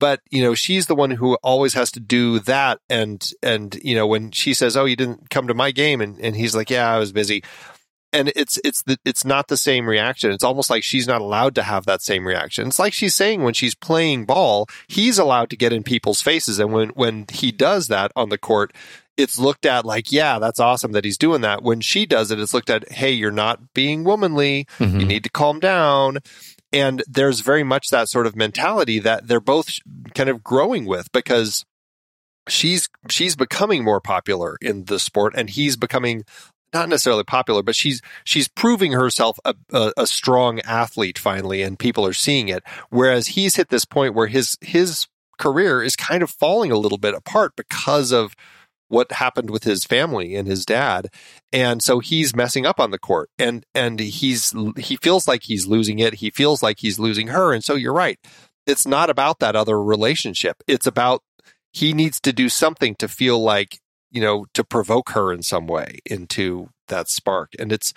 but 0.00 0.20
you 0.30 0.42
know 0.42 0.54
she's 0.54 0.86
the 0.86 0.96
one 0.96 1.12
who 1.12 1.34
always 1.44 1.74
has 1.74 1.92
to 1.92 2.00
do 2.00 2.40
that 2.40 2.80
and 2.88 3.30
and 3.42 3.78
you 3.84 3.94
know 3.94 4.06
when 4.08 4.32
she 4.32 4.52
says 4.52 4.76
oh 4.76 4.84
you 4.86 4.96
didn't 4.96 5.30
come 5.30 5.46
to 5.46 5.54
my 5.54 5.70
game 5.70 6.00
and, 6.00 6.18
and 6.18 6.34
he's 6.34 6.56
like 6.56 6.68
yeah 6.70 6.92
i 6.92 6.98
was 6.98 7.12
busy 7.12 7.44
and 8.12 8.32
it's 8.34 8.58
it's 8.64 8.82
the, 8.82 8.98
it's 9.04 9.24
not 9.24 9.46
the 9.46 9.56
same 9.56 9.88
reaction 9.88 10.32
it's 10.32 10.42
almost 10.42 10.70
like 10.70 10.82
she's 10.82 11.06
not 11.06 11.20
allowed 11.20 11.54
to 11.54 11.62
have 11.62 11.86
that 11.86 12.02
same 12.02 12.26
reaction 12.26 12.66
it's 12.66 12.78
like 12.80 12.92
she's 12.92 13.14
saying 13.14 13.44
when 13.44 13.54
she's 13.54 13.76
playing 13.76 14.24
ball 14.24 14.66
he's 14.88 15.18
allowed 15.18 15.48
to 15.50 15.56
get 15.56 15.72
in 15.72 15.84
people's 15.84 16.20
faces 16.22 16.58
and 16.58 16.72
when 16.72 16.88
when 16.90 17.24
he 17.30 17.52
does 17.52 17.86
that 17.86 18.10
on 18.16 18.28
the 18.30 18.38
court 18.38 18.72
it's 19.16 19.38
looked 19.38 19.66
at 19.66 19.84
like, 19.84 20.10
yeah, 20.10 20.38
that's 20.38 20.58
awesome 20.60 20.92
that 20.92 21.04
he's 21.04 21.18
doing 21.18 21.42
that. 21.42 21.62
When 21.62 21.82
she 21.82 22.06
does 22.06 22.30
it, 22.30 22.40
it's 22.40 22.54
looked 22.54 22.70
at, 22.70 22.90
hey, 22.90 23.10
you're 23.10 23.30
not 23.30 23.74
being 23.74 24.02
womanly. 24.02 24.66
Mhm. 24.78 25.00
You 25.00 25.04
need 25.04 25.24
to 25.24 25.28
calm 25.28 25.60
down. 25.60 26.20
And 26.72 27.02
there's 27.08 27.40
very 27.40 27.64
much 27.64 27.88
that 27.88 28.08
sort 28.08 28.26
of 28.26 28.36
mentality 28.36 28.98
that 29.00 29.26
they're 29.26 29.40
both 29.40 29.68
kind 30.14 30.28
of 30.28 30.44
growing 30.44 30.86
with 30.86 31.10
because 31.12 31.64
she's 32.48 32.88
she's 33.08 33.36
becoming 33.36 33.84
more 33.84 34.00
popular 34.00 34.56
in 34.60 34.84
the 34.84 34.98
sport 34.98 35.34
and 35.36 35.50
he's 35.50 35.76
becoming 35.76 36.24
not 36.72 36.88
necessarily 36.88 37.24
popular, 37.24 37.62
but 37.62 37.74
she's 37.74 38.00
she's 38.24 38.48
proving 38.48 38.92
herself 38.92 39.38
a, 39.44 39.54
a, 39.72 39.92
a 39.96 40.06
strong 40.06 40.60
athlete 40.60 41.18
finally, 41.18 41.62
and 41.62 41.78
people 41.78 42.06
are 42.06 42.12
seeing 42.12 42.48
it. 42.48 42.62
Whereas 42.90 43.28
he's 43.28 43.56
hit 43.56 43.68
this 43.68 43.84
point 43.84 44.14
where 44.14 44.28
his 44.28 44.56
his 44.60 45.06
career 45.38 45.82
is 45.82 45.96
kind 45.96 46.22
of 46.22 46.30
falling 46.30 46.70
a 46.70 46.78
little 46.78 46.98
bit 46.98 47.14
apart 47.14 47.54
because 47.56 48.12
of 48.12 48.36
what 48.90 49.12
happened 49.12 49.50
with 49.50 49.62
his 49.62 49.84
family 49.84 50.34
and 50.34 50.48
his 50.48 50.66
dad. 50.66 51.06
And 51.52 51.80
so 51.80 52.00
he's 52.00 52.34
messing 52.34 52.66
up 52.66 52.80
on 52.80 52.90
the 52.90 52.98
court 52.98 53.30
and 53.38 53.64
and 53.72 54.00
he's 54.00 54.52
he 54.76 54.96
feels 54.96 55.26
like 55.28 55.44
he's 55.44 55.66
losing 55.66 56.00
it. 56.00 56.14
He 56.14 56.30
feels 56.30 56.62
like 56.62 56.80
he's 56.80 56.98
losing 56.98 57.28
her. 57.28 57.52
And 57.52 57.64
so 57.64 57.76
you're 57.76 57.94
right. 57.94 58.18
It's 58.66 58.86
not 58.86 59.08
about 59.08 59.38
that 59.38 59.56
other 59.56 59.80
relationship. 59.82 60.62
It's 60.66 60.86
about 60.86 61.22
he 61.72 61.92
needs 61.92 62.20
to 62.20 62.32
do 62.32 62.48
something 62.48 62.96
to 62.96 63.06
feel 63.06 63.40
like 63.40 63.78
you 64.10 64.20
know 64.20 64.46
to 64.54 64.64
provoke 64.64 65.10
her 65.10 65.32
in 65.32 65.44
some 65.44 65.68
way 65.68 66.00
into 66.04 66.68
that 66.88 67.08
spark. 67.08 67.52
And 67.60 67.72
it's 67.72 67.94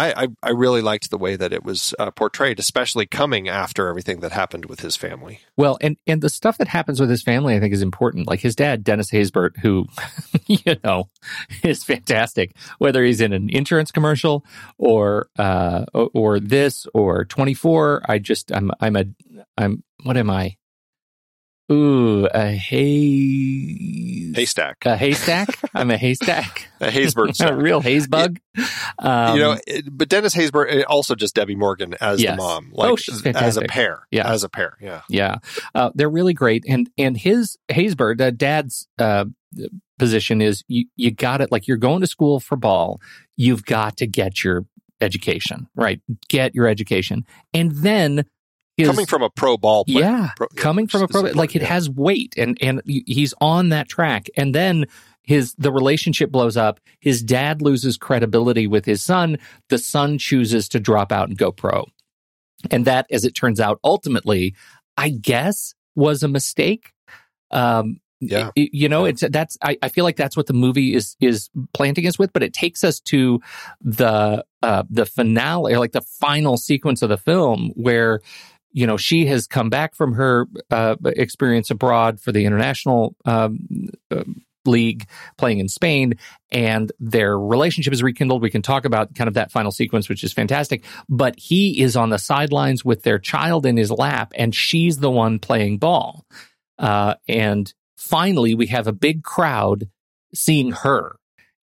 I, 0.00 0.24
I, 0.24 0.28
I 0.42 0.50
really 0.50 0.80
liked 0.80 1.10
the 1.10 1.18
way 1.18 1.36
that 1.36 1.52
it 1.52 1.62
was 1.62 1.94
uh, 1.98 2.10
portrayed, 2.10 2.58
especially 2.58 3.04
coming 3.06 3.48
after 3.48 3.88
everything 3.88 4.20
that 4.20 4.32
happened 4.32 4.64
with 4.64 4.80
his 4.80 4.96
family. 4.96 5.40
Well, 5.56 5.76
and 5.82 5.98
and 6.06 6.22
the 6.22 6.30
stuff 6.30 6.56
that 6.58 6.68
happens 6.68 7.00
with 7.00 7.10
his 7.10 7.22
family, 7.22 7.54
I 7.54 7.60
think, 7.60 7.74
is 7.74 7.82
important. 7.82 8.26
Like 8.26 8.40
his 8.40 8.56
dad, 8.56 8.82
Dennis 8.82 9.10
Haysbert, 9.10 9.58
who 9.58 9.86
you 10.46 10.76
know 10.82 11.10
is 11.62 11.84
fantastic. 11.84 12.56
Whether 12.78 13.04
he's 13.04 13.20
in 13.20 13.32
an 13.34 13.50
insurance 13.50 13.90
commercial 13.90 14.44
or 14.78 15.28
uh, 15.38 15.84
or- 15.92 16.40
this 16.40 16.86
or 16.94 17.26
twenty 17.26 17.54
four, 17.54 18.02
I 18.08 18.18
just 18.18 18.50
I'm 18.52 18.70
I'm 18.80 18.96
a 18.96 19.04
I'm 19.58 19.84
what 20.04 20.16
am 20.16 20.30
I? 20.30 20.56
Ooh, 21.70 22.26
a 22.34 22.50
hay 22.52 24.32
Haystack, 24.34 24.84
a 24.86 24.96
haystack. 24.96 25.48
I'm 25.74 25.90
a 25.90 25.96
haystack. 25.96 26.68
a 26.80 26.88
Haysbert 26.88 27.40
a 27.48 27.54
real 27.54 27.80
haze 27.80 28.06
bug. 28.08 28.38
Um, 28.98 29.36
you 29.36 29.42
know, 29.42 29.56
it- 29.66 29.86
but 29.90 30.08
Dennis 30.08 30.34
Haysbert, 30.34 30.80
uh, 30.80 30.84
also 30.88 31.14
just 31.14 31.36
Debbi 31.36 31.56
Morgan 31.56 31.94
as 32.00 32.20
Yes. 32.22 32.32
the 32.32 32.36
mom, 32.42 32.72
Oh, 32.76 32.90
like 32.90 32.98
she's 32.98 33.24
as 33.26 33.56
a 33.56 33.62
pair, 33.62 34.00
Yeah. 34.10 34.30
as 34.30 34.42
a 34.44 34.48
pair, 34.48 34.76
yeah. 34.80 35.02
Yeah, 35.08 35.36
uh, 35.74 35.90
they're 35.94 36.10
really 36.10 36.34
great. 36.34 36.64
And 36.68 36.90
and 36.98 37.16
his 37.16 37.56
Haysbert, 37.70 38.20
uh, 38.20 38.30
dad's 38.30 38.88
uh, 38.98 39.26
position 39.98 40.40
is 40.40 40.64
you 40.68 40.86
you 40.96 41.10
got 41.10 41.40
it. 41.40 41.52
Like 41.52 41.68
you're 41.68 41.76
going 41.76 42.00
to 42.00 42.06
school 42.06 42.40
for 42.40 42.56
ball, 42.56 43.00
you've 43.36 43.64
got 43.64 43.96
to 43.98 44.06
get 44.06 44.42
your 44.42 44.64
education 45.00 45.66
right. 45.74 46.00
Get 46.28 46.54
your 46.54 46.66
education, 46.66 47.24
and 47.54 47.72
then 47.72 48.24
his, 48.80 48.88
Coming 48.88 49.06
from 49.06 49.22
a 49.22 49.30
pro 49.30 49.56
ball 49.56 49.84
player, 49.84 50.00
yeah, 50.04 50.30
pro- 50.36 50.48
coming 50.56 50.86
from 50.88 51.02
a 51.02 51.08
pro, 51.08 51.22
like 51.22 51.54
it 51.56 51.62
yeah. 51.62 51.68
has 51.68 51.88
weight, 51.88 52.34
and 52.36 52.58
and 52.60 52.82
he's 52.84 53.34
on 53.40 53.70
that 53.70 53.88
track, 53.88 54.26
and 54.36 54.54
then. 54.54 54.86
His 55.22 55.54
the 55.58 55.70
relationship 55.70 56.32
blows 56.32 56.56
up. 56.56 56.80
His 56.98 57.22
dad 57.22 57.62
loses 57.62 57.96
credibility 57.96 58.66
with 58.66 58.84
his 58.84 59.00
son. 59.00 59.36
The 59.68 59.78
son 59.78 60.18
chooses 60.18 60.68
to 60.70 60.80
drop 60.80 61.12
out 61.12 61.28
and 61.28 61.38
go 61.38 61.52
pro, 61.52 61.84
and 62.70 62.84
that, 62.86 63.06
as 63.12 63.24
it 63.24 63.34
turns 63.34 63.60
out, 63.60 63.78
ultimately, 63.84 64.56
I 64.96 65.10
guess, 65.10 65.74
was 65.94 66.24
a 66.24 66.28
mistake. 66.28 66.92
Um, 67.52 68.00
Yeah. 68.18 68.50
y- 68.56 68.70
you 68.72 68.88
know, 68.88 69.04
it's 69.04 69.22
that's. 69.30 69.56
I, 69.62 69.76
I 69.82 69.88
feel 69.90 70.04
like 70.04 70.16
that's 70.16 70.36
what 70.36 70.46
the 70.46 70.52
movie 70.54 70.94
is 70.94 71.16
is 71.20 71.48
planting 71.74 72.06
us 72.08 72.18
with, 72.18 72.32
but 72.32 72.42
it 72.42 72.52
takes 72.52 72.82
us 72.82 72.98
to 73.00 73.40
the 73.80 74.44
uh, 74.62 74.82
the 74.90 75.06
finale, 75.06 75.74
or 75.74 75.78
like 75.78 75.92
the 75.92 76.00
final 76.00 76.56
sequence 76.56 77.02
of 77.02 77.08
the 77.08 77.18
film, 77.18 77.70
where 77.76 78.20
you 78.72 78.86
know 78.86 78.96
she 78.96 79.26
has 79.26 79.46
come 79.46 79.70
back 79.70 79.94
from 79.94 80.14
her 80.14 80.46
uh, 80.70 80.96
experience 81.04 81.70
abroad 81.70 82.20
for 82.20 82.32
the 82.32 82.44
international 82.44 83.14
um, 83.24 83.90
uh, 84.10 84.24
league 84.64 85.06
playing 85.36 85.58
in 85.58 85.68
Spain, 85.68 86.14
and 86.50 86.92
their 86.98 87.38
relationship 87.38 87.92
is 87.92 88.02
rekindled. 88.02 88.42
We 88.42 88.50
can 88.50 88.62
talk 88.62 88.84
about 88.84 89.14
kind 89.14 89.28
of 89.28 89.34
that 89.34 89.50
final 89.50 89.72
sequence, 89.72 90.08
which 90.08 90.24
is 90.24 90.32
fantastic. 90.32 90.84
But 91.08 91.38
he 91.38 91.80
is 91.80 91.96
on 91.96 92.10
the 92.10 92.18
sidelines 92.18 92.84
with 92.84 93.02
their 93.02 93.18
child 93.18 93.66
in 93.66 93.76
his 93.76 93.90
lap, 93.90 94.32
and 94.36 94.54
she's 94.54 94.98
the 94.98 95.10
one 95.10 95.38
playing 95.38 95.78
ball. 95.78 96.26
Uh, 96.78 97.14
and 97.28 97.72
finally, 97.96 98.54
we 98.54 98.66
have 98.68 98.86
a 98.86 98.92
big 98.92 99.22
crowd 99.22 99.88
seeing 100.34 100.72
her 100.72 101.16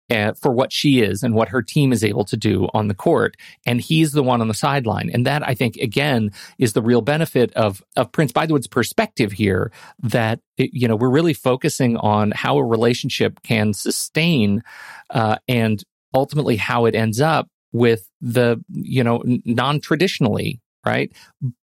for 0.10 0.52
what 0.52 0.72
she 0.74 1.02
is 1.02 1.24
and 1.24 1.36
what 1.36 1.50
her 1.50 1.62
team 1.62 1.92
is 1.94 2.04
able 2.04 2.26
to 2.26 2.38
do 2.38 2.68
on 2.74 2.88
the 2.88 2.94
court. 2.94 3.36
And 3.66 3.80
he's 3.80 4.12
the 4.12 4.24
one 4.24 4.42
on 4.42 4.48
the 4.48 4.54
sideline. 4.54 5.10
And 5.14 5.26
that, 5.26 5.48
I 5.48 5.54
think, 5.54 5.76
again, 5.78 6.32
is 6.58 6.74
the 6.74 6.82
real 6.82 7.02
benefit 7.02 7.54
of, 7.54 7.84
of 7.96 8.12
Prince 8.12 8.32
Bythewood's 8.32 8.68
perspective 8.68 9.32
here 9.32 9.72
that, 10.02 10.40
it- 10.58 10.72
you 10.74 10.88
know, 10.88 10.96
we're 10.96 11.10
really 11.10 11.34
focusing 11.34 11.98
on 11.98 12.32
how 12.32 12.58
a 12.58 12.66
relationship 12.66 13.42
can 13.44 13.74
sustain 13.74 14.64
uh, 15.12 15.38
and 15.48 15.84
ultimately 16.14 16.56
how 16.56 16.86
it 16.86 16.96
ends 16.96 17.22
up 17.22 17.48
with 17.72 18.10
the, 18.20 18.60
you 18.70 19.04
know, 19.04 19.22
non 19.46 19.80
traditionally, 19.80 20.60
right? 20.86 21.12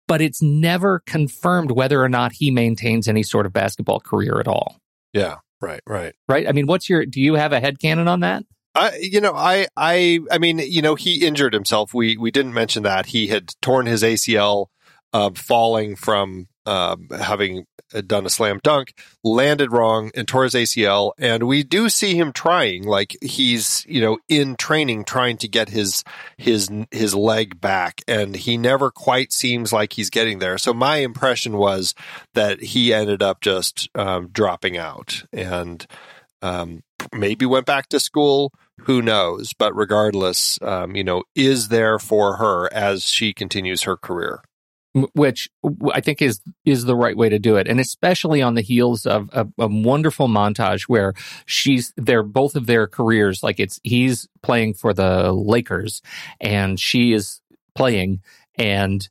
But 0.06 0.20
it's 0.20 0.42
never 0.42 1.00
confirmed 1.06 1.70
whether 1.70 2.02
or 2.02 2.10
not 2.10 2.32
he 2.32 2.50
maintains 2.50 3.08
any 3.08 3.22
sort 3.22 3.46
of 3.46 3.52
basketball 3.54 4.00
career 4.00 4.38
at 4.38 4.46
all. 4.48 4.76
yeah, 5.14 5.36
right, 5.64 5.80
right. 5.86 6.14
Right? 6.28 6.48
I 6.48 6.52
mean, 6.52 6.66
what's 6.66 6.88
your, 6.88 7.06
do 7.06 7.20
you 7.20 7.34
have 7.34 7.52
a 7.52 7.60
headcanon 7.60 8.08
on 8.08 8.20
that? 8.20 8.44
I, 8.74 8.96
you 9.00 9.20
know, 9.20 9.34
I, 9.34 9.66
I, 9.76 10.20
I 10.30 10.38
mean, 10.38 10.58
you 10.58 10.82
know, 10.82 10.94
he 10.94 11.26
injured 11.26 11.54
himself. 11.54 11.94
We, 11.94 12.16
we 12.16 12.30
didn't 12.30 12.54
mention 12.54 12.82
that 12.82 13.06
he 13.06 13.28
had 13.28 13.50
torn 13.62 13.86
his 13.86 14.02
ACL, 14.02 14.66
uh, 15.12 15.30
falling 15.34 15.96
from, 15.96 16.48
um, 16.66 17.08
having 17.10 17.66
had 17.92 18.08
done 18.08 18.26
a 18.26 18.30
slam 18.30 18.60
dunk, 18.62 18.94
landed 19.22 19.72
wrong, 19.72 20.10
and 20.14 20.26
tore 20.26 20.44
his 20.44 20.54
ACL. 20.54 21.12
And 21.18 21.44
we 21.44 21.62
do 21.62 21.88
see 21.88 22.16
him 22.16 22.32
trying, 22.32 22.84
like 22.84 23.16
he's 23.20 23.84
you 23.88 24.00
know 24.00 24.18
in 24.28 24.56
training 24.56 25.04
trying 25.04 25.36
to 25.38 25.48
get 25.48 25.68
his 25.68 26.04
his 26.36 26.70
his 26.90 27.14
leg 27.14 27.60
back, 27.60 28.02
and 28.08 28.36
he 28.36 28.56
never 28.56 28.90
quite 28.90 29.32
seems 29.32 29.72
like 29.72 29.94
he's 29.94 30.10
getting 30.10 30.38
there. 30.38 30.58
So 30.58 30.74
my 30.74 30.98
impression 30.98 31.56
was 31.56 31.94
that 32.34 32.60
he 32.62 32.92
ended 32.92 33.22
up 33.22 33.40
just 33.40 33.88
um, 33.94 34.28
dropping 34.28 34.76
out 34.76 35.24
and 35.32 35.86
um, 36.42 36.82
maybe 37.12 37.46
went 37.46 37.66
back 37.66 37.88
to 37.88 38.00
school. 38.00 38.52
Who 38.82 39.02
knows? 39.02 39.52
But 39.52 39.74
regardless, 39.74 40.58
um, 40.62 40.96
you 40.96 41.04
know, 41.04 41.22
is 41.34 41.68
there 41.68 41.98
for 41.98 42.36
her 42.36 42.72
as 42.72 43.04
she 43.04 43.32
continues 43.32 43.82
her 43.82 43.96
career. 43.96 44.42
Which 45.14 45.50
I 45.92 46.00
think 46.00 46.22
is 46.22 46.40
is 46.64 46.84
the 46.84 46.94
right 46.94 47.16
way 47.16 47.28
to 47.28 47.40
do 47.40 47.56
it, 47.56 47.66
and 47.66 47.80
especially 47.80 48.40
on 48.40 48.54
the 48.54 48.60
heels 48.60 49.06
of 49.06 49.28
a, 49.32 49.44
a 49.58 49.66
wonderful 49.66 50.28
montage 50.28 50.82
where 50.82 51.14
she's 51.46 51.92
they're 51.96 52.22
both 52.22 52.54
of 52.54 52.66
their 52.66 52.86
careers 52.86 53.42
like 53.42 53.58
it's 53.58 53.80
he's 53.82 54.28
playing 54.40 54.74
for 54.74 54.94
the 54.94 55.32
Lakers 55.32 56.00
and 56.40 56.78
she 56.78 57.12
is 57.12 57.40
playing, 57.74 58.22
and 58.54 59.08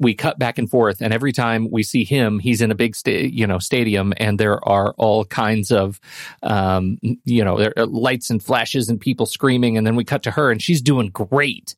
we 0.00 0.14
cut 0.14 0.38
back 0.38 0.58
and 0.58 0.70
forth, 0.70 1.02
and 1.02 1.12
every 1.12 1.32
time 1.32 1.70
we 1.70 1.82
see 1.82 2.04
him, 2.04 2.38
he's 2.38 2.62
in 2.62 2.70
a 2.70 2.74
big 2.74 2.94
sta- 2.94 3.28
you 3.28 3.46
know 3.46 3.58
stadium, 3.58 4.14
and 4.16 4.38
there 4.38 4.66
are 4.66 4.94
all 4.96 5.26
kinds 5.26 5.70
of 5.70 6.00
um, 6.42 6.98
you 7.02 7.44
know 7.44 7.70
are 7.76 7.86
lights 7.86 8.30
and 8.30 8.42
flashes 8.42 8.88
and 8.88 8.98
people 8.98 9.26
screaming, 9.26 9.76
and 9.76 9.86
then 9.86 9.96
we 9.96 10.04
cut 10.04 10.22
to 10.22 10.30
her, 10.30 10.50
and 10.50 10.62
she's 10.62 10.80
doing 10.80 11.10
great, 11.10 11.76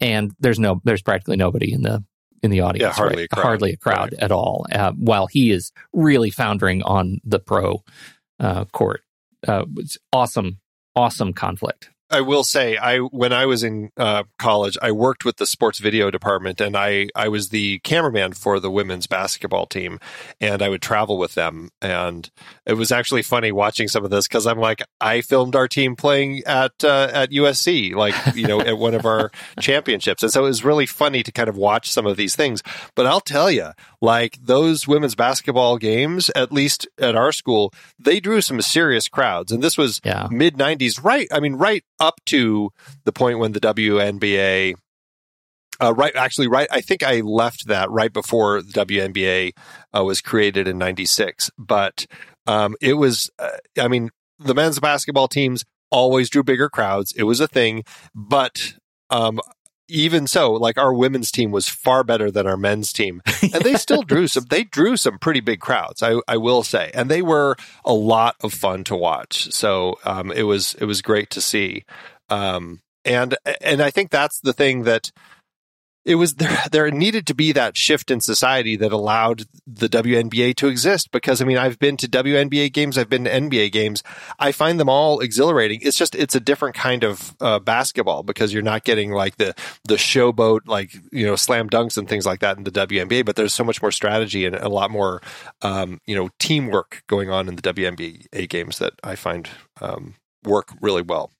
and 0.00 0.32
there's 0.38 0.60
no 0.60 0.80
there's 0.84 1.02
practically 1.02 1.36
nobody 1.36 1.72
in 1.72 1.82
the 1.82 2.04
in 2.44 2.50
the 2.50 2.60
audience. 2.60 2.82
Yeah, 2.82 2.92
hardly 3.04 3.22
right? 3.22 3.28
a 3.32 3.34
crowd. 3.34 3.42
hardly 3.42 3.72
a 3.72 3.76
crowd 3.76 4.12
Right. 4.12 4.22
at 4.22 4.30
all. 4.30 4.66
Uh, 4.70 4.92
while 4.92 5.26
he 5.26 5.50
is 5.50 5.72
really 5.92 6.30
foundering 6.30 6.82
on 6.82 7.18
the 7.24 7.40
pro 7.40 7.82
uh, 8.38 8.64
court. 8.66 9.00
Uh, 9.48 9.64
it's 9.76 9.96
awesome, 10.12 10.58
awesome 10.94 11.32
conflict. 11.32 11.90
I 12.10 12.20
will 12.20 12.44
say, 12.44 12.76
I 12.76 12.98
when 12.98 13.32
I 13.32 13.46
was 13.46 13.62
in 13.62 13.90
uh, 13.96 14.24
college, 14.38 14.76
I 14.82 14.92
worked 14.92 15.24
with 15.24 15.36
the 15.36 15.46
sports 15.46 15.78
video 15.78 16.10
department, 16.10 16.60
and 16.60 16.76
I 16.76 17.08
I 17.14 17.28
was 17.28 17.48
the 17.48 17.78
cameraman 17.80 18.34
for 18.34 18.60
the 18.60 18.70
women's 18.70 19.06
basketball 19.06 19.66
team, 19.66 19.98
and 20.40 20.62
I 20.62 20.68
would 20.68 20.82
travel 20.82 21.18
with 21.18 21.34
them, 21.34 21.70
and 21.80 22.30
it 22.66 22.74
was 22.74 22.92
actually 22.92 23.22
funny 23.22 23.52
watching 23.52 23.88
some 23.88 24.04
of 24.04 24.10
this 24.10 24.28
because 24.28 24.46
I'm 24.46 24.58
like, 24.58 24.82
I 25.00 25.22
filmed 25.22 25.56
our 25.56 25.66
team 25.66 25.96
playing 25.96 26.42
at 26.44 26.72
uh, 26.84 27.10
at 27.12 27.30
USC, 27.30 27.94
like 27.94 28.14
you 28.36 28.46
know, 28.46 28.60
at 28.60 28.78
one 28.78 28.94
of 28.94 29.06
our 29.06 29.30
championships, 29.60 30.22
and 30.22 30.30
so 30.30 30.44
it 30.44 30.48
was 30.48 30.64
really 30.64 30.86
funny 30.86 31.22
to 31.22 31.32
kind 31.32 31.48
of 31.48 31.56
watch 31.56 31.90
some 31.90 32.06
of 32.06 32.16
these 32.16 32.36
things. 32.36 32.62
But 32.94 33.06
I'll 33.06 33.20
tell 33.20 33.50
you, 33.50 33.70
like 34.04 34.38
those 34.40 34.86
women's 34.86 35.14
basketball 35.14 35.78
games, 35.78 36.30
at 36.36 36.52
least 36.52 36.86
at 37.00 37.16
our 37.16 37.32
school, 37.32 37.72
they 37.98 38.20
drew 38.20 38.40
some 38.40 38.60
serious 38.60 39.08
crowds, 39.08 39.50
and 39.52 39.62
this 39.62 39.76
was 39.78 40.00
Yeah. 40.04 40.28
mid 40.30 40.56
90s 40.56 41.02
right 41.02 41.26
i 41.32 41.40
mean 41.40 41.54
right 41.54 41.82
up 41.98 42.16
to 42.26 42.70
the 43.04 43.12
point 43.12 43.38
when 43.38 43.52
the 43.52 43.60
WNBA 43.60 44.74
uh, 45.82 45.92
right 45.94 46.14
actually 46.14 46.46
right 46.46 46.68
i 46.70 46.80
think 46.80 47.02
i 47.02 47.20
left 47.20 47.66
that 47.66 47.90
right 47.90 48.12
before 48.12 48.62
the 48.62 48.72
WNBA 48.86 49.52
uh, 49.96 50.04
was 50.04 50.20
created 50.20 50.68
in 50.68 50.78
96 50.78 51.50
but 51.58 52.06
um, 52.46 52.76
it 52.80 52.94
was 52.94 53.30
uh, 53.38 53.56
i 53.78 53.88
mean 53.88 54.10
the 54.38 54.54
men's 54.54 54.78
basketball 54.80 55.28
teams 55.28 55.64
always 55.90 56.28
drew 56.28 56.42
bigger 56.42 56.68
crowds. 56.68 57.12
It 57.16 57.22
was 57.22 57.38
a 57.38 57.46
thing. 57.46 57.84
But 58.14 58.74
um, 59.10 59.40
even 59.88 60.26
so 60.26 60.52
like 60.52 60.78
our 60.78 60.92
women's 60.92 61.30
team 61.30 61.50
was 61.50 61.68
far 61.68 62.04
better 62.04 62.30
than 62.30 62.46
our 62.46 62.56
men's 62.56 62.92
team. 62.92 63.22
And 63.54 63.62
they 63.62 63.74
still 63.74 64.02
drew 64.02 64.26
some 64.26 64.46
they 64.48 64.64
drew 64.64 64.96
some 64.96 65.18
pretty 65.18 65.40
big 65.40 65.60
crowds 65.60 66.02
I, 66.02 66.20
I 66.26 66.38
will 66.38 66.62
say. 66.62 66.90
And 66.94 67.10
they 67.10 67.22
were 67.22 67.56
a 67.84 67.92
lot 67.92 68.36
of 68.42 68.52
fun 68.52 68.84
to 68.84 68.96
watch. 68.96 69.52
So 69.52 69.98
um, 70.04 70.32
it 70.32 70.44
was 70.44 70.74
it 70.80 70.86
was 70.86 71.02
great 71.02 71.30
to 71.30 71.40
see. 71.40 71.84
Um, 72.30 72.80
and 73.04 73.36
and 73.60 73.82
I 73.82 73.90
think 73.90 74.10
that's 74.10 74.40
the 74.40 74.52
thing 74.52 74.84
that 74.84 75.12
it 76.04 76.16
was 76.16 76.34
there 76.36 76.62
there 76.70 76.90
needed 76.90 77.26
to 77.26 77.34
be 77.34 77.52
that 77.52 77.76
shift 77.76 78.10
in 78.10 78.20
society 78.20 78.76
that 78.76 78.92
allowed 78.92 79.44
the 79.66 79.88
WNBA 79.88 80.56
to 80.56 80.68
exist 80.68 81.10
because 81.10 81.40
I 81.40 81.44
mean 81.44 81.58
I've 81.58 81.78
been 81.78 81.96
to 81.98 82.08
WNBA 82.08 82.72
games 82.72 82.98
I've 82.98 83.08
been 83.08 83.24
to 83.24 83.30
NBA 83.30 83.72
games. 83.72 84.02
I 84.38 84.52
find 84.52 84.78
them 84.78 84.88
all 84.88 85.20
exhilarating. 85.20 85.80
It's 85.82 85.96
just 85.96 86.14
it's 86.14 86.34
a 86.34 86.40
different 86.40 86.74
kind 86.74 87.04
of 87.04 87.34
uh, 87.40 87.58
basketball 87.58 88.22
because 88.22 88.52
you're 88.52 88.62
not 88.62 88.84
getting 88.84 89.12
like 89.12 89.36
the 89.36 89.54
the 89.84 89.96
showboat 89.96 90.60
like 90.66 90.94
you 91.12 91.26
know 91.26 91.36
slam 91.36 91.68
dunks 91.68 91.96
and 91.96 92.08
things 92.08 92.26
like 92.26 92.40
that 92.40 92.56
in 92.56 92.64
the 92.64 92.70
WNBA 92.70 93.24
but 93.24 93.36
there's 93.36 93.54
so 93.54 93.64
much 93.64 93.80
more 93.80 93.92
strategy 93.92 94.44
and 94.44 94.56
a 94.56 94.68
lot 94.68 94.90
more 94.90 95.22
um, 95.62 96.00
you 96.06 96.14
know 96.14 96.28
teamwork 96.38 97.02
going 97.06 97.30
on 97.30 97.48
in 97.48 97.56
the 97.56 97.62
WNBA 97.62 98.48
games 98.48 98.78
that 98.78 98.94
I 99.02 99.16
find 99.16 99.48
um, 99.80 100.14
work 100.44 100.68
really 100.80 101.02
well. 101.02 101.30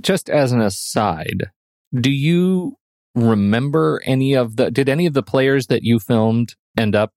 Just 0.00 0.30
as 0.30 0.52
an 0.52 0.60
aside, 0.60 1.50
do 1.92 2.12
you 2.12 2.76
remember 3.14 4.00
any 4.04 4.34
of 4.34 4.56
the? 4.56 4.70
Did 4.70 4.88
any 4.88 5.06
of 5.06 5.14
the 5.14 5.22
players 5.22 5.66
that 5.66 5.82
you 5.82 5.98
filmed 5.98 6.54
end 6.76 6.94
up 6.94 7.12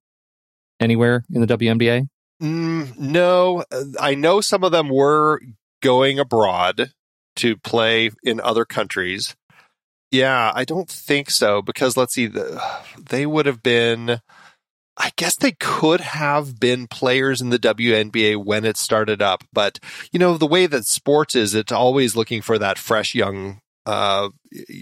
anywhere 0.79 1.23
in 1.31 1.41
the 1.41 1.57
WNBA? 1.57 2.07
Mm, 2.41 2.97
no, 2.97 3.63
I 3.99 4.15
know 4.15 4.41
some 4.41 4.63
of 4.63 4.71
them 4.71 4.89
were 4.89 5.41
going 5.81 6.19
abroad 6.19 6.91
to 7.37 7.57
play 7.57 8.11
in 8.23 8.39
other 8.41 8.65
countries. 8.65 9.35
Yeah, 10.11 10.51
I 10.53 10.63
don't 10.63 10.89
think 10.89 11.29
so 11.29 11.61
because 11.61 11.97
let's 11.97 12.13
see, 12.13 12.27
the, 12.27 12.61
they 13.09 13.25
would 13.25 13.45
have 13.45 13.63
been. 13.63 14.19
I 14.95 15.09
guess 15.15 15.35
they 15.35 15.53
could 15.53 16.01
have 16.01 16.59
been 16.59 16.85
players 16.85 17.41
in 17.41 17.49
the 17.49 17.57
WNBA 17.57 18.37
when 18.37 18.63
it 18.63 18.77
started 18.77 19.23
up, 19.23 19.43
but 19.51 19.79
you 20.11 20.19
know 20.19 20.37
the 20.37 20.45
way 20.45 20.67
that 20.67 20.85
sports 20.85 21.35
is, 21.35 21.55
it's 21.55 21.71
always 21.71 22.15
looking 22.15 22.43
for 22.43 22.59
that 22.59 22.77
fresh 22.77 23.15
young, 23.15 23.59
uh, 23.85 24.29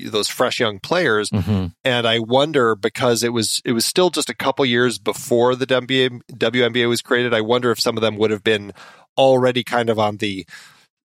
those 0.07 0.27
fresh 0.27 0.59
young 0.59 0.79
players 0.79 1.29
Mm-hmm. 1.31 1.67
and 1.83 2.07
I 2.07 2.19
wonder 2.19 2.75
because 2.75 3.23
it 3.23 3.33
was 3.33 3.61
it 3.65 3.71
was 3.71 3.85
still 3.85 4.09
just 4.09 4.29
a 4.29 4.35
couple 4.35 4.65
years 4.65 4.99
before 4.99 5.55
the 5.55 5.65
WNBA, 5.65 6.21
WNBA 6.31 6.87
was 6.87 7.01
created. 7.01 7.33
I 7.33 7.41
wonder 7.41 7.71
if 7.71 7.79
some 7.79 7.97
of 7.97 8.01
them 8.01 8.17
would 8.17 8.31
have 8.31 8.43
been 8.43 8.73
already 9.17 9.63
kind 9.63 9.89
of 9.89 9.97
on 9.97 10.17
the 10.17 10.45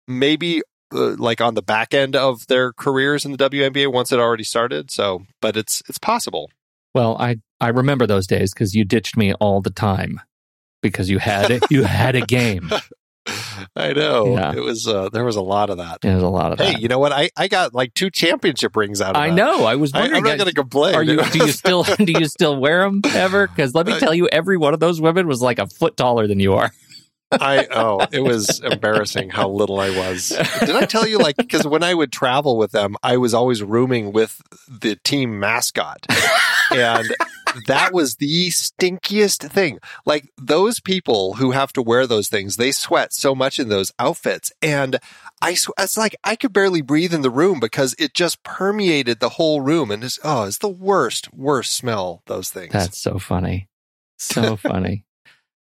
maybe 0.08 0.62
uh, 0.94 1.14
like 1.16 1.40
on 1.40 1.54
the 1.54 1.62
back 1.62 1.94
end 1.94 2.14
of 2.16 2.46
their 2.48 2.72
careers 2.72 3.24
in 3.24 3.32
the 3.32 3.38
WNBA 3.50 3.92
once 3.92 4.12
it 4.12 4.18
already 4.20 4.44
started. 4.44 4.90
So, 4.90 5.24
but 5.40 5.56
it's 5.56 5.82
it's 5.88 5.98
possible. 5.98 6.50
Well, 6.94 7.16
I 7.18 7.36
I 7.60 7.68
remember 7.68 8.06
those 8.06 8.26
days 8.26 8.52
because 8.52 8.74
you 8.74 8.84
ditched 8.84 9.16
me 9.16 9.34
all 9.34 9.60
the 9.60 9.70
time 9.70 10.20
because 10.82 11.08
you 11.10 11.18
had 11.18 11.60
you 11.70 11.84
had 11.84 12.16
a 12.16 12.20
game. 12.26 12.70
I 13.76 13.92
know 13.92 14.34
Yeah. 14.34 14.52
it 14.54 14.60
was 14.60 14.86
uh, 14.86 15.08
there 15.10 15.24
was 15.24 15.36
a 15.36 15.42
lot 15.42 15.70
of 15.70 15.78
that. 15.78 16.00
There's 16.02 16.22
a 16.22 16.28
lot 16.28 16.52
of 16.52 16.58
Hey, 16.58 16.64
that. 16.66 16.76
Hey, 16.76 16.82
you 16.82 16.88
know 16.88 16.98
what? 16.98 17.12
I, 17.12 17.30
I 17.36 17.48
got 17.48 17.74
like 17.74 17.94
two 17.94 18.10
championship 18.10 18.76
rings 18.76 19.00
out 19.00 19.16
of 19.16 19.16
it. 19.16 19.24
I 19.24 19.28
that. 19.30 19.34
know. 19.34 19.64
I 19.64 19.76
was 19.76 19.92
I, 19.94 20.00
wondering. 20.00 20.24
I'm 20.24 20.28
not 20.30 20.38
going 20.38 20.48
to 20.48 20.54
complain. 20.54 20.94
Are 20.94 21.02
you? 21.02 21.22
Do 21.30 21.38
you 21.38 21.48
still? 21.52 21.82
Do 21.98 22.12
you 22.12 22.26
still 22.26 22.56
wear 22.56 22.82
them 22.84 23.00
ever? 23.14 23.46
Because 23.46 23.74
let 23.74 23.86
me 23.86 23.98
tell 23.98 24.14
you, 24.14 24.28
every 24.28 24.56
one 24.56 24.74
of 24.74 24.80
those 24.80 25.00
women 25.00 25.26
was 25.26 25.40
like 25.40 25.58
a 25.58 25.66
foot 25.66 25.96
taller 25.96 26.26
than 26.26 26.40
you 26.40 26.54
are. 26.54 26.70
I 27.32 27.66
oh, 27.70 28.06
it 28.12 28.20
was 28.20 28.60
embarrassing 28.60 29.30
how 29.30 29.48
little 29.48 29.80
I 29.80 29.90
was. 29.90 30.28
Did 30.60 30.76
I 30.76 30.84
tell 30.84 31.06
you 31.06 31.18
like 31.18 31.36
because 31.36 31.66
when 31.66 31.82
I 31.82 31.92
would 31.92 32.12
travel 32.12 32.56
with 32.56 32.70
them, 32.70 32.94
I 33.02 33.16
was 33.16 33.34
always 33.34 33.60
rooming 33.62 34.12
with 34.12 34.40
the 34.68 34.94
team 34.96 35.40
mascot, 35.40 36.06
and 36.70 37.12
that 37.66 37.92
was 37.92 38.16
the 38.16 38.48
stinkiest 38.48 39.50
thing. 39.50 39.78
Like 40.04 40.30
those 40.36 40.80
people 40.80 41.34
who 41.34 41.52
have 41.52 41.72
to 41.74 41.82
wear 41.82 42.06
those 42.06 42.28
things, 42.28 42.56
they 42.56 42.72
sweat 42.72 43.12
so 43.12 43.34
much 43.34 43.58
in 43.58 43.68
those 43.68 43.92
outfits, 43.98 44.52
and 44.62 44.98
I 45.40 45.54
sw- 45.54 45.70
it's 45.78 45.96
like 45.96 46.16
I 46.24 46.36
could 46.36 46.52
barely 46.52 46.82
breathe 46.82 47.14
in 47.14 47.22
the 47.22 47.30
room 47.30 47.60
because 47.60 47.94
it 47.98 48.14
just 48.14 48.42
permeated 48.42 49.20
the 49.20 49.30
whole 49.30 49.60
room, 49.60 49.90
and 49.90 50.04
it's 50.04 50.18
oh, 50.24 50.44
it's 50.44 50.58
the 50.58 50.68
worst, 50.68 51.32
worst 51.32 51.76
smell. 51.76 52.22
Those 52.26 52.50
things. 52.50 52.72
That's 52.72 53.00
so 53.00 53.18
funny. 53.18 53.68
So 54.18 54.56
funny. 54.56 55.04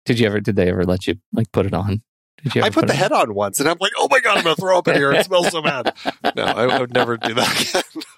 Did 0.05 0.19
you 0.19 0.27
ever? 0.27 0.41
Did 0.41 0.57
they 0.57 0.69
ever 0.69 0.85
let 0.85 1.07
you 1.07 1.17
like 1.33 1.51
put 1.53 1.67
it 1.67 1.75
on? 1.75 2.03
Did 2.43 2.55
you? 2.55 2.61
Ever 2.61 2.67
I 2.67 2.71
put 2.71 2.87
the 2.87 2.95
it 2.95 2.99
head 2.99 3.13
on 3.13 3.35
once, 3.35 3.61
and 3.61 3.69
I'm 3.69 3.79
like, 3.81 3.93
"Oh 3.97 4.09
my 4.11 4.21
god, 4.21 4.39
I'm 4.39 4.45
gonna 4.45 4.57
throw 4.57 4.79
up 4.79 4.89
in 4.89 4.97
here! 4.97 5.13
It 5.13 5.25
smells 5.25 5.51
so 5.51 5.63
bad." 5.63 5.95
No, 6.37 6.45
I, 6.45 6.67
I 6.67 6.79
would 6.81 6.93
never 6.93 7.17
do 7.17 7.35
that 7.35 7.61
again. 7.61 8.03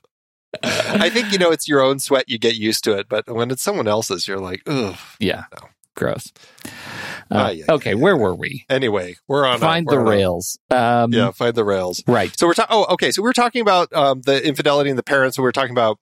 I 0.62 1.10
think 1.10 1.32
you 1.32 1.38
know 1.38 1.50
it's 1.50 1.68
your 1.68 1.82
own 1.82 1.98
sweat; 1.98 2.24
you 2.28 2.38
get 2.38 2.54
used 2.56 2.84
to 2.84 2.96
it. 2.98 3.08
But 3.08 3.28
when 3.28 3.50
it's 3.50 3.62
someone 3.62 3.88
else's, 3.88 4.26
you're 4.28 4.40
like, 4.40 4.62
"Ugh." 4.66 4.96
Yeah. 5.20 5.44
No. 5.60 5.68
Gross. 5.94 6.30
Ah, 7.30 7.46
Uh, 7.46 7.50
yeah, 7.50 7.64
okay, 7.70 7.90
yeah, 7.90 7.96
where 7.96 8.14
yeah. 8.14 8.20
were 8.22 8.34
we? 8.34 8.66
Anyway, 8.68 9.16
we're 9.28 9.46
on. 9.46 9.56
a- 9.56 9.58
Find 9.58 9.86
we're 9.86 9.94
the 9.94 10.00
on 10.00 10.06
a- 10.06 10.10
rails. 10.10 10.58
Um, 10.70 11.12
yeah, 11.14 11.30
find 11.30 11.54
the 11.54 11.64
rails. 11.64 12.02
Right. 12.06 12.38
So 12.38 12.46
we're 12.46 12.52
talking. 12.54 12.76
Oh, 12.76 12.86
okay. 12.94 13.10
So 13.12 13.22
we're 13.22 13.32
talking 13.32 13.62
about 13.62 13.90
um, 13.94 14.20
the 14.22 14.46
infidelity 14.46 14.90
and 14.90 14.98
the 14.98 15.02
parents. 15.02 15.36
So 15.36 15.42
we're 15.42 15.52
talking 15.52 15.72
about 15.72 15.98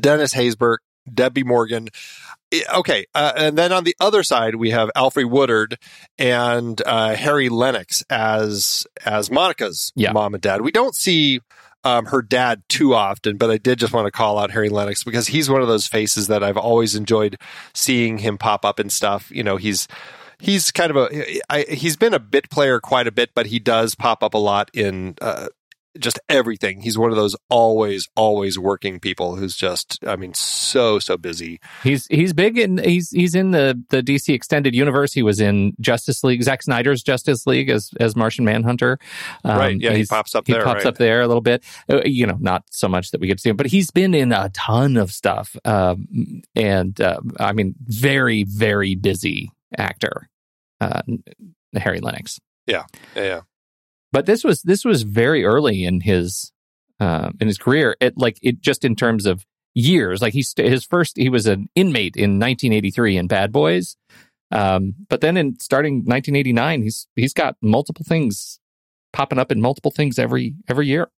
Dennis 0.00 0.32
Haysbert, 0.34 0.78
Debbi 1.10 1.44
Morgan. 1.44 1.88
Okay, 2.74 3.06
uh, 3.14 3.32
and 3.36 3.56
then 3.56 3.72
on 3.72 3.84
the 3.84 3.94
other 4.00 4.22
side 4.22 4.56
we 4.56 4.70
have 4.70 4.90
Alfred 4.94 5.26
Woodard 5.30 5.78
and 6.18 6.80
uh, 6.84 7.14
Harry 7.14 7.48
Lennix 7.48 8.02
as 8.10 8.86
as 9.06 9.30
Monica's 9.30 9.90
mom 9.96 10.34
and 10.34 10.42
dad. 10.42 10.60
We 10.60 10.70
don't 10.72 10.94
see 10.94 11.40
um, 11.84 12.06
her 12.06 12.22
dad 12.22 12.62
too 12.68 12.94
often, 12.94 13.36
but 13.36 13.50
I 13.50 13.58
did 13.58 13.78
just 13.78 13.92
want 13.92 14.06
to 14.06 14.10
call 14.10 14.38
out 14.38 14.50
Harry 14.50 14.68
Lennix 14.68 15.04
because 15.04 15.28
he's 15.28 15.50
one 15.50 15.62
of 15.62 15.68
those 15.68 15.86
faces 15.86 16.28
that 16.28 16.42
I've 16.42 16.56
always 16.56 16.94
enjoyed 16.94 17.38
seeing 17.74 18.18
him 18.18 18.38
pop 18.38 18.64
up 18.64 18.78
and 18.78 18.92
stuff. 18.92 19.30
You 19.30 19.42
know, 19.42 19.56
he's 19.56 19.88
he's 20.38 20.70
kind 20.70 20.90
of 20.90 20.96
a 20.96 21.40
I, 21.50 21.62
he's 21.62 21.96
been 21.96 22.14
a 22.14 22.20
bit 22.20 22.50
player 22.50 22.80
quite 22.80 23.06
a 23.06 23.12
bit, 23.12 23.30
but 23.34 23.46
he 23.46 23.58
does 23.58 23.94
pop 23.94 24.22
up 24.22 24.34
a 24.34 24.38
lot 24.38 24.70
in 24.72 25.16
uh, 25.20 25.48
just 25.98 26.18
everything. 26.28 26.80
He's 26.80 26.96
one 26.96 27.10
of 27.10 27.16
those 27.16 27.36
always, 27.50 28.08
always 28.16 28.58
working 28.58 28.98
people 29.00 29.36
who's 29.36 29.54
just, 29.54 29.98
I 30.06 30.16
mean, 30.16 30.34
so 30.34 30.98
so 30.98 31.16
busy. 31.16 31.60
He's 31.82 32.06
he's 32.06 32.32
big 32.32 32.58
in 32.58 32.78
he's 32.78 33.10
he's 33.10 33.34
in 33.34 33.50
the 33.50 33.80
the 33.90 34.02
DC 34.02 34.32
extended 34.32 34.74
universe. 34.74 35.12
He 35.12 35.22
was 35.22 35.40
in 35.40 35.74
Justice 35.80 36.24
League, 36.24 36.42
Zack 36.42 36.62
Snyder's 36.62 37.02
Justice 37.02 37.46
League 37.46 37.68
as 37.68 37.90
as 38.00 38.16
Martian 38.16 38.44
Manhunter. 38.44 38.98
Um, 39.44 39.58
right? 39.58 39.80
Yeah, 39.80 39.92
he 39.92 40.04
pops 40.04 40.34
up 40.34 40.46
he 40.46 40.52
there. 40.52 40.64
pops 40.64 40.84
right? 40.84 40.86
up 40.86 40.98
there 40.98 41.20
a 41.20 41.26
little 41.26 41.42
bit. 41.42 41.64
Uh, 41.90 42.02
you 42.04 42.26
know, 42.26 42.38
not 42.40 42.64
so 42.70 42.88
much 42.88 43.10
that 43.10 43.20
we 43.20 43.26
get 43.26 43.38
to 43.38 43.42
see 43.42 43.50
him, 43.50 43.56
but 43.56 43.66
he's 43.66 43.90
been 43.90 44.14
in 44.14 44.32
a 44.32 44.48
ton 44.50 44.96
of 44.96 45.12
stuff. 45.12 45.56
Um, 45.64 46.42
and 46.54 47.00
uh, 47.00 47.20
I 47.38 47.52
mean, 47.52 47.74
very 47.80 48.44
very 48.44 48.94
busy 48.94 49.50
actor, 49.76 50.28
uh, 50.80 51.02
Harry 51.74 52.00
Lennix. 52.00 52.38
Yeah, 52.66 52.84
yeah. 53.16 53.42
But 54.12 54.26
this 54.26 54.44
was 54.44 54.62
this 54.62 54.84
was 54.84 55.02
very 55.02 55.44
early 55.44 55.84
in 55.84 56.00
his 56.00 56.52
uh, 57.00 57.30
in 57.40 57.48
his 57.48 57.58
career. 57.58 57.96
It 58.00 58.14
like 58.16 58.38
it 58.42 58.60
just 58.60 58.84
in 58.84 58.94
terms 58.94 59.26
of 59.26 59.46
years. 59.74 60.20
Like 60.22 60.34
he 60.34 60.42
st- 60.42 60.68
his 60.68 60.84
first 60.84 61.16
he 61.16 61.28
was 61.28 61.46
an 61.46 61.68
inmate 61.74 62.16
in 62.16 62.38
1983 62.38 63.16
in 63.16 63.26
Bad 63.26 63.52
Boys. 63.52 63.96
Um, 64.50 64.94
but 65.08 65.22
then 65.22 65.36
in 65.36 65.58
starting 65.58 65.96
1989, 66.04 66.82
he's 66.82 67.08
he's 67.16 67.32
got 67.32 67.56
multiple 67.62 68.04
things 68.06 68.60
popping 69.12 69.38
up 69.38 69.50
in 69.50 69.60
multiple 69.60 69.90
things 69.90 70.18
every 70.18 70.54
every 70.68 70.86
year. 70.86 71.10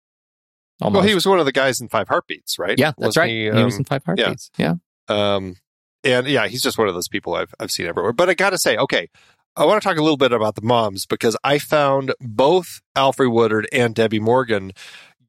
Almost. 0.82 1.02
Well, 1.02 1.08
he 1.08 1.16
was 1.16 1.26
one 1.26 1.40
of 1.40 1.46
the 1.46 1.52
guys 1.52 1.82
in 1.82 1.88
Five 1.88 2.08
Heartbeats, 2.08 2.58
right? 2.60 2.78
yeah, 2.78 2.94
that's 2.98 3.16
Wasn't 3.16 3.22
right. 3.22 3.30
He, 3.30 3.44
He, 3.44 3.64
was 3.64 3.76
um, 3.76 3.80
in 3.80 3.86
Five 3.86 4.04
Heartbeats. 4.04 4.52
Yeah. 4.58 4.76
Um, 5.08 5.56
and 6.04 6.28
yeah, 6.28 6.48
he's 6.48 6.62
just 6.62 6.78
one 6.78 6.88
of 6.88 6.94
those 6.94 7.08
people 7.08 7.36
I've 7.36 7.54
I've 7.60 7.72
seen 7.72 7.88
everywhere. 7.88 8.14
But 8.14 8.30
I 8.30 8.34
got 8.34 8.52
to 8.52 8.58
say, 8.58 8.78
okay, 8.78 9.10
I 9.56 9.66
want 9.66 9.82
to 9.82 9.88
talk 9.88 9.98
a 9.98 10.02
little 10.02 10.18
bit 10.18 10.32
about 10.32 10.56
the 10.56 10.62
moms 10.64 11.06
because 11.06 11.38
I 11.44 11.60
found 11.60 12.14
both 12.20 12.82
Alfred 12.96 13.30
Woodard 13.30 13.68
and 13.72 13.94
Debbi 13.96 14.20
Morgan 14.20 14.72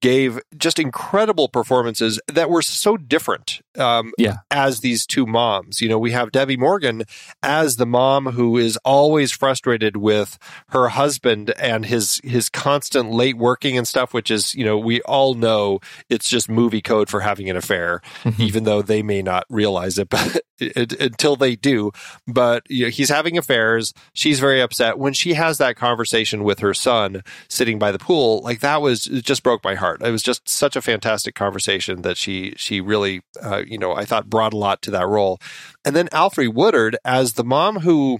gave 0.00 0.38
just 0.58 0.78
incredible 0.78 1.48
performances 1.48 2.20
that 2.30 2.50
were 2.50 2.60
so 2.60 2.96
different 2.98 3.62
um, 3.78 4.12
Yeah. 4.18 4.38
as 4.50 4.80
these 4.80 5.06
two 5.06 5.24
moms. 5.24 5.80
You 5.80 5.88
know, 5.88 5.98
we 5.98 6.10
have 6.10 6.30
Debbi 6.30 6.58
Morgan 6.58 7.04
as 7.42 7.76
the 7.76 7.86
mom 7.86 8.26
who 8.32 8.58
is 8.58 8.76
always 8.84 9.32
frustrated 9.32 9.96
with 9.96 10.36
her 10.70 10.88
husband 10.88 11.54
and 11.58 11.86
his 11.86 12.20
his 12.22 12.50
constant 12.50 13.12
late 13.12 13.38
working 13.38 13.78
and 13.78 13.88
stuff, 13.88 14.12
which 14.12 14.30
is, 14.30 14.54
you 14.54 14.64
know, 14.64 14.76
we 14.76 15.00
all 15.02 15.32
know 15.34 15.80
it's 16.10 16.28
just 16.28 16.50
movie 16.50 16.82
code 16.82 17.08
for 17.08 17.20
having 17.20 17.48
an 17.48 17.56
affair, 17.56 18.02
even 18.38 18.64
though 18.64 18.82
they 18.82 19.02
may 19.02 19.22
not 19.22 19.44
realize 19.48 19.96
it, 19.96 20.08
but 20.10 20.42
it, 20.58 20.92
until 21.00 21.36
they 21.36 21.56
do. 21.56 21.90
But 22.26 22.62
you 22.68 22.84
know, 22.84 22.90
he's 22.90 23.08
having 23.08 23.36
affairs. 23.38 23.92
She's 24.12 24.40
very 24.40 24.60
upset 24.60 24.98
when 24.98 25.12
she 25.12 25.34
has 25.34 25.58
that 25.58 25.76
conversation 25.76 26.44
with 26.44 26.60
her 26.60 26.74
son 26.74 27.22
sitting 27.48 27.78
by 27.78 27.92
the 27.92 27.98
pool. 27.98 28.42
Like 28.42 28.60
that 28.60 28.80
was 28.82 29.06
it 29.06 29.24
just 29.24 29.42
broke 29.42 29.64
my 29.64 29.74
heart. 29.74 30.02
It 30.02 30.10
was 30.10 30.22
just 30.22 30.48
such 30.48 30.76
a 30.76 30.82
fantastic 30.82 31.34
conversation 31.34 32.02
that 32.02 32.16
she 32.16 32.54
she 32.56 32.80
really 32.80 33.22
uh, 33.42 33.62
you 33.66 33.78
know 33.78 33.94
I 33.94 34.04
thought 34.04 34.30
brought 34.30 34.52
a 34.52 34.58
lot 34.58 34.82
to 34.82 34.90
that 34.92 35.08
role. 35.08 35.38
And 35.84 35.94
then 35.94 36.08
Alfre 36.08 36.52
Woodard 36.52 36.96
as 37.04 37.34
the 37.34 37.44
mom 37.44 37.80
who 37.80 38.18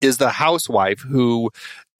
is 0.00 0.18
the 0.18 0.30
housewife 0.30 1.00
who 1.00 1.50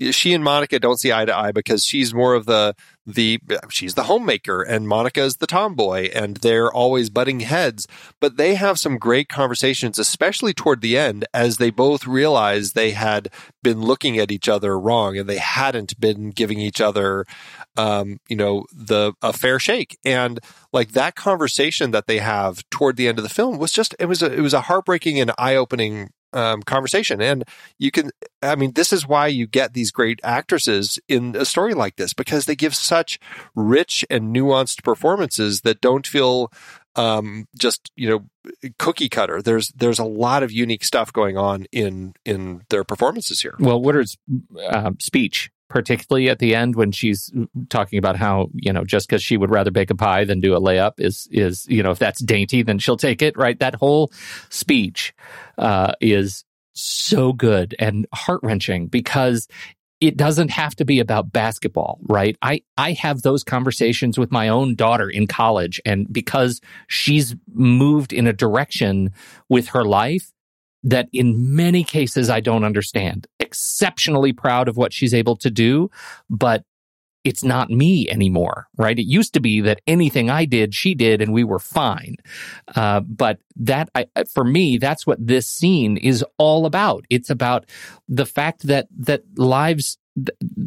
she 0.01 0.32
and 0.32 0.44
Monica 0.44 0.78
don't 0.78 0.99
see 0.99 1.12
eye 1.12 1.24
to 1.24 1.36
eye 1.36 1.53
because 1.53 1.84
she's 1.84 2.14
more 2.14 2.34
of 2.34 2.46
the 2.46 2.74
the 3.07 3.40
she's 3.70 3.94
the 3.94 4.05
homemaker 4.05 4.62
and 4.62 4.86
Monica 4.86 5.22
is 5.22 5.36
the 5.36 5.46
tomboy 5.46 6.11
and 6.14 6.36
they're 6.38 6.70
always 6.70 7.09
butting 7.09 7.40
heads 7.40 7.86
but 8.20 8.36
they 8.36 8.55
have 8.55 8.78
some 8.78 8.99
great 8.99 9.28
conversations 9.28 9.99
especially 9.99 10.53
toward 10.53 10.82
the 10.82 10.99
end 10.99 11.24
as 11.32 11.57
they 11.57 11.70
both 11.70 12.07
realize 12.07 12.72
they 12.72 12.90
had 12.90 13.28
been 13.62 13.80
looking 13.80 14.18
at 14.18 14.30
each 14.30 14.49
other 14.49 14.78
wrong 14.78 15.16
and 15.16 15.28
they 15.28 15.38
hadn't 15.38 15.99
been 15.99 16.30
giving 16.30 16.61
each 16.61 16.82
other 16.82 17.24
um 17.78 18.18
you 18.28 18.36
know 18.36 18.64
the 18.72 19.14
a 19.22 19.32
fair 19.32 19.59
shake. 19.59 19.99
And 20.05 20.40
like 20.72 20.92
that 20.92 21.14
conversation 21.14 21.90
that 21.92 22.07
they 22.07 22.18
have 22.18 22.68
toward 22.70 22.96
the 22.96 23.09
end 23.09 23.18
of 23.18 23.22
the 23.22 23.28
film 23.28 23.59
was 23.59 23.72
just 23.72 23.94
it 23.99 24.07
was 24.07 24.22
a 24.22 24.32
it 24.32 24.40
was 24.40 24.55
a 24.55 24.62
heartbreaking 24.62 25.20
and 25.20 25.32
eye-opening 25.38 26.11
um, 26.32 26.62
conversation. 26.62 27.20
And 27.20 27.44
you 27.78 27.90
can 27.90 28.10
i 28.42 28.54
mean 28.54 28.72
this 28.72 28.92
is 28.92 29.06
why 29.06 29.26
you 29.26 29.46
get 29.46 29.72
these 29.72 29.90
great 29.90 30.20
actresses 30.22 30.98
in 31.08 31.34
a 31.34 31.44
story 31.44 31.74
like 31.74 31.96
this 31.96 32.12
because 32.12 32.44
they 32.44 32.54
give 32.54 32.74
such 32.74 33.18
rich 33.56 34.04
and 34.08 34.34
nuanced 34.34 34.84
performances 34.84 35.62
that 35.62 35.80
don't 35.80 36.06
feel 36.06 36.52
um, 36.98 37.46
just 37.56 37.90
you 37.96 38.08
know 38.08 38.24
cookie 38.78 39.08
cutter. 39.08 39.40
There's 39.40 39.68
there's 39.68 39.98
a 39.98 40.04
lot 40.04 40.42
of 40.42 40.50
unique 40.52 40.84
stuff 40.84 41.12
going 41.12 41.36
on 41.36 41.66
in 41.72 42.14
in 42.24 42.62
their 42.70 42.84
performances 42.84 43.40
here. 43.40 43.54
Well, 43.58 43.80
Woodard's 43.80 44.18
uh, 44.68 44.92
speech, 44.98 45.50
particularly 45.68 46.28
at 46.28 46.38
the 46.38 46.54
end 46.54 46.76
when 46.76 46.92
she's 46.92 47.32
talking 47.68 47.98
about 47.98 48.16
how 48.16 48.48
you 48.54 48.72
know 48.72 48.84
just 48.84 49.08
because 49.08 49.22
she 49.22 49.36
would 49.36 49.50
rather 49.50 49.70
bake 49.70 49.90
a 49.90 49.94
pie 49.94 50.24
than 50.24 50.40
do 50.40 50.54
a 50.54 50.60
layup 50.60 50.92
is 50.98 51.28
is 51.30 51.66
you 51.68 51.82
know 51.82 51.90
if 51.90 51.98
that's 51.98 52.20
dainty 52.22 52.62
then 52.62 52.78
she'll 52.78 52.96
take 52.96 53.22
it. 53.22 53.36
Right, 53.36 53.58
that 53.60 53.74
whole 53.74 54.12
speech 54.48 55.14
uh, 55.58 55.92
is 56.00 56.44
so 56.74 57.32
good 57.32 57.74
and 57.78 58.06
heart 58.12 58.40
wrenching 58.42 58.86
because 58.86 59.48
it 60.00 60.16
doesn't 60.16 60.50
have 60.50 60.76
to 60.76 60.84
be 60.84 61.00
about 61.00 61.32
basketball, 61.32 61.98
right? 62.02 62.36
I, 62.40 62.62
I 62.76 62.92
have 62.92 63.22
those 63.22 63.42
conversations 63.42 64.16
with 64.16 64.30
my 64.30 64.48
own 64.48 64.76
daughter 64.76 65.10
in 65.10 65.26
college. 65.26 65.80
And 65.84 66.10
because 66.12 66.60
she's 66.86 67.34
moved 67.52 68.12
in 68.12 68.26
a 68.26 68.32
direction 68.32 69.12
with 69.48 69.68
her 69.68 69.84
life 69.84 70.32
that 70.84 71.08
in 71.12 71.56
many 71.56 71.82
cases 71.82 72.30
I 72.30 72.38
don't 72.38 72.62
understand, 72.62 73.26
exceptionally 73.49 74.32
proud 74.32 74.68
of 74.68 74.76
what 74.76 74.92
she's 74.92 75.14
able 75.14 75.36
to 75.36 75.51
do, 75.51 75.90
but 76.28 76.62
it's 77.24 77.44
not 77.44 77.68
me 77.68 78.09
anymore, 78.09 78.68
right? 78.76 78.99
It 78.99 79.07
used 79.07 79.34
to 79.34 79.40
be 79.40 79.61
that 79.62 79.80
anything 79.86 80.30
I 80.30 80.44
did, 80.44 80.74
she 80.74 80.94
did, 80.94 81.20
and 81.20 81.32
we 81.32 81.44
were 81.44 81.59
fine. 81.59 82.16
Uh, 82.74 83.01
but 83.01 83.38
that, 83.57 83.90
I, 83.94 84.07
for 84.32 84.44
me, 84.44 84.78
that's 84.78 85.07
what 85.07 85.18
this 85.20 85.46
scene 85.46 85.96
is 85.96 86.24
all 86.38 86.64
about. 86.64 87.05
It's 87.11 87.30
about 87.30 87.66
the 88.09 88.26
fact 88.26 88.66
that 88.68 88.86
that 89.01 89.22
lives, 89.36 89.99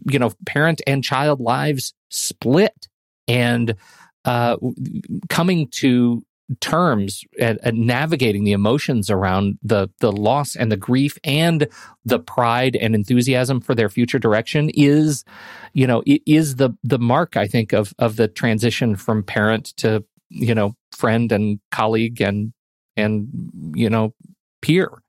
you 0.10 0.20
know, 0.20 0.32
parent 0.46 0.82
and 0.86 1.04
child 1.04 1.40
lives 1.40 1.94
split, 2.10 2.88
and 3.28 3.76
uh, 4.26 4.58
coming 5.30 5.70
to 5.82 6.22
terms 6.60 7.24
at, 7.40 7.58
and 7.64 7.86
navigating 7.86 8.44
the 8.44 8.52
emotions 8.52 9.10
around 9.10 9.58
the 9.64 9.88
the 10.00 10.12
loss 10.12 10.56
and 10.56 10.72
the 10.72 10.78
grief 10.78 11.18
and 11.24 11.68
the 12.06 12.20
pride 12.20 12.76
and 12.76 12.94
enthusiasm 12.96 13.62
for 13.62 13.74
their 13.74 13.90
future 13.90 14.20
direction 14.20 14.70
is 14.74 15.24
you 15.74 15.88
know 15.88 16.04
it 16.06 16.22
is 16.26 16.58
the 16.58 16.72
the 16.84 17.00
mark 17.00 17.38
i 17.38 17.48
think 17.48 17.74
of 17.74 17.94
of 18.00 18.16
the 18.16 18.28
transition 18.28 18.96
from 18.96 19.24
parent 19.24 19.68
to 19.78 20.04
you 20.30 20.56
know 20.56 20.76
friend 20.92 21.32
and 21.32 21.60
colleague 21.72 22.22
and 22.22 22.54
and 22.98 23.28
you 23.76 23.90
know 23.90 24.14
peer. 24.62 25.02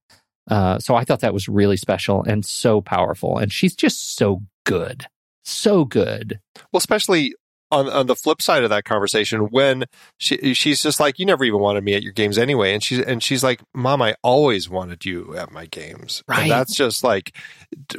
Uh, 0.51 0.79
so 0.79 0.97
i 0.97 1.05
thought 1.05 1.21
that 1.21 1.35
was 1.35 1.49
really 1.49 1.77
special 1.77 2.23
and 2.25 2.45
so 2.45 2.81
powerful. 2.81 3.39
And 3.39 3.53
she's 3.53 3.77
just 3.77 4.17
so 4.17 4.43
good. 4.65 5.07
So 5.45 5.85
good. 5.85 6.41
Well, 6.73 6.79
especially 6.79 7.35
on 7.73 7.89
on 7.89 8.07
the 8.07 8.15
flip 8.15 8.41
side 8.41 8.63
of 8.63 8.71
that 8.71 8.85
conversation, 8.85 9.41
when 9.51 9.85
she 10.19 10.55
she's 10.55 10.83
just 10.83 11.01
like, 11.01 11.19
"You 11.19 11.27
never 11.27 11.45
even 11.45 11.61
wanted 11.61 11.83
me 11.83 11.95
at 11.95 12.03
your 12.03 12.13
games 12.13 12.39
anyway," 12.39 12.73
and 12.73 12.83
she's 12.83 13.01
and 13.01 13.23
she's 13.23 13.43
like, 13.43 13.63
"Mom, 13.75 14.03
I 14.03 14.15
always 14.23 14.69
wanted 14.69 15.05
you 15.05 15.37
at 15.37 15.51
my 15.51 15.67
games." 15.67 16.23
Right. 16.29 16.43
And 16.43 16.51
that's 16.51 16.75
just 16.75 17.03
like 17.03 17.35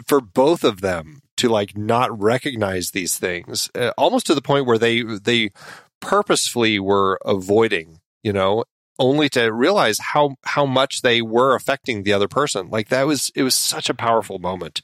for 0.05 0.21
both 0.21 0.63
of 0.63 0.82
them 0.82 1.21
to 1.38 1.49
like 1.49 1.76
not 1.76 2.17
recognize 2.17 2.91
these 2.91 3.17
things, 3.17 3.69
uh, 3.76 3.91
almost 3.97 4.28
to 4.28 4.36
the 4.36 4.41
point 4.41 4.65
where 4.65 4.78
they 4.78 5.01
they 5.01 5.49
purposefully 5.99 6.80
were 6.80 7.19
avoiding, 7.26 7.99
you 8.24 8.32
know. 8.32 8.63
Only 8.99 9.27
to 9.29 9.51
realize 9.51 9.97
how 9.99 10.35
how 10.43 10.65
much 10.65 11.01
they 11.01 11.21
were 11.21 11.55
affecting 11.55 12.03
the 12.03 12.13
other 12.13 12.27
person, 12.27 12.69
like 12.69 12.89
that 12.89 13.07
was 13.07 13.31
it 13.35 13.41
was 13.41 13.55
such 13.55 13.89
a 13.89 13.93
powerful 13.93 14.37
moment 14.37 14.81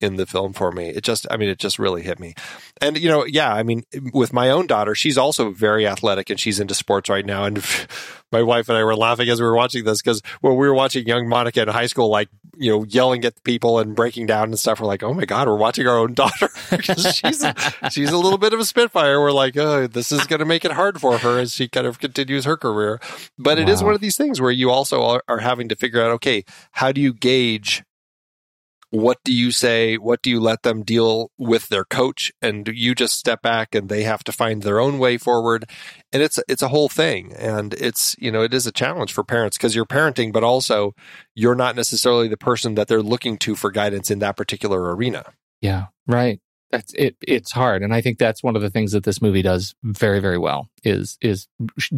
in 0.00 0.16
the 0.16 0.26
film 0.26 0.52
for 0.52 0.72
me. 0.72 0.88
It 0.88 1.04
just, 1.04 1.26
I 1.30 1.36
mean, 1.36 1.48
it 1.48 1.58
just 1.58 1.78
really 1.78 2.02
hit 2.02 2.18
me. 2.18 2.34
And 2.80 2.98
you 2.98 3.08
know, 3.08 3.24
yeah, 3.24 3.54
I 3.54 3.62
mean, 3.62 3.84
with 4.12 4.32
my 4.32 4.50
own 4.50 4.66
daughter, 4.66 4.94
she's 4.96 5.16
also 5.16 5.50
very 5.50 5.86
athletic 5.86 6.28
and 6.28 6.40
she's 6.40 6.58
into 6.58 6.74
sports 6.74 7.08
right 7.08 7.24
now. 7.24 7.44
And 7.44 7.62
my 8.32 8.42
wife 8.42 8.68
and 8.68 8.78
I 8.78 8.84
were 8.84 8.96
laughing 8.96 9.28
as 9.28 9.40
we 9.40 9.46
were 9.46 9.54
watching 9.54 9.84
this 9.84 10.02
because 10.02 10.22
when 10.40 10.56
we 10.56 10.66
were 10.66 10.74
watching 10.74 11.06
young 11.06 11.28
Monica 11.28 11.62
in 11.62 11.68
high 11.68 11.86
school, 11.86 12.08
like 12.08 12.28
you 12.56 12.70
know, 12.70 12.84
yelling 12.84 13.24
at 13.24 13.42
people 13.44 13.78
and 13.78 13.94
breaking 13.94 14.26
down 14.26 14.44
and 14.44 14.58
stuff, 14.58 14.80
we're 14.80 14.86
like, 14.86 15.02
oh 15.02 15.14
my 15.14 15.24
god, 15.24 15.48
we're 15.48 15.56
watching 15.56 15.86
our 15.86 15.98
own 15.98 16.14
daughter 16.22 16.48
because 16.70 17.14
she's 17.14 17.44
she's 17.90 18.10
a 18.10 18.18
little 18.18 18.38
bit 18.38 18.52
of 18.52 18.60
a 18.60 18.64
spitfire. 18.64 19.20
We're 19.20 19.32
like, 19.32 19.56
oh, 19.56 19.86
this 19.86 20.12
is 20.12 20.26
going 20.26 20.40
to 20.40 20.46
make 20.46 20.64
it 20.64 20.72
hard 20.72 21.00
for 21.00 21.18
her 21.18 21.38
as 21.38 21.54
she 21.54 21.68
kind 21.68 21.86
of 21.86 21.98
continues 21.98 22.44
her 22.44 22.56
career. 22.56 23.00
But 23.38 23.58
it 23.58 23.68
is 23.68 23.82
one 23.82 23.94
of 23.94 24.00
these 24.00 24.16
things 24.16 24.40
where 24.40 24.50
you 24.50 24.70
also 24.70 25.02
are, 25.02 25.22
are 25.28 25.38
having 25.38 25.68
to 25.68 25.76
figure 25.76 26.02
out, 26.02 26.10
okay, 26.12 26.44
how 26.72 26.92
do 26.92 27.00
you 27.00 27.12
gauge 27.12 27.84
what 28.92 29.18
do 29.24 29.32
you 29.32 29.50
say? 29.50 29.96
What 29.96 30.20
do 30.20 30.28
you 30.28 30.38
let 30.38 30.64
them 30.64 30.82
deal 30.82 31.30
with 31.38 31.70
their 31.70 31.84
coach? 31.84 32.30
And 32.42 32.68
you 32.68 32.94
just 32.94 33.18
step 33.18 33.40
back 33.40 33.74
and 33.74 33.88
they 33.88 34.02
have 34.02 34.22
to 34.24 34.32
find 34.32 34.62
their 34.62 34.80
own 34.80 34.98
way 34.98 35.16
forward. 35.16 35.64
And 36.12 36.22
it's, 36.22 36.38
it's 36.46 36.60
a 36.60 36.68
whole 36.68 36.90
thing. 36.90 37.32
And 37.32 37.72
it's, 37.72 38.14
you 38.18 38.30
know, 38.30 38.42
it 38.42 38.52
is 38.52 38.66
a 38.66 38.72
challenge 38.72 39.14
for 39.14 39.24
parents 39.24 39.56
because 39.56 39.74
you're 39.74 39.86
parenting, 39.86 40.30
but 40.30 40.44
also 40.44 40.94
you're 41.34 41.54
not 41.54 41.74
necessarily 41.74 42.28
the 42.28 42.36
person 42.36 42.74
that 42.74 42.86
they're 42.86 43.02
looking 43.02 43.38
to 43.38 43.56
for 43.56 43.70
guidance 43.70 44.10
in 44.10 44.18
that 44.18 44.36
particular 44.36 44.94
arena. 44.94 45.24
Yeah, 45.62 45.86
right. 46.06 46.40
That's 46.72 46.94
it. 46.94 47.16
It's 47.20 47.52
hard, 47.52 47.82
and 47.82 47.92
I 47.94 48.00
think 48.00 48.16
that's 48.18 48.42
one 48.42 48.56
of 48.56 48.62
the 48.62 48.70
things 48.70 48.92
that 48.92 49.04
this 49.04 49.20
movie 49.20 49.42
does 49.42 49.74
very, 49.82 50.20
very 50.20 50.38
well 50.38 50.68
is 50.82 51.18
is 51.20 51.46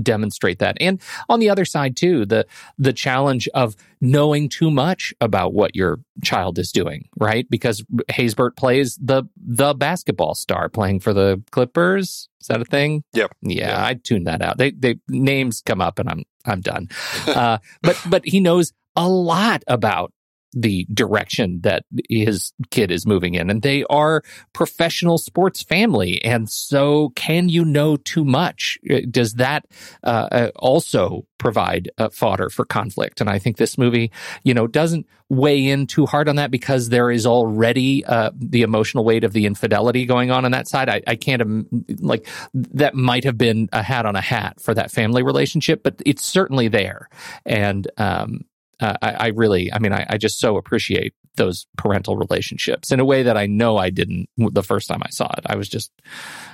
demonstrate 0.02 0.58
that. 0.58 0.76
And 0.80 1.00
on 1.28 1.38
the 1.38 1.48
other 1.48 1.64
side 1.64 1.96
too, 1.96 2.26
the 2.26 2.44
the 2.76 2.92
challenge 2.92 3.48
of 3.54 3.76
knowing 4.00 4.48
too 4.48 4.72
much 4.72 5.14
about 5.20 5.54
what 5.54 5.76
your 5.76 6.00
child 6.24 6.58
is 6.58 6.72
doing, 6.72 7.08
right? 7.18 7.48
Because 7.48 7.84
Haysbert 8.10 8.56
plays 8.56 8.98
the 9.00 9.22
the 9.36 9.74
basketball 9.74 10.34
star 10.34 10.68
playing 10.68 10.98
for 11.00 11.14
the 11.14 11.40
Clippers. 11.52 12.28
Is 12.40 12.48
that 12.48 12.60
a 12.60 12.64
thing? 12.64 13.04
Yep. 13.14 13.30
Yeah, 13.42 13.68
Yeah. 13.68 13.84
I 13.86 13.94
tune 13.94 14.24
that 14.24 14.42
out. 14.42 14.58
They 14.58 14.72
they 14.72 14.96
names 15.08 15.62
come 15.64 15.80
up, 15.80 16.00
and 16.00 16.08
I'm 16.10 16.24
I'm 16.44 16.60
done. 16.60 16.88
uh, 17.28 17.58
but 17.82 18.00
but 18.10 18.26
he 18.26 18.40
knows 18.40 18.72
a 18.96 19.08
lot 19.08 19.62
about 19.68 20.12
the 20.54 20.86
direction 20.92 21.60
that 21.62 21.84
his 22.08 22.52
kid 22.70 22.90
is 22.90 23.06
moving 23.06 23.34
in. 23.34 23.50
And 23.50 23.62
they 23.62 23.84
are 23.84 24.22
professional 24.52 25.18
sports 25.18 25.62
family. 25.62 26.22
And 26.24 26.48
so 26.48 27.10
can 27.16 27.48
you 27.48 27.64
know 27.64 27.96
too 27.96 28.24
much? 28.24 28.78
Uh, 28.88 29.00
does 29.10 29.34
that 29.34 29.66
uh, 30.02 30.28
uh, 30.30 30.50
also 30.56 31.26
provide 31.38 31.90
uh, 31.98 32.08
fodder 32.08 32.48
for 32.48 32.64
conflict? 32.64 33.20
And 33.20 33.28
i 33.28 33.38
think 33.38 33.56
this 33.56 33.76
movie 33.76 34.10
you 34.42 34.54
know 34.54 34.66
doesn't 34.66 35.06
weigh 35.28 35.66
in 35.66 35.86
too 35.86 36.06
hard 36.06 36.28
on 36.28 36.36
that 36.36 36.50
because 36.50 36.88
there 36.88 37.10
is 37.10 37.26
already 37.26 38.04
uh, 38.04 38.30
the 38.34 38.62
emotional 38.62 39.04
weight 39.04 39.24
of 39.24 39.32
the 39.32 39.46
infidelity 39.46 40.04
going 40.06 40.30
on 40.30 40.44
on 40.44 40.52
that 40.52 40.68
side. 40.68 40.88
I, 40.88 41.02
I 41.06 41.16
can't 41.16 41.66
like 42.02 42.26
that 42.52 42.94
might 42.94 43.24
have 43.24 43.38
been 43.38 43.68
a 43.72 43.82
hat 43.82 44.06
on 44.06 44.16
a 44.16 44.20
hat 44.20 44.60
for 44.60 44.74
that 44.74 44.90
family 44.90 45.22
relationship 45.22 45.82
but 45.82 46.00
it's 46.06 46.24
certainly 46.24 46.68
there. 46.68 47.08
And 47.44 47.88
um 47.98 48.44
uh, 48.80 48.96
I, 49.02 49.12
I 49.12 49.26
really, 49.28 49.72
I 49.72 49.78
mean, 49.78 49.92
I, 49.92 50.06
I 50.08 50.18
just 50.18 50.38
so 50.38 50.56
appreciate 50.56 51.14
those 51.36 51.66
parental 51.76 52.16
relationships 52.16 52.92
in 52.92 53.00
a 53.00 53.04
way 53.04 53.22
that 53.22 53.36
I 53.36 53.46
know 53.46 53.76
I 53.76 53.90
didn't 53.90 54.28
the 54.36 54.62
first 54.62 54.88
time 54.88 55.02
I 55.02 55.10
saw 55.10 55.30
it. 55.36 55.44
I 55.46 55.56
was 55.56 55.68
just, 55.68 55.90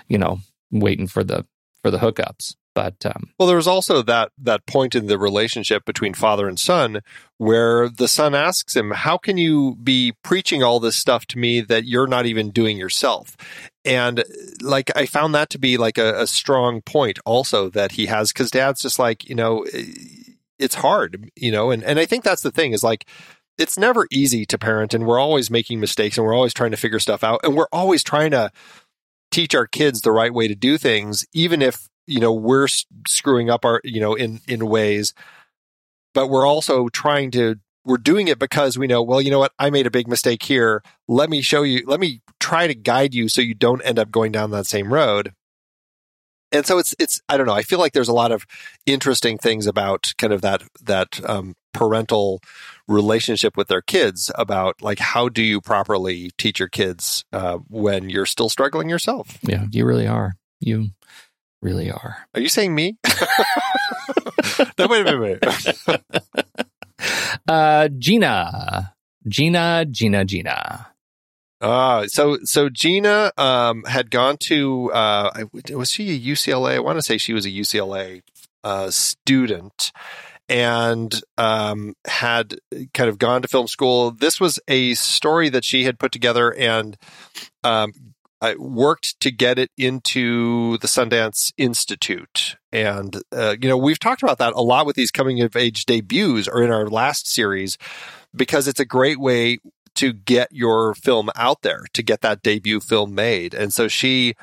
you 0.08 0.18
know, 0.18 0.38
waiting 0.70 1.06
for 1.06 1.24
the 1.24 1.46
for 1.82 1.90
the 1.90 1.98
hookups. 1.98 2.54
But 2.72 3.04
um, 3.04 3.30
Well, 3.38 3.48
there 3.48 3.56
was 3.56 3.66
also 3.66 4.00
that 4.02 4.30
that 4.38 4.64
point 4.64 4.94
in 4.94 5.06
the 5.06 5.18
relationship 5.18 5.84
between 5.84 6.14
father 6.14 6.46
and 6.46 6.58
son 6.58 7.00
where 7.36 7.88
the 7.88 8.06
son 8.06 8.32
asks 8.32 8.76
him, 8.76 8.92
"How 8.92 9.18
can 9.18 9.38
you 9.38 9.76
be 9.82 10.14
preaching 10.22 10.62
all 10.62 10.78
this 10.78 10.96
stuff 10.96 11.26
to 11.26 11.38
me 11.38 11.60
that 11.62 11.84
you're 11.84 12.06
not 12.06 12.26
even 12.26 12.50
doing 12.50 12.76
yourself?" 12.76 13.36
And 13.84 14.22
like 14.62 14.96
I 14.96 15.06
found 15.06 15.34
that 15.34 15.50
to 15.50 15.58
be 15.58 15.78
like 15.78 15.98
a, 15.98 16.22
a 16.22 16.26
strong 16.28 16.80
point 16.80 17.18
also 17.26 17.70
that 17.70 17.92
he 17.92 18.06
has 18.06 18.32
because 18.32 18.52
dad's 18.52 18.82
just 18.82 19.00
like 19.00 19.28
you 19.28 19.34
know 19.34 19.66
it's 20.61 20.76
hard 20.76 21.30
you 21.36 21.50
know 21.50 21.70
and 21.70 21.82
and 21.82 21.98
I 21.98 22.06
think 22.06 22.24
that's 22.24 22.42
the 22.42 22.50
thing 22.50 22.72
is 22.72 22.84
like 22.84 23.06
it's 23.58 23.78
never 23.78 24.06
easy 24.11 24.46
to 24.46 24.58
parent 24.58 24.94
and 24.94 25.06
we're 25.06 25.18
always 25.18 25.50
making 25.50 25.80
mistakes 25.80 26.16
and 26.16 26.26
we're 26.26 26.34
always 26.34 26.54
trying 26.54 26.70
to 26.70 26.76
figure 26.76 26.98
stuff 26.98 27.24
out 27.24 27.40
and 27.42 27.56
we're 27.56 27.68
always 27.72 28.02
trying 28.02 28.30
to 28.30 28.50
teach 29.30 29.54
our 29.54 29.66
kids 29.66 30.00
the 30.00 30.12
right 30.12 30.32
way 30.32 30.48
to 30.48 30.54
do 30.54 30.78
things 30.78 31.24
even 31.32 31.62
if 31.62 31.88
you 32.11 32.18
know 32.18 32.32
we're 32.32 32.66
screwing 33.06 33.48
up 33.48 33.64
our 33.64 33.80
you 33.84 34.00
know 34.00 34.14
in 34.14 34.40
in 34.48 34.66
ways. 34.66 35.14
But 36.12 36.26
we're 36.26 36.46
also 36.46 36.88
trying 36.88 37.30
to 37.32 37.56
we're 37.84 37.96
doing 37.96 38.28
it 38.28 38.38
because 38.38 38.76
we 38.76 38.88
know 38.88 39.02
well 39.02 39.22
you 39.22 39.30
know 39.30 39.38
what? 39.38 39.52
I 39.58 39.70
made 39.70 39.86
a 39.86 39.90
big 39.90 40.08
mistake 40.08 40.42
here. 40.42 40.82
Let 41.08 41.30
me 41.30 41.40
show 41.40 41.62
you 41.62 41.84
let 41.86 42.00
me 42.00 42.20
try 42.40 42.66
to 42.66 42.74
guide 42.74 43.14
you 43.14 43.28
so 43.28 43.40
you 43.40 43.54
don't 43.54 43.82
end 43.82 43.98
up 43.98 44.11
going 44.11 44.32
down 44.32 44.50
that 44.50 44.66
same 44.66 44.92
road 44.92 45.32
and 46.53 46.66
so 46.66 46.78
it's 46.78 46.94
it's 46.98 47.20
i 47.28 47.36
don't 47.36 47.46
know 47.46 47.55
i 47.55 47.62
feel 47.62 47.78
like 47.78 47.92
there's 47.92 48.09
a 48.09 48.12
lot 48.14 48.32
of 48.32 48.46
interesting 48.86 49.38
things 49.38 49.66
about 49.66 50.12
kind 50.18 50.32
of 50.32 50.42
that 50.42 50.62
that 50.82 51.20
um, 51.28 51.55
parental 51.72 52.40
relationship 52.88 53.57
with 53.57 53.68
their 53.68 53.82
kids 53.82 54.30
about 54.34 54.80
like 54.82 54.98
how 54.98 55.28
do 55.28 55.42
you 55.42 55.61
properly 55.61 56.30
teach 56.38 56.59
your 56.59 56.68
kids 56.68 57.24
uh, 57.32 57.59
when 57.68 58.09
you're 58.11 58.26
still 58.26 58.48
struggling 58.48 58.88
yourself 58.88 59.38
yeah, 59.42 59.66
you 59.70 59.84
really 59.84 60.07
are. 60.07 60.34
You 60.61 60.88
really 61.62 61.90
are. 61.90 62.26
Are 62.34 62.40
you 62.40 62.48
saying 62.48 62.74
me? 62.74 62.98
no, 64.78 64.86
wait 64.86 65.07
a 65.07 65.18
minute. 65.18 65.42
Wait. 65.88 66.01
Uh, 67.48 67.88
Gina, 67.98 68.94
Gina, 69.26 69.86
Gina, 69.90 70.24
Gina. 70.24 70.88
Uh, 71.61 72.06
so 72.06 72.38
so 72.44 72.68
Gina 72.68 73.32
um, 73.36 73.84
had 73.84 74.11
gone 74.11 74.36
to 74.44 74.90
uh, 74.92 75.44
was 75.70 75.90
she 75.90 76.11
a 76.11 76.18
UCLA? 76.18 76.76
I 76.76 76.80
want 76.80 76.98
to 76.98 77.02
say 77.02 77.18
she 77.18 77.34
was 77.34 77.44
a 77.44 77.50
UCLA 77.50 78.22
uh, 78.64 78.90
student 78.90 79.92
and 80.48 81.22
um, 81.38 81.94
had 82.06 82.56
kind 82.92 83.08
of 83.08 83.18
gone 83.18 83.42
to 83.42 83.48
film 83.48 83.68
school. 83.68 84.11
This 84.11 84.40
was 84.40 84.58
a 84.66 84.94
story 84.94 85.48
that 85.50 85.64
she 85.64 85.84
had 85.84 85.98
put 85.98 86.12
together 86.12 86.52
and 86.52 86.96
um, 87.62 87.92
worked 88.58 89.20
to 89.20 89.30
get 89.30 89.58
it 89.58 89.70
into 89.76 90.78
the 90.78 90.88
Sundance 90.88 91.52
Institute. 91.56 92.56
And, 92.72 93.22
uh, 93.32 93.56
you 93.61 93.68
know, 93.68 93.76
we've 93.76 93.98
talked 93.98 94.22
about 94.22 94.38
that 94.38 94.54
a 94.54 94.62
lot 94.62 94.86
with 94.86 94.96
these 94.96 95.11
coming 95.11 95.40
of 95.42 95.54
age 95.54 95.86
debuts 95.86 96.48
or 96.48 96.62
in 96.62 96.72
our 96.72 96.88
last 96.88 97.28
series 97.28 97.78
because 98.34 98.66
it's 98.66 98.80
a 98.80 98.84
great 98.84 99.20
way 99.20 99.58
to 100.01 100.14
get 100.14 100.48
your 100.51 100.94
film 100.94 101.28
out 101.36 101.61
there, 101.61 101.84
to 101.92 102.03
get 102.03 102.22
that 102.22 102.42
debut 102.42 102.80
film 102.80 103.14
made. 103.14 103.53
And 103.53 103.70
so 103.70 103.86
she 103.86 104.34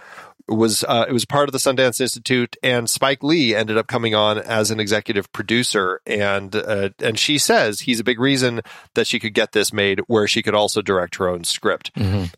was 0.47 0.83
uh, 0.83 1.05
it 1.09 1.11
was 1.11 1.25
part 1.25 1.49
of 1.49 1.51
the 1.51 1.57
Sundance 1.57 1.99
Institute, 1.99 2.55
and 2.61 2.87
Spike 2.87 3.23
Lee 3.23 3.55
ended 3.55 3.75
up 3.75 3.87
coming 3.87 4.13
on 4.13 4.37
as 4.37 4.69
an 4.69 4.79
executive 4.79 5.31
producer, 5.33 5.99
and 6.05 6.55
uh, 6.55 6.89
and 6.99 7.17
she 7.17 7.39
says 7.39 7.81
he's 7.81 7.99
a 7.99 8.03
big 8.03 8.19
reason 8.19 8.61
that 8.93 9.07
she 9.07 9.19
could 9.19 9.33
get 9.33 9.51
this 9.51 9.73
made, 9.73 9.99
where 10.07 10.27
she 10.27 10.43
could 10.43 10.53
also 10.53 10.81
direct 10.81 11.15
her 11.15 11.27
own 11.27 11.43
script, 11.43 11.91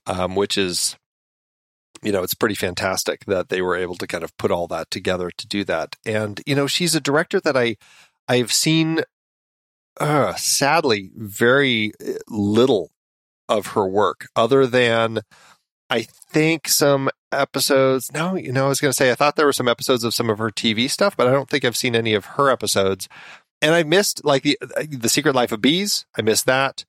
um, 0.07 0.35
which 0.35 0.57
is 0.57 0.97
you 2.01 2.11
know 2.11 2.23
it's 2.23 2.33
pretty 2.33 2.55
fantastic 2.55 3.25
that 3.25 3.49
they 3.49 3.61
were 3.61 3.75
able 3.75 3.95
to 3.95 4.07
kind 4.07 4.23
of 4.23 4.35
put 4.37 4.49
all 4.49 4.65
that 4.67 4.89
together 4.89 5.29
to 5.37 5.47
do 5.47 5.63
that, 5.65 5.95
and 6.05 6.41
you 6.47 6.55
know 6.55 6.67
she's 6.67 6.95
a 6.95 7.01
director 7.01 7.39
that 7.41 7.57
I 7.57 7.75
I've 8.27 8.51
seen 8.51 9.03
uh, 9.99 10.33
sadly 10.35 11.11
very 11.15 11.91
little 12.27 12.89
of 13.49 13.67
her 13.67 13.85
work 13.85 14.27
other 14.35 14.65
than 14.65 15.21
I 15.89 16.03
think 16.03 16.67
some 16.67 17.09
episodes. 17.31 18.11
No, 18.13 18.35
you 18.35 18.51
know, 18.51 18.65
I 18.65 18.69
was 18.69 18.79
going 18.79 18.91
to 18.91 18.95
say 18.95 19.11
I 19.11 19.15
thought 19.15 19.35
there 19.35 19.45
were 19.45 19.53
some 19.53 19.67
episodes 19.67 20.03
of 20.03 20.13
some 20.13 20.29
of 20.29 20.37
her 20.37 20.51
TV 20.51 20.89
stuff, 20.89 21.17
but 21.17 21.27
I 21.27 21.31
don't 21.31 21.49
think 21.49 21.65
I've 21.65 21.75
seen 21.75 21.95
any 21.95 22.13
of 22.13 22.25
her 22.25 22.49
episodes. 22.49 23.09
And 23.61 23.73
I 23.73 23.83
missed 23.83 24.23
like 24.23 24.43
the 24.43 24.57
uh, 24.61 24.85
the 24.89 25.09
Secret 25.09 25.35
Life 25.35 25.51
of 25.51 25.61
Bees. 25.61 26.05
I 26.17 26.21
missed 26.21 26.45
that. 26.45 26.85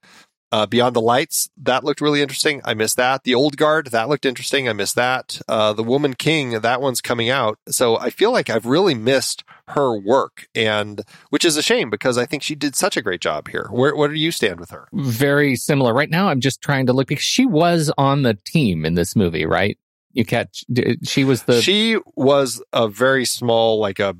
Uh, 0.52 0.66
Beyond 0.66 0.96
the 0.96 1.00
Lights, 1.00 1.48
that 1.58 1.84
looked 1.84 2.00
really 2.00 2.22
interesting. 2.22 2.60
I 2.64 2.74
missed 2.74 2.96
that. 2.96 3.22
The 3.22 3.34
Old 3.34 3.56
Guard, 3.56 3.86
that 3.88 4.08
looked 4.08 4.26
interesting. 4.26 4.68
I 4.68 4.72
missed 4.72 4.96
that. 4.96 5.40
Uh, 5.48 5.72
the 5.72 5.84
Woman 5.84 6.14
King, 6.14 6.60
that 6.60 6.80
one's 6.80 7.00
coming 7.00 7.30
out. 7.30 7.58
So 7.68 7.96
I 7.96 8.10
feel 8.10 8.32
like 8.32 8.50
I've 8.50 8.66
really 8.66 8.94
missed 8.94 9.44
her 9.68 9.96
work, 9.96 10.48
and 10.54 11.02
which 11.28 11.44
is 11.44 11.56
a 11.56 11.62
shame 11.62 11.88
because 11.90 12.18
I 12.18 12.26
think 12.26 12.42
she 12.42 12.56
did 12.56 12.74
such 12.74 12.96
a 12.96 13.02
great 13.02 13.20
job 13.20 13.48
here. 13.48 13.68
Where, 13.70 13.94
where 13.94 14.08
do 14.08 14.16
you 14.16 14.32
stand 14.32 14.58
with 14.58 14.70
her? 14.70 14.88
Very 14.92 15.54
similar. 15.54 15.94
Right 15.94 16.10
now, 16.10 16.28
I'm 16.28 16.40
just 16.40 16.60
trying 16.60 16.86
to 16.86 16.92
look 16.92 17.06
because 17.06 17.24
she 17.24 17.46
was 17.46 17.92
on 17.96 18.22
the 18.22 18.34
team 18.34 18.84
in 18.84 18.94
this 18.94 19.14
movie, 19.14 19.46
right? 19.46 19.78
You 20.12 20.24
catch? 20.24 20.64
She 21.04 21.22
was 21.22 21.44
the 21.44 21.62
she 21.62 21.98
was 22.16 22.60
a 22.72 22.88
very 22.88 23.24
small, 23.24 23.78
like 23.78 24.00
a 24.00 24.16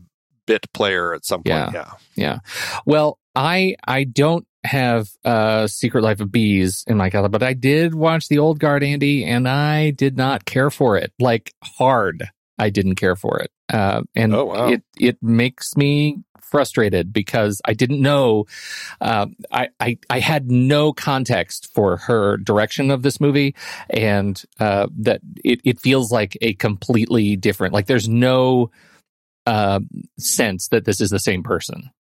bit 0.47 0.73
player 0.73 1.13
at 1.15 1.25
some 1.25 1.43
point. 1.43 1.73
Yeah. 1.73 1.73
Yeah. 1.73 1.91
Yeah. 2.15 2.39
Well, 2.87 3.19
I 3.35 3.75
I 3.87 4.05
don't 4.05 4.47
have 4.65 5.09
uh 5.25 5.67
Secret 5.67 6.03
Life 6.03 6.21
of 6.21 6.31
Bees 6.31 6.85
in 6.87 6.97
my 6.97 7.11
catalog, 7.11 7.33
but 7.33 7.43
I 7.43 7.55
did 7.55 7.95
watch 7.95 8.29
the 8.29 8.39
old 8.39 8.59
guard, 8.59 8.83
Andy, 8.83 9.25
and 9.25 9.49
I 9.49 9.91
did 9.91 10.17
not 10.17 10.45
care 10.45 10.71
for 10.71 10.97
it. 10.97 11.13
Like 11.19 11.55
hard. 11.63 12.29
I 12.59 12.69
didn't 12.71 12.97
care 12.97 13.17
for 13.17 13.39
it. 13.41 13.51
Uh 13.73 14.03
and 14.15 14.35
Oh, 14.35 14.45
wow. 14.47 14.69
it 14.69 14.83
it 14.99 15.23
makes 15.23 15.77
me 15.77 16.19
frustrated 16.43 17.13
because 17.13 17.63
I 17.65 17.75
didn't 17.75 18.03
know 18.03 18.47
uh, 19.01 19.27
I, 19.53 19.69
I 19.79 19.99
I 20.11 20.19
had 20.19 20.51
no 20.51 20.93
context 20.93 21.71
for 21.73 21.97
her 21.99 22.37
direction 22.39 22.91
of 22.91 23.03
this 23.03 23.21
movie 23.21 23.55
and 23.89 24.43
uh 24.59 24.89
that 24.99 25.21
it, 25.45 25.61
it 25.65 25.81
feels 25.81 26.11
like 26.11 26.37
a 26.43 26.55
completely 26.55 27.37
different 27.37 27.73
like 27.73 27.87
there's 27.87 28.09
no 28.09 28.71
uh, 29.47 29.81
sense 30.19 30.69
that 30.69 30.85
this 30.85 31.01
is 31.01 31.11
the 31.11 31.19
same 31.19 31.43
person 31.43 31.91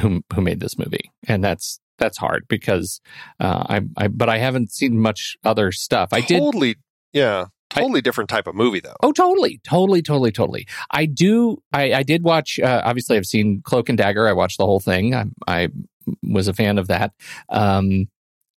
who 0.00 0.22
who 0.34 0.40
made 0.40 0.60
this 0.60 0.78
movie, 0.78 1.10
and 1.26 1.42
that's 1.42 1.80
that's 1.98 2.18
hard 2.18 2.44
because 2.48 3.00
uh, 3.40 3.64
I, 3.68 3.80
I 3.96 4.08
but 4.08 4.28
I 4.28 4.38
haven't 4.38 4.72
seen 4.72 4.98
much 4.98 5.36
other 5.44 5.72
stuff. 5.72 6.08
I 6.12 6.20
did. 6.20 6.38
Totally. 6.40 6.76
Yeah. 7.12 7.46
I- 7.74 7.80
Totally 7.80 8.02
different 8.02 8.30
type 8.30 8.46
of 8.46 8.54
movie, 8.54 8.78
though. 8.78 8.94
Oh, 9.02 9.10
totally, 9.10 9.60
totally, 9.64 10.00
totally, 10.00 10.30
totally. 10.30 10.66
I 10.92 11.06
do. 11.06 11.60
I, 11.72 11.92
I 11.92 12.02
did 12.04 12.22
watch. 12.22 12.60
Uh, 12.60 12.80
obviously, 12.84 13.16
I've 13.16 13.26
seen 13.26 13.62
Cloak 13.64 13.88
and 13.88 13.98
Dagger. 13.98 14.28
I 14.28 14.32
watched 14.32 14.58
the 14.58 14.64
whole 14.66 14.78
thing. 14.78 15.12
I, 15.12 15.24
I 15.48 15.68
was 16.22 16.46
a 16.46 16.52
fan 16.52 16.78
of 16.78 16.86
that. 16.86 17.12
Um, 17.48 18.06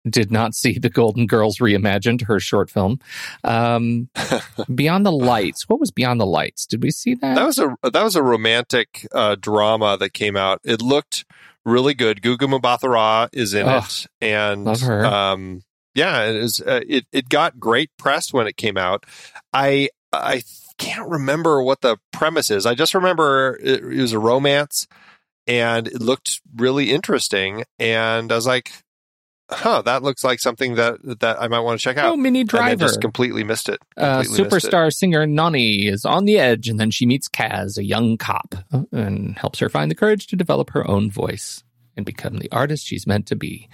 did 0.10 0.32
not 0.32 0.54
see 0.62 0.78
the 0.80 0.90
Golden 0.90 1.28
Girls 1.28 1.60
reimagined, 1.60 2.24
her 2.28 2.42
short 2.42 2.70
film. 2.70 3.00
Um, 3.46 4.10
Beyond 4.76 5.06
the 5.06 5.14
Lights. 5.14 5.70
What 5.70 5.80
was 5.80 5.92
Beyond 5.92 6.20
the 6.20 6.26
Lights? 6.26 6.66
Did 6.66 6.84
we 6.84 6.92
see 6.92 7.14
that? 7.16 7.36
That 7.36 7.46
was 7.46 7.58
a 7.58 7.74
that 7.84 8.04
was 8.04 8.18
a 8.18 8.24
romantic 8.24 9.08
uh, 9.14 9.36
drama 9.40 9.96
that 9.98 10.10
came 10.14 10.36
out. 10.36 10.60
It 10.66 10.82
looked 10.82 11.24
really 11.66 11.94
good. 11.94 12.22
Gugu 12.22 12.60
Mbatha-Raw 12.60 13.28
is 13.34 13.54
in 13.54 13.68
Oh, 13.68 13.78
it, 13.80 14.08
and 14.22 14.66
love 14.66 14.82
her. 14.82 15.06
Um, 15.06 15.62
yeah, 15.94 16.24
it 16.26 16.36
is. 16.36 16.62
Uh, 16.62 16.82
it 16.88 17.06
it 17.12 17.30
got 17.30 17.60
great 17.60 17.90
press 17.98 18.32
when 18.32 18.48
it 18.48 18.58
came 18.58 18.78
out. 18.78 19.06
I 19.54 19.90
I 20.14 20.44
can't 20.78 21.10
remember 21.10 21.62
what 21.62 21.82
the 21.82 21.98
premise 22.12 22.50
is. 22.50 22.66
I 22.66 22.76
just 22.76 22.94
remember 22.94 23.58
it, 23.62 23.84
it 23.84 24.02
was 24.02 24.12
a 24.12 24.20
romance, 24.20 24.88
and 25.48 25.88
it 25.88 26.02
looked 26.02 26.42
really 26.56 26.92
interesting. 26.92 27.64
And 27.80 28.32
I 28.32 28.36
was 28.36 28.48
like, 28.48 28.72
"Huh, 29.50 29.82
that 29.84 30.04
looks 30.04 30.24
like 30.24 30.40
something 30.40 30.76
that 30.76 30.98
that 31.20 31.42
I 31.42 31.48
might 31.48 31.60
want 31.60 31.80
to 31.80 31.84
check 31.84 31.98
out." 31.98 32.14
oh, 32.14 32.18
Minnie 32.18 32.42
and 32.42 32.50
then 32.50 32.60
Driver. 32.62 32.80
just 32.80 33.02
completely 33.02 33.44
missed 33.44 33.70
it. 33.70 33.80
uh, 33.98 34.22
Completely 34.24 34.44
missed 34.44 34.66
it. 34.66 34.72
superstar 34.72 34.94
singer 34.94 35.26
Nani 35.28 35.88
is 35.88 36.06
on 36.06 36.26
the 36.26 36.38
edge, 36.40 36.68
and 36.70 36.80
then 36.80 36.92
she 36.92 37.06
meets 37.06 37.30
Kaz, 37.30 37.78
a 37.78 37.84
young 37.84 38.18
cop, 38.18 38.56
uh, 38.74 38.84
and 38.92 39.38
helps 39.38 39.60
her 39.60 39.70
find 39.70 39.90
the 39.92 39.96
courage 39.96 40.28
to 40.28 40.36
develop 40.36 40.72
her 40.72 40.88
own 40.90 41.10
voice 41.12 41.64
and 41.98 42.06
become 42.06 42.38
the 42.38 42.52
artist 42.52 42.86
she's 42.86 43.08
meant 43.08 43.26
to 43.28 43.36
be. 43.36 43.70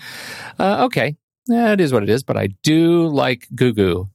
Uh, 0.59 0.85
okay, 0.85 1.15
that 1.47 1.79
is 1.81 1.91
what 1.93 2.03
it 2.03 2.09
is, 2.09 2.23
but 2.23 2.37
I 2.37 2.47
do 2.63 3.07
like 3.07 3.47
Gugu 3.55 4.09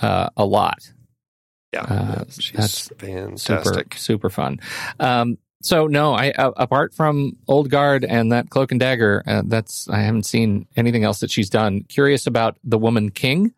uh, 0.00 0.28
a 0.36 0.44
lot. 0.44 0.78
Yeah, 1.72 1.84
Uh, 1.84 2.24
she's 2.28 2.52
that's 2.52 2.88
fantastic. 2.98 3.94
Super, 3.94 3.96
super 3.96 4.30
fun. 4.30 4.60
Um, 5.00 5.38
so 5.62 5.86
no, 5.86 6.12
I 6.12 6.30
uh, 6.32 6.52
apart 6.56 6.94
from 6.94 7.36
Old 7.48 7.70
Guard 7.70 8.04
and 8.04 8.32
that 8.32 8.50
Cloak 8.50 8.70
and 8.70 8.80
Dagger, 8.80 9.22
uh, 9.26 9.42
that's 9.44 9.88
I 9.88 10.00
haven't 10.00 10.26
seen 10.26 10.66
anything 10.76 11.04
else 11.04 11.20
that 11.20 11.30
she's 11.30 11.50
done. 11.50 11.84
Curious 11.84 12.26
about 12.26 12.58
the 12.64 12.78
Woman 12.78 13.10
King. 13.10 13.54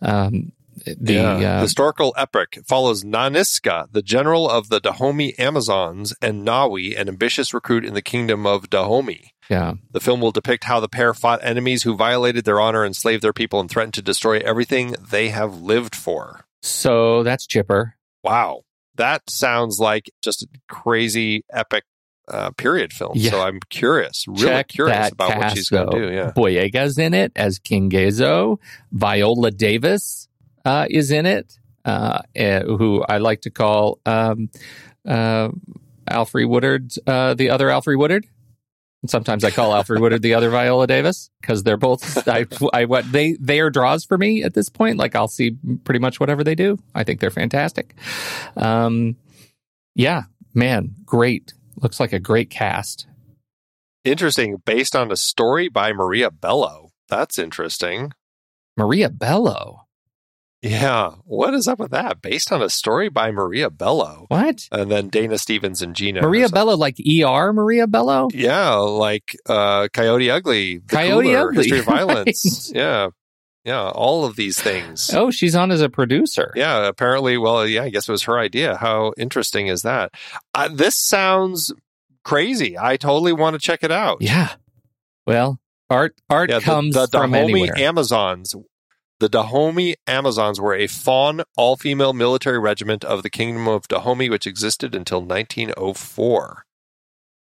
Um, 0.00 0.52
the 0.84 1.14
yeah. 1.14 1.58
uh, 1.58 1.62
historical 1.62 2.14
epic 2.16 2.60
follows 2.66 3.04
Nanisca, 3.04 3.90
the 3.92 4.02
general 4.02 4.48
of 4.48 4.68
the 4.68 4.80
Dahomey 4.80 5.38
Amazons, 5.38 6.14
and 6.22 6.46
Nawi, 6.46 6.98
an 6.98 7.08
ambitious 7.08 7.52
recruit 7.52 7.84
in 7.84 7.94
the 7.94 8.02
kingdom 8.02 8.46
of 8.46 8.70
Dahomey. 8.70 9.32
yeah. 9.50 9.74
The 9.90 10.00
film 10.00 10.20
will 10.20 10.30
depict 10.30 10.64
how 10.64 10.80
the 10.80 10.88
pair 10.88 11.12
fought 11.14 11.40
enemies 11.42 11.82
who 11.82 11.96
violated 11.96 12.44
their 12.44 12.60
honor, 12.60 12.84
enslaved 12.84 13.22
their 13.22 13.32
people, 13.32 13.60
and 13.60 13.68
threatened 13.68 13.94
to 13.94 14.02
destroy 14.02 14.38
everything 14.38 14.94
they 15.10 15.30
have 15.30 15.60
lived 15.60 15.94
for. 15.94 16.44
So 16.62 17.22
that's 17.22 17.46
Chipper. 17.46 17.96
Wow. 18.22 18.62
That 18.98 19.28
sounds 19.30 19.78
like 19.78 20.10
just 20.22 20.42
a 20.42 20.48
crazy 20.68 21.44
epic 21.50 21.84
uh, 22.28 22.50
period 22.50 22.92
film. 22.92 23.12
Yeah. 23.14 23.30
So 23.30 23.40
I'm 23.40 23.60
curious, 23.70 24.26
really 24.28 24.42
Check 24.42 24.68
curious 24.68 25.10
about 25.10 25.36
what 25.36 25.56
she's 25.56 25.70
going 25.70 25.90
to 25.90 25.98
do. 25.98 26.12
Yeah. 26.12 26.32
Boyega's 26.32 26.98
in 26.98 27.14
it 27.14 27.32
as 27.34 27.58
King 27.58 27.90
Gezo. 27.90 28.58
Viola 28.92 29.50
Davis 29.50 30.28
uh, 30.64 30.86
is 30.90 31.10
in 31.10 31.26
it, 31.26 31.58
uh, 31.84 32.20
eh, 32.34 32.62
who 32.62 33.02
I 33.08 33.18
like 33.18 33.42
to 33.42 33.50
call 33.50 34.00
um, 34.04 34.50
uh, 35.06 35.48
Alfred 36.08 36.48
Woodard, 36.48 36.92
uh, 37.06 37.34
the 37.34 37.50
other 37.50 37.70
Alfred 37.70 37.98
Woodard. 37.98 38.26
And 39.02 39.10
sometimes 39.10 39.44
I 39.44 39.50
call 39.50 39.74
Alfred 39.74 40.00
Woodard 40.00 40.22
the 40.22 40.34
other 40.34 40.50
Viola 40.50 40.86
Davis 40.86 41.30
because 41.40 41.62
they're 41.62 41.76
both 41.76 42.26
I, 42.28 42.46
I 42.72 42.84
what 42.84 43.10
they 43.10 43.36
they 43.40 43.60
are 43.60 43.70
draws 43.70 44.04
for 44.04 44.18
me 44.18 44.42
at 44.42 44.54
this 44.54 44.68
point. 44.68 44.98
Like 44.98 45.14
I'll 45.14 45.28
see 45.28 45.56
pretty 45.84 46.00
much 46.00 46.18
whatever 46.18 46.42
they 46.42 46.54
do. 46.54 46.78
I 46.94 47.04
think 47.04 47.20
they're 47.20 47.30
fantastic. 47.30 47.94
Um, 48.56 49.16
yeah, 49.94 50.24
man, 50.52 50.94
great. 51.04 51.54
Looks 51.80 52.00
like 52.00 52.12
a 52.12 52.18
great 52.18 52.50
cast. 52.50 53.06
Interesting. 54.04 54.56
Based 54.64 54.96
on 54.96 55.12
a 55.12 55.16
story 55.16 55.68
by 55.68 55.92
Maria 55.92 56.30
Bello. 56.30 56.90
That's 57.08 57.38
interesting. 57.38 58.12
Maria 58.76 59.10
Bello. 59.10 59.87
Yeah. 60.62 61.12
What 61.24 61.54
is 61.54 61.68
up 61.68 61.78
with 61.78 61.92
that? 61.92 62.20
Based 62.20 62.50
on 62.52 62.62
a 62.62 62.68
story 62.68 63.08
by 63.08 63.30
Maria 63.30 63.70
Bello. 63.70 64.26
What? 64.28 64.66
And 64.72 64.90
then 64.90 65.08
Dana 65.08 65.38
Stevens 65.38 65.82
and 65.82 65.94
Gina. 65.94 66.20
Maria 66.22 66.48
Bello, 66.48 66.76
like 66.76 66.96
ER 66.98 67.52
Maria 67.52 67.86
Bello? 67.86 68.28
Yeah, 68.32 68.74
like 68.74 69.36
uh, 69.46 69.86
Coyote 69.92 70.30
Ugly, 70.30 70.78
The 70.78 70.86
Coyote 70.96 71.26
Cooler, 71.28 71.48
Ugly, 71.50 71.56
History 71.56 71.78
of 71.78 71.84
Violence. 71.96 72.72
right. 72.74 72.80
Yeah. 72.80 73.08
Yeah. 73.64 73.88
All 73.90 74.24
of 74.24 74.34
these 74.36 74.58
things. 74.60 75.10
Oh, 75.14 75.30
she's 75.30 75.54
on 75.54 75.70
as 75.70 75.80
a 75.80 75.88
producer. 75.88 76.52
Yeah, 76.56 76.88
apparently, 76.88 77.38
well, 77.38 77.66
yeah, 77.66 77.82
I 77.82 77.90
guess 77.90 78.08
it 78.08 78.12
was 78.12 78.22
her 78.24 78.38
idea. 78.38 78.76
How 78.76 79.12
interesting 79.18 79.68
is 79.68 79.82
that? 79.82 80.12
Uh, 80.54 80.68
this 80.72 80.96
sounds 80.96 81.72
crazy. 82.24 82.76
I 82.78 82.96
totally 82.96 83.32
want 83.32 83.54
to 83.54 83.60
check 83.60 83.84
it 83.84 83.92
out. 83.92 84.18
Yeah. 84.22 84.54
Well, 85.26 85.60
art 85.90 86.14
art 86.28 86.50
Yeah, 86.50 86.60
comes 86.60 86.94
the, 86.94 87.06
the 87.06 87.18
from 87.18 87.32
Dahomey 87.32 87.62
anywhere. 87.62 87.78
Amazons. 87.78 88.54
The 89.20 89.28
Dahomey 89.28 89.96
Amazons 90.06 90.60
were 90.60 90.74
a 90.74 90.86
Fon, 90.86 91.42
all 91.56 91.76
female 91.76 92.12
military 92.12 92.58
regiment 92.58 93.04
of 93.04 93.22
the 93.22 93.30
Kingdom 93.30 93.66
of 93.66 93.88
Dahomey, 93.88 94.30
which 94.30 94.46
existed 94.46 94.94
until 94.94 95.20
1904. 95.22 96.64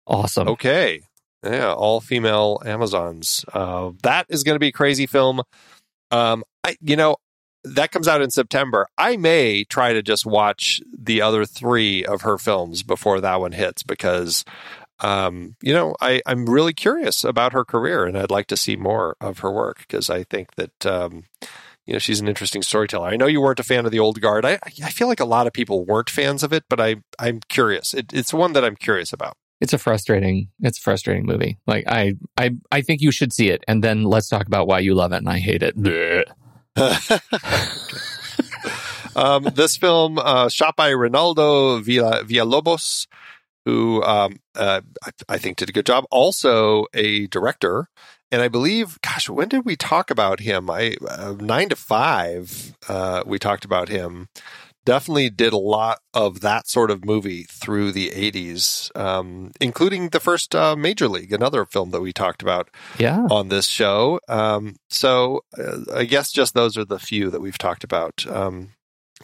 awesome. 0.07 0.49
Okay. 0.49 1.03
Yeah, 1.45 1.73
all 1.73 2.01
female 2.01 2.61
Amazons. 2.65 3.45
Uh, 3.53 3.93
that 4.03 4.27
is 4.29 4.43
going 4.43 4.57
to 4.57 4.61
be 4.61 4.69
a 4.69 4.73
crazy 4.73 5.07
film. 5.07 5.43
Um, 6.11 6.45
I, 6.65 6.77
you 6.81 6.97
know, 6.97 7.17
that 7.65 7.91
comes 7.93 8.09
out 8.09 8.23
in 8.23 8.31
September. 8.31 8.87
I 8.97 9.17
may 9.17 9.65
try 9.65 9.93
to 9.93 10.03
just 10.03 10.25
watch 10.25 10.81
the 10.97 11.21
other 11.21 11.45
three 11.45 12.05
of 12.05 12.23
her 12.23 12.39
films 12.39 12.83
before 12.83 13.21
that 13.21 13.41
one 13.41 13.53
hits 13.53 13.83
because, 13.83 14.45
um, 15.01 15.57
you 15.63 15.75
know, 15.75 15.95
I, 16.01 16.23
I'm 16.27 16.47
really 16.47 16.73
curious 16.73 17.23
about 17.23 17.53
her 17.53 17.65
career 17.65 18.05
and 18.07 18.17
I'd 18.17 18.31
like 18.31 18.47
to 18.49 18.57
see 18.57 18.77
more 18.77 19.17
of 19.21 19.41
her 19.41 19.51
work 19.51 19.79
because 19.81 20.09
I 20.09 20.23
think 20.23 20.55
that, 20.55 20.87
um, 20.87 21.25
you 21.87 21.95
know, 21.95 21.99
she's 21.99 22.21
an 22.21 22.29
interesting 22.29 22.63
storyteller. 22.63 23.09
I 23.09 23.17
know 23.17 23.27
you 23.27 23.41
weren't 23.41 23.61
a 23.61 23.65
fan 23.65 23.87
of 23.87 23.93
the 23.93 23.99
old 23.99 24.21
guard. 24.21 24.45
I, 24.45 24.59
I 24.63 24.91
feel 24.91 25.09
like 25.09 25.21
a 25.21 25.25
lot 25.25 25.47
of 25.47 25.53
people 25.53 25.85
weren't 25.85 26.11
fans 26.11 26.43
of 26.43 26.53
it, 26.53 26.65
but 26.69 26.81
I, 26.81 26.97
I'm 27.19 27.41
curious. 27.49 27.95
It, 27.95 28.13
it's 28.13 28.35
one 28.35 28.53
that 28.55 28.65
I'm 28.65 28.77
curious 28.77 29.13
about. 29.13 29.37
It's 29.59 29.73
a 29.73 29.79
frustrating 29.79 30.51
it's 30.61 30.79
a 30.79 30.83
frustrating 30.83 31.25
movie. 31.25 31.57
Like 31.67 31.87
I 31.89 32.17
I 32.37 32.51
I 32.71 32.83
think 32.83 33.01
you 33.01 33.11
should 33.11 33.33
see 33.33 33.49
it 33.49 33.65
and 33.67 33.83
then 33.83 34.05
let's 34.05 34.29
talk 34.29 34.47
about 34.47 34.67
why 34.67 34.81
you 34.81 34.95
love 34.95 35.13
it 35.13 35.17
and 35.17 35.31
I 35.31 35.39
hate 35.39 35.63
it. 35.63 36.29
Um, 39.17 39.45
this 39.45 39.79
film, 39.79 40.19
uh, 40.19 40.51
shot 40.51 40.77
by 40.77 40.91
Reynaldo 40.91 41.83
Villa, 41.83 42.23
Villalobos, 42.23 43.07
who 43.65 44.03
um, 44.03 44.39
uh, 44.55 44.83
I, 45.03 45.11
I 45.31 45.39
think 45.39 45.57
did 45.57 45.71
a 45.71 45.73
good 45.73 45.87
job. 45.87 46.05
Also, 46.11 46.85
a 46.93 47.27
director, 47.29 47.89
and 48.33 48.43
I 48.43 48.49
believe, 48.49 48.99
gosh, 49.03 49.29
when 49.29 49.49
did 49.49 49.65
we 49.65 49.77
talk 49.77 50.11
about 50.11 50.41
him? 50.41 50.69
I 50.71 50.97
uh, 51.09 51.35
nine 51.39 51.69
to 51.71 51.77
five. 51.77 52.75
Uh, 52.89 53.23
we 53.27 53.39
talked 53.39 53.65
about 53.65 53.89
him. 53.89 54.29
Definitely 54.85 55.31
did 55.31 55.53
a 55.53 55.57
lot 55.59 55.99
of 56.15 56.41
that 56.43 56.69
sort 56.69 56.93
of 56.93 57.05
movie 57.05 57.43
through 57.43 57.91
the 57.91 58.11
80s, 58.11 58.97
um, 58.97 59.51
including 59.61 60.11
the 60.11 60.21
first 60.21 60.55
uh, 60.55 60.77
Major 60.77 61.09
League, 61.09 61.33
another 61.33 61.65
film 61.65 61.91
that 61.91 62.01
we 62.01 62.13
talked 62.13 62.41
about 62.41 62.71
Yeah. 62.97 63.27
on 63.29 63.49
this 63.49 63.67
show. 63.67 64.21
Um, 64.29 64.77
so 64.89 65.41
uh, 65.59 65.79
I 65.93 66.05
guess 66.05 66.31
just 66.31 66.55
those 66.55 66.77
are 66.77 66.85
the 66.85 67.01
few 67.01 67.31
that 67.31 67.41
we've 67.41 67.59
talked 67.59 67.83
about. 67.83 68.25
Um, 68.29 68.75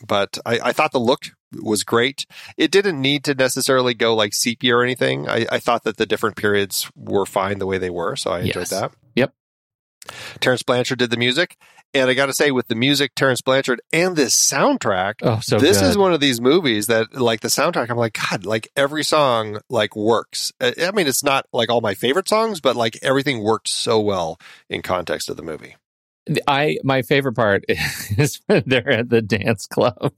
but 0.04 0.36
I, 0.44 0.58
I 0.64 0.72
thought 0.72 0.90
the 0.90 0.98
look 0.98 1.26
was 1.60 1.84
great. 1.84 2.26
It 2.56 2.70
didn't 2.70 3.00
need 3.00 3.24
to 3.24 3.34
necessarily 3.34 3.94
go 3.94 4.14
like 4.14 4.32
sepia 4.34 4.76
or 4.76 4.82
anything. 4.82 5.28
I, 5.28 5.46
I 5.50 5.58
thought 5.58 5.84
that 5.84 5.96
the 5.96 6.06
different 6.06 6.36
periods 6.36 6.90
were 6.96 7.26
fine 7.26 7.58
the 7.58 7.66
way 7.66 7.78
they 7.78 7.90
were, 7.90 8.16
so 8.16 8.30
I 8.30 8.40
enjoyed 8.40 8.56
Yes. 8.56 8.70
that. 8.70 8.92
Yep. 9.16 9.34
Terence 10.40 10.62
Blanchard 10.64 10.98
did 10.98 11.10
the 11.10 11.16
music, 11.16 11.56
and 11.94 12.10
I 12.10 12.14
got 12.14 12.26
to 12.26 12.32
say, 12.32 12.50
with 12.50 12.66
the 12.66 12.74
music, 12.74 13.14
Terence 13.14 13.40
Blanchard 13.40 13.80
and 13.92 14.16
this 14.16 14.34
soundtrack, 14.34 15.14
Oh, 15.22 15.38
so 15.40 15.60
this 15.60 15.80
good. 15.80 15.90
is 15.90 15.96
one 15.96 16.12
of 16.12 16.18
these 16.20 16.40
movies 16.40 16.86
that 16.88 17.14
like 17.14 17.40
the 17.40 17.48
soundtrack 17.48 17.88
i'm 17.90 17.96
like 17.96 18.18
god 18.30 18.44
like 18.44 18.68
every 18.74 19.04
song 19.04 19.60
like 19.70 19.94
works 19.94 20.52
i 20.60 20.74
I 20.82 20.90
mean 20.90 21.06
it's 21.06 21.22
not 21.22 21.46
like 21.52 21.70
all 21.70 21.80
my 21.80 21.94
favorite 21.94 22.28
songs 22.28 22.60
but 22.60 22.74
like 22.74 22.98
everything 23.02 23.42
worked 23.44 23.68
so 23.68 24.00
well 24.00 24.38
in 24.68 24.82
context 24.82 25.28
of 25.30 25.36
the 25.36 25.42
movie 25.44 25.76
I 26.48 26.78
my 26.84 27.02
favorite 27.02 27.34
part 27.34 27.64
is 27.68 28.40
when 28.46 28.62
they're 28.66 28.88
at 28.90 29.08
the 29.10 29.20
dance 29.22 29.66
club. 29.66 30.12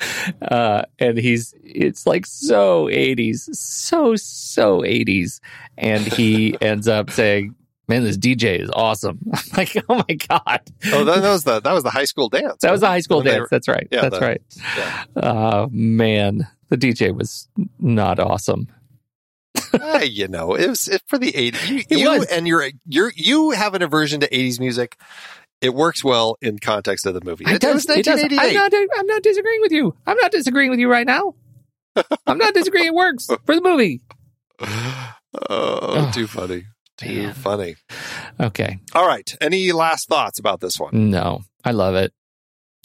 Uh, 0.42 0.82
and 0.98 1.18
he's 1.18 1.54
it's 1.62 2.06
like 2.06 2.24
so 2.26 2.86
80s, 2.86 3.54
so 3.54 4.16
so 4.16 4.80
80s, 4.80 5.40
and 5.76 6.02
he 6.02 6.56
ends 6.60 6.88
up 6.88 7.10
saying, 7.10 7.54
"Man, 7.88 8.04
this 8.04 8.16
DJ 8.16 8.58
is 8.60 8.70
awesome." 8.74 9.18
I'm 9.34 9.42
like, 9.56 9.76
"Oh 9.88 10.04
my 10.08 10.14
god!" 10.14 10.60
oh 10.92 11.04
that, 11.04 11.22
that 11.22 11.30
was 11.30 11.44
the 11.44 11.60
that 11.60 11.72
was 11.72 11.82
the 11.84 11.90
high 11.90 12.04
school 12.04 12.28
dance 12.28 12.56
That 12.62 12.72
was 12.72 12.80
the 12.80 12.86
high 12.88 13.00
school 13.00 13.22
dance. 13.22 13.40
were- 13.40 13.48
That's 13.50 13.68
right. 13.68 13.86
Yeah, 13.90 14.02
That's 14.02 14.18
the- 14.18 14.24
right. 14.26 14.42
yeah. 14.76 15.04
Oh 15.16 15.68
man, 15.72 16.46
the 16.68 16.76
DJ 16.76 17.14
was 17.14 17.48
not 17.78 18.18
awesome. 18.18 18.68
Eh, 19.72 20.02
you 20.04 20.28
know 20.28 20.54
it 20.54 20.68
was 20.68 20.88
it, 20.88 21.02
for 21.06 21.18
the 21.18 21.32
80s 21.32 21.68
you, 21.90 21.98
you 21.98 22.24
and 22.30 22.46
you're 22.48 22.70
you're 22.86 23.12
you 23.14 23.50
have 23.50 23.74
an 23.74 23.82
aversion 23.82 24.20
to 24.20 24.28
80s 24.28 24.58
music 24.60 24.96
it 25.60 25.74
works 25.74 26.02
well 26.04 26.36
in 26.40 26.58
context 26.58 27.04
of 27.06 27.14
the 27.14 27.20
movie 27.22 27.44
It 27.46 27.54
it, 27.56 27.60
does- 27.60 27.88
it 27.88 28.04
does. 28.04 28.22
I'm 28.22 28.54
not. 28.54 28.72
I'm 28.74 29.06
not 29.06 29.22
disagreeing 29.22 29.60
with 29.60 29.72
you. 29.72 29.94
I'm 30.06 30.16
not 30.18 30.32
disagreeing 30.32 30.70
with 30.70 30.78
you 30.78 30.90
right 30.90 31.06
now. 31.06 31.34
I'm 32.26 32.38
not 32.38 32.54
disagreeing. 32.54 32.86
It 32.88 32.94
works 32.94 33.26
for 33.46 33.54
the 33.54 33.60
movie. 33.60 34.00
oh 35.48 36.10
too 36.12 36.26
funny 36.26 36.64
too 36.96 37.22
man. 37.24 37.32
funny 37.34 37.76
Okay. 38.38 38.78
All 38.94 39.06
right. 39.06 39.36
Any 39.40 39.72
last 39.72 40.08
thoughts 40.08 40.38
about 40.38 40.60
this 40.60 40.78
one? 40.78 41.10
No, 41.10 41.42
I 41.64 41.72
love 41.72 41.94
it. 41.94 42.12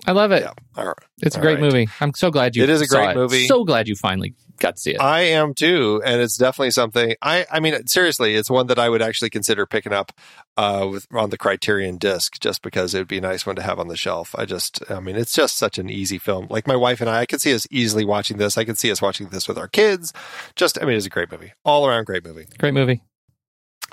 I 0.06 0.12
love 0.12 0.32
it. 0.32 0.44
Yeah. 0.44 0.52
All 0.76 0.86
right. 0.88 0.96
It's 1.22 1.36
a 1.36 1.40
All 1.40 1.44
great 1.44 1.54
right. 1.56 1.62
movie. 1.62 1.88
I'm 2.02 2.14
so 2.14 2.30
glad 2.30 2.56
you. 2.56 2.64
It 2.64 2.70
is 2.70 2.82
a 2.82 2.88
great 2.88 3.16
movie. 3.16 3.48
So 3.48 3.64
glad 3.64 3.88
you 3.88 3.96
finally 3.96 4.36
got 4.58 4.76
to 4.76 4.82
see 4.82 4.92
it. 4.92 5.02
I 5.02 5.22
am 5.22 5.54
too, 5.54 6.02
and 6.06 6.22
it's 6.22 6.38
definitely 6.38 6.72
something. 6.72 7.16
I, 7.22 7.46
I 7.52 7.60
mean, 7.60 7.88
seriously, 7.88 8.36
it's 8.36 8.50
one 8.50 8.68
that 8.68 8.80
I 8.80 8.90
would 8.90 9.02
actually 9.02 9.30
consider 9.30 9.66
picking 9.66 9.94
up 9.94 10.12
uh, 10.58 10.88
with 10.92 11.08
on 11.14 11.30
the 11.30 11.38
Criterion 11.38 11.98
disc, 11.98 12.40
just 12.40 12.62
because 12.62 12.94
it 12.94 13.00
would 13.00 13.08
be 13.08 13.18
a 13.18 13.22
nice 13.22 13.46
one 13.46 13.56
to 13.58 13.62
have 13.62 13.80
on 13.80 13.88
the 13.88 13.98
shelf. 13.98 14.34
I 14.38 14.46
just, 14.46 14.80
I 14.90 15.00
mean, 15.00 15.16
it's 15.16 15.34
just 15.34 15.58
such 15.58 15.78
an 15.78 15.90
easy 15.90 16.18
film. 16.18 16.48
Like 16.50 16.68
my 16.68 16.76
wife 16.76 17.02
and 17.02 17.10
I, 17.10 17.22
I 17.22 17.26
could 17.26 17.42
see 17.42 17.54
us 17.54 17.68
easily 17.72 18.06
watching 18.06 18.38
this. 18.38 18.58
I 18.58 18.64
could 18.66 18.78
see 18.78 18.92
us 18.92 19.02
watching 19.02 19.28
this 19.30 19.48
with 19.48 19.58
our 19.58 19.68
kids. 19.68 20.14
Just, 20.56 20.82
I 20.82 20.86
mean, 20.86 20.98
it's 20.98 21.06
a 21.06 21.10
great 21.10 21.32
movie, 21.32 21.54
all 21.64 21.88
around 21.88 22.06
great 22.06 22.24
movie. 22.26 22.48
great 22.58 22.74
movie. 22.74 23.02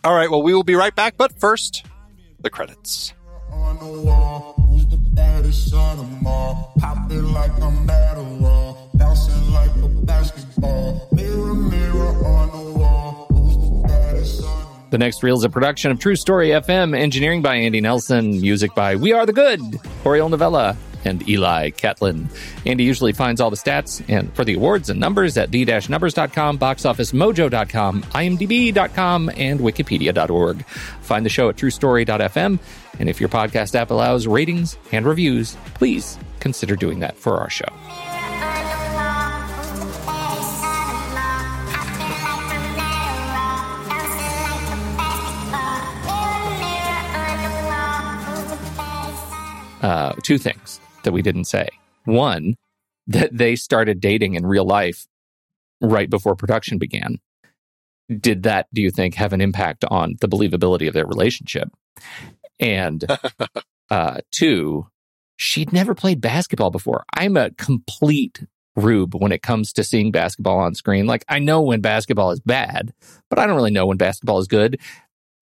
All 0.04 0.14
right, 0.14 0.30
well, 0.30 0.42
we 0.42 0.54
will 0.54 0.64
be 0.64 0.74
right 0.74 0.94
back, 0.94 1.16
but 1.16 1.38
first, 1.38 1.84
the 2.40 2.50
credits. 2.50 3.12
on 3.52 3.78
the 3.78 4.02
wall. 4.02 4.54
Who's 4.68 4.86
the 4.86 4.96
baddest 4.96 5.70
son 5.70 5.98
of 5.98 6.26
all? 6.26 6.72
Popping 6.78 7.32
like 7.32 7.52
I'm 7.62 7.86
Adderall, 7.86 8.40
bouncing 9.26 9.52
like 9.52 9.70
a 9.76 9.88
basketball. 10.04 11.08
Mirror, 11.12 11.54
mirror 11.54 12.26
on 12.26 12.50
the 12.50 12.78
wall. 12.78 13.26
The 14.12 14.86
The 14.90 14.98
next 14.98 15.22
reel 15.22 15.36
is 15.36 15.44
a 15.44 15.50
production 15.50 15.90
of 15.90 15.98
True 15.98 16.16
Story 16.16 16.48
FM, 16.48 16.96
engineering 16.96 17.42
by 17.42 17.56
Andy 17.56 17.80
Nelson, 17.80 18.40
music 18.40 18.74
by 18.74 18.96
We 18.96 19.12
Are 19.12 19.26
the 19.26 19.32
Good, 19.32 19.60
Oriel 20.04 20.28
Novella, 20.28 20.76
and 21.04 21.28
Eli 21.28 21.70
Catlin. 21.70 22.28
Andy 22.64 22.84
usually 22.84 23.12
finds 23.12 23.40
all 23.40 23.50
the 23.50 23.56
stats 23.56 24.04
and 24.08 24.32
for 24.34 24.44
the 24.44 24.54
awards 24.54 24.88
and 24.88 25.00
numbers 25.00 25.36
at 25.36 25.50
the-numbers.com, 25.50 26.58
boxofficemojo.com, 26.58 28.02
imdb.com, 28.02 29.30
and 29.36 29.60
wikipedia.org. 29.60 30.64
Find 30.64 31.26
the 31.26 31.30
show 31.30 31.48
at 31.48 31.56
truestory.fm, 31.56 32.58
and 33.00 33.08
if 33.08 33.18
your 33.18 33.28
podcast 33.28 33.74
app 33.74 33.90
allows 33.90 34.26
ratings 34.26 34.76
and 34.92 35.04
reviews, 35.06 35.56
please 35.74 36.18
consider 36.38 36.76
doing 36.76 37.00
that 37.00 37.16
for 37.16 37.38
our 37.38 37.50
show. 37.50 37.81
Uh, 49.82 50.12
two 50.22 50.38
things 50.38 50.80
that 51.02 51.12
we 51.12 51.22
didn't 51.22 51.44
say. 51.44 51.68
One, 52.04 52.54
that 53.06 53.36
they 53.36 53.56
started 53.56 54.00
dating 54.00 54.34
in 54.34 54.46
real 54.46 54.64
life 54.64 55.06
right 55.80 56.08
before 56.08 56.36
production 56.36 56.78
began. 56.78 57.18
Did 58.08 58.44
that, 58.44 58.66
do 58.72 58.82
you 58.82 58.90
think, 58.90 59.14
have 59.14 59.32
an 59.32 59.40
impact 59.40 59.84
on 59.88 60.16
the 60.20 60.28
believability 60.28 60.86
of 60.88 60.94
their 60.94 61.06
relationship? 61.06 61.68
And 62.60 63.04
uh, 63.90 64.20
two, 64.30 64.86
she'd 65.36 65.72
never 65.72 65.94
played 65.94 66.20
basketball 66.20 66.70
before. 66.70 67.04
I'm 67.14 67.36
a 67.36 67.50
complete 67.52 68.44
rube 68.76 69.14
when 69.14 69.32
it 69.32 69.42
comes 69.42 69.72
to 69.74 69.84
seeing 69.84 70.12
basketball 70.12 70.58
on 70.58 70.74
screen. 70.74 71.06
Like, 71.06 71.24
I 71.28 71.38
know 71.38 71.62
when 71.62 71.80
basketball 71.80 72.30
is 72.30 72.40
bad, 72.40 72.92
but 73.28 73.38
I 73.38 73.46
don't 73.46 73.56
really 73.56 73.70
know 73.70 73.86
when 73.86 73.98
basketball 73.98 74.38
is 74.38 74.46
good. 74.46 74.80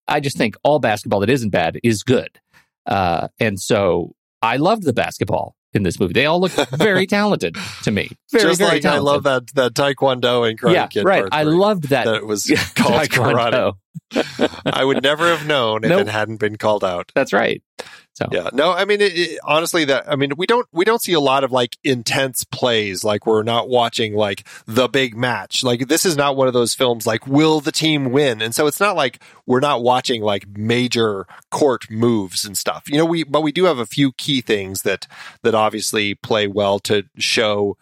I 0.08 0.20
just 0.20 0.36
think 0.36 0.56
all 0.64 0.78
basketball 0.78 1.20
that 1.20 1.30
isn't 1.30 1.50
bad 1.50 1.78
is 1.84 2.02
good. 2.02 2.40
Uh, 2.86 3.28
and 3.38 3.60
so 3.60 4.14
I 4.42 4.56
loved 4.56 4.84
the 4.84 4.92
basketball 4.92 5.54
in 5.72 5.82
this 5.82 6.00
movie. 6.00 6.12
They 6.14 6.26
all 6.26 6.40
look 6.40 6.52
very 6.70 7.06
talented 7.06 7.56
to 7.84 7.90
me. 7.90 8.10
Very, 8.32 8.44
Just 8.44 8.58
very 8.58 8.72
like 8.72 8.82
talented. 8.82 9.08
I 9.08 9.12
love 9.12 9.22
that 9.24 9.46
that 9.54 9.74
Taekwondo 9.74 10.48
and 10.48 10.58
Karate 10.60 10.74
yeah, 10.74 10.86
Kid. 10.86 11.04
right. 11.04 11.24
I 11.30 11.42
loved 11.44 11.88
that. 11.90 12.06
that 12.06 12.16
it 12.16 12.26
was 12.26 12.44
called 12.74 13.08
karate. 13.08 13.74
I 14.66 14.84
would 14.84 15.02
never 15.02 15.28
have 15.28 15.46
known 15.46 15.84
if 15.84 15.90
Nope. 15.90 16.02
it 16.02 16.08
hadn't 16.08 16.38
been 16.40 16.56
called 16.56 16.84
out. 16.84 17.12
That's 17.14 17.32
right. 17.32 17.62
So 18.20 18.28
Yeah, 18.30 18.50
no, 18.52 18.72
I 18.72 18.84
mean, 18.84 19.00
it, 19.00 19.16
it- 19.16 19.38
honestly, 19.44 19.84
that 19.86 20.10
I 20.10 20.16
mean, 20.16 20.32
we 20.36 20.46
don't 20.46 20.66
we 20.72 20.84
don't 20.84 21.00
see 21.02 21.12
a 21.14 21.20
lot 21.20 21.42
of 21.44 21.52
like 21.52 21.76
intense 21.84 22.44
plays. 22.44 23.02
Like 23.02 23.26
we're 23.26 23.42
not 23.42 23.68
watching 23.68 24.14
like 24.14 24.46
the 24.66 24.88
big 24.88 25.16
match. 25.16 25.64
Like 25.64 25.88
this 25.88 26.04
is 26.04 26.16
not 26.16 26.36
one 26.36 26.46
of 26.46 26.52
those 26.52 26.74
films. 26.74 27.06
Like 27.06 27.26
will 27.26 27.60
the 27.60 27.72
team 27.72 28.10
win? 28.12 28.42
And 28.42 28.54
so 28.54 28.66
it's 28.66 28.80
not 28.80 28.94
like 28.96 29.22
we're 29.46 29.60
not 29.60 29.82
watching 29.82 30.22
like 30.22 30.46
major 30.48 31.26
court 31.50 31.90
moves 31.90 32.44
and 32.44 32.58
stuff. 32.58 32.84
You 32.88 32.98
know, 32.98 33.06
we 33.06 33.24
but 33.24 33.40
we 33.42 33.52
do 33.52 33.64
have 33.64 33.78
a 33.78 33.86
few 33.86 34.12
key 34.12 34.40
things 34.42 34.82
that 34.82 35.06
that 35.42 35.54
obviously 35.54 36.14
play 36.14 36.46
well 36.46 36.78
to 36.80 37.04
show 37.16 37.76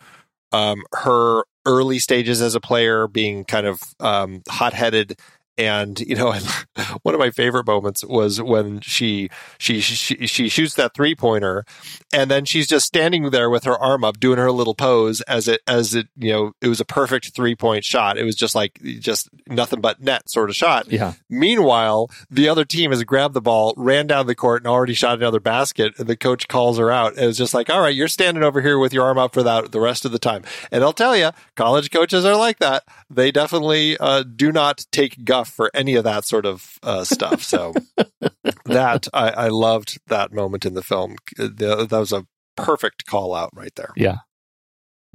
um, 0.52 0.84
her 0.92 1.44
early 1.66 1.98
stages 1.98 2.40
as 2.40 2.54
a 2.54 2.60
player 2.60 3.06
being 3.06 3.44
kind 3.44 3.66
of 3.66 3.80
um, 4.00 4.42
hot 4.48 4.72
headed. 4.72 5.18
And 5.58 5.98
you 6.00 6.14
know, 6.14 6.32
one 7.02 7.14
of 7.14 7.18
my 7.18 7.30
favorite 7.30 7.66
moments 7.66 8.04
was 8.04 8.40
when 8.40 8.80
she 8.80 9.28
she 9.58 9.80
she, 9.80 10.26
she 10.26 10.48
shoots 10.48 10.74
that 10.74 10.94
three 10.94 11.14
pointer, 11.14 11.64
and 12.12 12.30
then 12.30 12.44
she's 12.44 12.68
just 12.68 12.86
standing 12.86 13.30
there 13.30 13.50
with 13.50 13.64
her 13.64 13.76
arm 13.78 14.04
up, 14.04 14.20
doing 14.20 14.38
her 14.38 14.52
little 14.52 14.74
pose 14.74 15.20
as 15.22 15.48
it 15.48 15.60
as 15.66 15.94
it 15.94 16.06
you 16.16 16.32
know 16.32 16.52
it 16.60 16.68
was 16.68 16.80
a 16.80 16.84
perfect 16.84 17.34
three 17.34 17.56
point 17.56 17.84
shot. 17.84 18.16
It 18.16 18.24
was 18.24 18.36
just 18.36 18.54
like 18.54 18.80
just 19.00 19.28
nothing 19.48 19.80
but 19.80 20.00
net 20.00 20.30
sort 20.30 20.48
of 20.48 20.56
shot. 20.56 20.90
yeah, 20.90 21.14
Meanwhile, 21.28 22.10
the 22.30 22.48
other 22.48 22.64
team 22.64 22.90
has 22.92 23.02
grabbed 23.02 23.34
the 23.34 23.40
ball, 23.40 23.74
ran 23.76 24.06
down 24.06 24.26
the 24.26 24.34
court, 24.34 24.62
and 24.62 24.68
already 24.68 24.94
shot 24.94 25.18
another 25.18 25.40
basket. 25.40 25.94
And 25.98 26.06
the 26.06 26.16
coach 26.16 26.46
calls 26.46 26.78
her 26.78 26.90
out. 26.90 27.16
And 27.16 27.26
it's 27.26 27.38
just 27.38 27.54
like, 27.54 27.68
all 27.68 27.80
right, 27.80 27.94
you're 27.94 28.08
standing 28.08 28.44
over 28.44 28.60
here 28.60 28.78
with 28.78 28.92
your 28.92 29.04
arm 29.04 29.18
up 29.18 29.34
for 29.34 29.42
that 29.42 29.72
the 29.72 29.80
rest 29.80 30.04
of 30.04 30.12
the 30.12 30.18
time. 30.18 30.42
And 30.70 30.84
I'll 30.84 30.92
tell 30.92 31.16
you, 31.16 31.30
college 31.56 31.90
coaches 31.90 32.24
are 32.24 32.36
like 32.36 32.58
that. 32.58 32.84
They 33.10 33.30
definitely 33.30 33.96
uh, 33.98 34.22
do 34.22 34.52
not 34.52 34.86
take 34.92 35.24
guff 35.24 35.47
for 35.48 35.70
any 35.74 35.94
of 35.94 36.04
that 36.04 36.24
sort 36.24 36.46
of 36.46 36.78
uh, 36.82 37.04
stuff. 37.04 37.42
So 37.42 37.74
that 38.66 39.08
I, 39.12 39.30
I 39.30 39.48
loved 39.48 39.98
that 40.06 40.32
moment 40.32 40.64
in 40.66 40.74
the 40.74 40.82
film. 40.82 41.16
The- 41.36 41.86
That 41.88 41.98
was 41.98 42.12
a 42.12 42.26
perfect 42.56 43.06
call 43.06 43.34
out 43.34 43.50
right 43.54 43.74
there. 43.76 43.92
Yeah. 43.96 44.18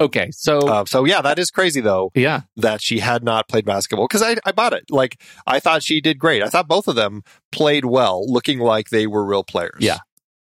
Okay. 0.00 0.30
So 0.32 0.58
Uh, 0.68 0.84
so 0.86 1.04
yeah, 1.04 1.22
that 1.22 1.38
is 1.38 1.50
crazy 1.50 1.80
though 1.80 2.10
yeah, 2.14 2.42
that 2.56 2.82
she 2.82 2.98
had 2.98 3.22
not 3.22 3.48
played 3.48 3.64
basketball 3.64 4.06
because 4.08 4.22
I, 4.22 4.36
I 4.44 4.50
bought 4.52 4.72
it. 4.72 4.84
Like 4.90 5.20
I 5.46 5.60
thought 5.60 5.82
she 5.84 6.00
did 6.00 6.18
great. 6.18 6.42
I 6.42 6.48
thought 6.48 6.66
both 6.66 6.88
of 6.88 6.96
them 6.96 7.22
played 7.52 7.84
well, 7.84 8.24
looking 8.30 8.58
like 8.58 8.88
they 8.90 9.06
were 9.06 9.24
real 9.24 9.44
players. 9.44 9.76
Yeah. 9.78 9.98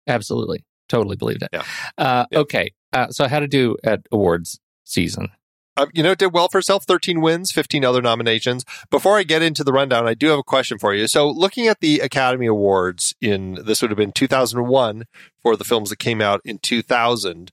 absolutely, 0.08 0.66
totally 0.90 1.16
believed 1.18 1.44
it. 1.44 1.50
Yeah. 1.54 1.64
Uh, 1.98 2.26
Yeah. 2.32 2.40
Okay. 2.40 2.74
Uh, 2.92 3.10
so 3.10 3.28
how 3.28 3.40
to 3.40 3.48
do 3.48 3.78
at 3.84 4.02
awards 4.12 4.60
season? 4.86 5.30
Um, 5.76 5.90
you 5.94 6.04
know, 6.04 6.12
it 6.12 6.20
did 6.20 6.34
well 6.34 6.50
for 6.50 6.60
herself. 6.60 6.86
Thirteen 6.86 7.22
wins, 7.22 7.52
fifteen 7.52 7.84
other 7.84 8.02
nominations. 8.02 8.64
Before 8.90 9.18
I 9.18 9.24
get 9.24 9.42
into 9.42 9.64
the 9.64 9.74
rundown, 9.74 10.08
I 10.08 10.14
do 10.14 10.28
have 10.28 10.40
a 10.40 10.44
question 10.44 10.78
for 10.78 10.94
you. 10.94 11.08
So, 11.08 11.30
looking 11.30 11.68
at 11.68 11.80
the 11.80 12.00
Academy 12.00 12.46
Awards 12.46 13.16
in 13.22 13.56
this 13.66 13.82
would 13.82 13.92
have 13.92 13.98
been 13.98 14.12
two 14.12 14.28
thousand 14.28 14.68
one 14.68 15.06
for 15.42 15.56
the 15.56 15.64
films 15.64 15.90
that 15.90 16.00
came 16.00 16.22
out 16.22 16.42
in 16.46 16.60
two 16.60 16.82
thousand. 16.82 17.52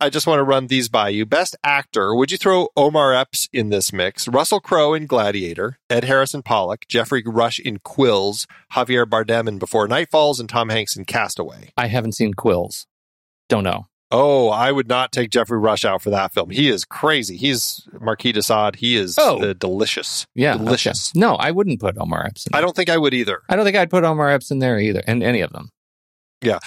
I 0.00 0.10
just 0.10 0.26
want 0.26 0.40
to 0.40 0.44
run 0.44 0.66
these 0.66 0.88
by 0.90 1.08
you. 1.08 1.24
Best 1.24 1.56
actor, 1.64 2.14
would 2.14 2.30
you 2.30 2.36
throw 2.36 2.68
Omar 2.76 3.14
Epps 3.14 3.48
in 3.52 3.70
this 3.70 3.92
mix? 3.92 4.28
Russell 4.28 4.60
Crowe 4.60 4.92
in 4.92 5.06
Gladiator, 5.06 5.78
Ed 5.88 6.04
Harris 6.04 6.34
in 6.34 6.42
Pollock, 6.42 6.86
Geoffrey 6.88 7.22
Rush 7.24 7.60
in 7.60 7.78
Quills, 7.78 8.46
Javier 8.72 9.06
Bardem 9.06 9.48
in 9.48 9.58
Before 9.58 9.88
Night 9.88 10.10
Falls, 10.10 10.40
and 10.40 10.48
Tom 10.48 10.68
Hanks 10.68 10.96
in 10.96 11.04
Castaway. 11.06 11.72
I 11.76 11.86
haven't 11.86 12.16
seen 12.16 12.34
Quills. 12.34 12.86
Don't 13.48 13.64
know. 13.64 13.86
Oh, 14.16 14.48
I 14.48 14.70
would 14.70 14.86
not 14.86 15.10
take 15.10 15.30
Geoffrey 15.30 15.58
Rush 15.58 15.84
out 15.84 16.00
for 16.00 16.10
that 16.10 16.32
film. 16.32 16.50
He 16.50 16.68
is 16.68 16.84
crazy. 16.84 17.36
He's 17.36 17.86
Marquis 18.00 18.30
de 18.30 18.42
Sade. 18.42 18.76
He 18.76 18.94
is 18.96 19.18
Oh. 19.18 19.42
uh, 19.42 19.54
delicious. 19.54 20.24
Yeah, 20.36 20.56
delicious. 20.56 21.10
okay. 21.10 21.18
No, 21.20 21.34
I 21.34 21.50
wouldn't 21.50 21.80
put 21.80 21.98
Omar 21.98 22.24
Epps. 22.26 22.46
In 22.46 22.54
I 22.54 22.60
don't 22.60 22.76
think 22.76 22.88
I 22.88 22.96
would 22.96 23.12
either. 23.12 23.42
I 23.48 23.56
don't 23.56 23.64
think 23.64 23.76
I'd 23.76 23.90
put 23.90 24.04
Omar 24.04 24.30
Epps 24.30 24.52
in 24.52 24.60
there 24.60 24.78
either, 24.78 25.02
and 25.06 25.22
any 25.22 25.40
of 25.40 25.50
them. 25.52 25.70
Yeah. 26.40 26.58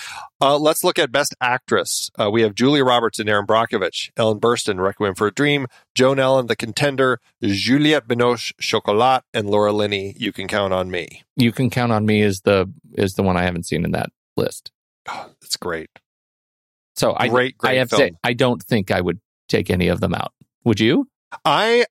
Uh, 0.42 0.58
let's 0.58 0.84
look 0.84 0.98
at 0.98 1.12
Best 1.12 1.36
Actress. 1.40 2.10
Uh, 2.20 2.32
we 2.32 2.42
have 2.42 2.56
Julia 2.56 2.84
Roberts 2.84 3.20
and 3.20 3.30
Erin 3.30 3.46
Brockovich, 3.46 4.10
Ellen 4.18 4.40
Burstyn, 4.40 4.80
Requiem 4.82 5.14
for 5.16 5.28
a 5.28 5.32
Dream, 5.32 5.68
Joan 5.94 6.20
Allen, 6.20 6.48
The 6.48 6.56
Contender, 6.56 7.20
Juliette 7.44 8.08
Binoche, 8.08 8.54
Chocolat, 8.60 9.22
and 9.36 9.50
Laura 9.50 9.72
Linney. 9.72 10.16
You 10.18 10.34
can 10.34 10.48
count 10.48 10.74
on 10.74 10.90
me. 10.90 11.24
You 11.36 11.52
can 11.52 11.70
count 11.70 11.92
on 11.92 12.06
me 12.08 12.22
is 12.24 12.42
the 12.42 12.70
is 12.94 13.14
the 13.14 13.24
one 13.24 13.38
I 13.38 13.44
haven't 13.44 13.68
seen 13.68 13.86
in 13.86 13.92
that 13.92 14.10
list. 14.36 14.72
Oh, 15.10 15.30
it's 15.42 15.56
great. 15.56 15.90
So 16.98 17.16
I 17.18 17.30
Great, 17.30 17.58
great 17.58 17.72
I 17.72 17.76
have 17.76 17.90
film. 17.90 18.02
to 18.02 18.08
say 18.08 18.12
I 18.24 18.34
don't 18.34 18.62
think 18.62 18.92
I 18.92 19.00
would 19.00 19.20
take 19.48 19.70
any 19.70 19.88
of 19.88 20.02
them 20.02 20.14
out. 20.14 20.34
Would 20.66 20.80
you? 20.82 21.08
I 21.46 21.86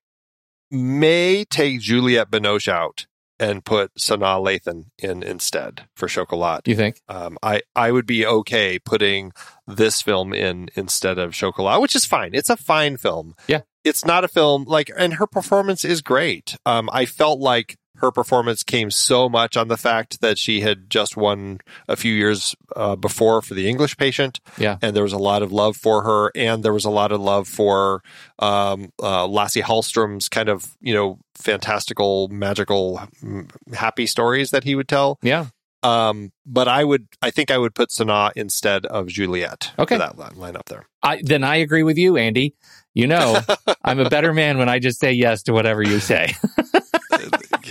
may 0.71 1.45
take 1.45 1.81
Juliette 1.81 2.31
Binoche 2.31 2.69
out 2.69 3.07
and 3.39 3.65
put 3.65 3.95
Sanaa 3.97 4.41
Lathan 4.43 4.85
in 4.99 5.23
instead 5.23 5.87
for 5.95 6.09
Chocolat. 6.09 6.65
Do 6.65 6.71
you 6.71 6.77
think? 6.77 7.01
um, 7.09 7.37
I 7.43 7.61
I 7.75 7.93
would 7.93 8.07
be 8.07 8.27
okay 8.27 8.79
putting 8.79 9.33
this 9.67 10.01
film 10.03 10.33
in 10.33 10.69
instead 10.75 11.19
of 11.19 11.33
Chocolat, 11.35 11.81
which 11.81 11.95
is 11.95 12.05
fine. 12.07 12.31
It's 12.35 12.51
a 12.51 12.57
fine 12.57 12.97
film. 12.97 13.35
Yeah. 13.47 13.61
it's 13.85 14.05
not 14.05 14.25
a 14.25 14.29
film 14.29 14.65
like, 14.65 14.91
and 14.99 15.15
her 15.15 15.27
performance 15.27 15.85
is 15.85 16.03
great. 16.03 16.57
Um, 16.67 16.89
I 16.93 17.05
felt 17.07 17.39
like 17.39 17.77
her 17.99 18.11
performance 18.11 18.63
came 18.63 18.91
so 18.91 19.29
much 19.29 19.57
on 19.57 19.69
the 19.69 19.77
fact 19.77 20.21
that 20.21 20.39
she 20.39 20.61
had 20.61 20.89
just 20.91 21.17
won 21.17 21.59
a 21.89 21.97
few 21.97 22.13
years 22.13 22.55
uh, 22.75 22.97
before 22.97 23.43
for 23.43 23.55
The 23.55 23.69
English 23.69 23.97
Patient. 23.97 24.41
Yeah. 24.59 24.79
and 24.83 24.95
there 24.95 25.03
was 25.03 25.13
a 25.13 25.19
lot 25.19 25.43
of 25.43 25.53
love 25.53 25.77
for 25.77 26.03
her, 26.03 26.31
and 26.35 26.63
there 26.63 26.73
was 26.73 26.85
a 26.85 26.91
lot 26.91 27.13
of 27.13 27.21
love 27.21 27.49
for 27.49 28.03
um, 28.39 28.93
uh, 29.03 29.27
Lasse 29.27 29.57
Hallstrom's 29.57 30.29
kind 30.29 30.49
of 30.49 30.77
you 30.81 30.95
know 30.95 31.19
fantastical, 31.35 32.29
magical, 32.29 33.01
happy 33.75 34.07
stories 34.07 34.51
that 34.51 34.65
he 34.65 34.75
would 34.75 34.89
tell. 34.89 35.19
Yeah. 35.23 35.47
Um, 35.83 36.33
but 36.45 36.67
I 36.67 36.83
would, 36.83 37.07
I 37.23 37.31
think 37.31 37.51
I 37.53 37.59
would 37.59 37.75
put 37.75 37.91
Sanaa 37.91 38.33
instead 38.35 38.87
of 38.87 39.07
Juliette. 39.07 39.71
Okay. 39.79 39.95
for 39.95 39.99
that 40.01 40.19
li- 40.19 40.25
lineup 40.37 40.65
there. 40.67 40.87
I, 41.03 41.21
then 41.23 41.45
I 41.45 41.57
agree 41.57 41.85
with 41.85 41.97
you, 41.97 42.17
Andy. 42.17 42.57
You 42.93 43.07
know, 43.07 43.39
I'm 43.85 44.01
a 44.01 44.09
better 44.11 44.33
man 44.33 44.59
when 44.59 44.69
I 44.69 44.81
just 44.81 44.99
say 44.99 45.13
yes 45.13 45.45
to 45.45 45.53
whatever 45.53 45.83
you 45.83 46.01
say. 46.01 46.35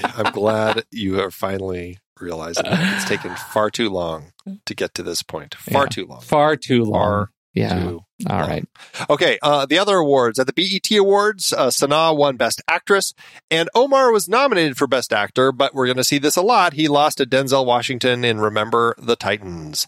I'm 0.03 0.31
glad 0.31 0.83
you 0.91 1.19
are 1.21 1.31
finally 1.31 1.99
realizing 2.19 2.63
that 2.63 2.95
it's 2.97 3.05
taken 3.09 3.35
far 3.53 3.69
too 3.69 3.89
long 3.89 4.31
to 4.65 4.73
get 4.75 4.93
to 4.95 5.03
this 5.03 5.23
point. 5.23 5.55
Far 5.55 5.83
Yeah. 5.83 5.89
too 5.89 6.05
long. 6.05 6.21
Far 6.21 6.55
too 6.55 6.83
long. 6.83 6.93
Far 6.93 7.31
yeah. 7.53 7.79
too 7.79 8.01
All 8.29 8.39
long. 8.39 8.49
right. 8.49 8.65
Okay, 9.09 9.39
uh, 9.41 9.65
the 9.65 9.79
other 9.79 9.95
awards 9.97 10.39
at 10.39 10.47
the 10.47 10.53
BET 10.53 10.97
Awards, 10.97 11.53
uh, 11.53 11.67
Sanaa 11.67 12.15
won 12.15 12.35
Best 12.37 12.61
Actress, 12.67 13.13
and 13.49 13.69
Omar 13.75 14.11
was 14.11 14.27
nominated 14.27 14.77
for 14.77 14.87
Best 14.87 15.13
Actor. 15.13 15.51
But 15.53 15.73
we're 15.73 15.85
going 15.87 15.97
to 15.97 16.03
see 16.03 16.17
this 16.17 16.35
a 16.35 16.41
lot. 16.41 16.73
He 16.73 16.87
lost 16.87 17.17
to 17.19 17.25
Denzel 17.25 17.65
Washington 17.65 18.23
in 18.25 18.39
Remember 18.39 18.95
the 18.97 19.15
Titans. 19.15 19.87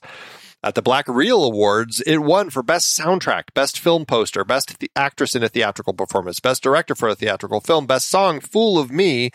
At 0.63 0.73
the 0.73 0.81
Black 0.81 1.07
Reel 1.07 1.43
Awards, 1.45 2.01
it 2.01 2.17
won 2.17 2.49
for 2.49 2.63
Best 2.63 2.97
Soundtrack, 2.99 3.53
Best 3.53 3.79
Film 3.79 4.05
Poster, 4.05 4.43
Best 4.43 4.79
the- 4.79 4.89
Actress 4.95 5.35
in 5.35 5.43
a 5.43 5.47
Theatrical 5.49 5.93
Performance, 5.93 6.39
Best 6.39 6.63
Director 6.63 6.95
for 6.95 7.07
a 7.09 7.15
Theatrical 7.15 7.61
Film, 7.61 7.85
Best 7.85 8.09
Song, 8.09 8.39
Fool 8.39 8.79
of 8.79 8.89
Me, 8.91 9.29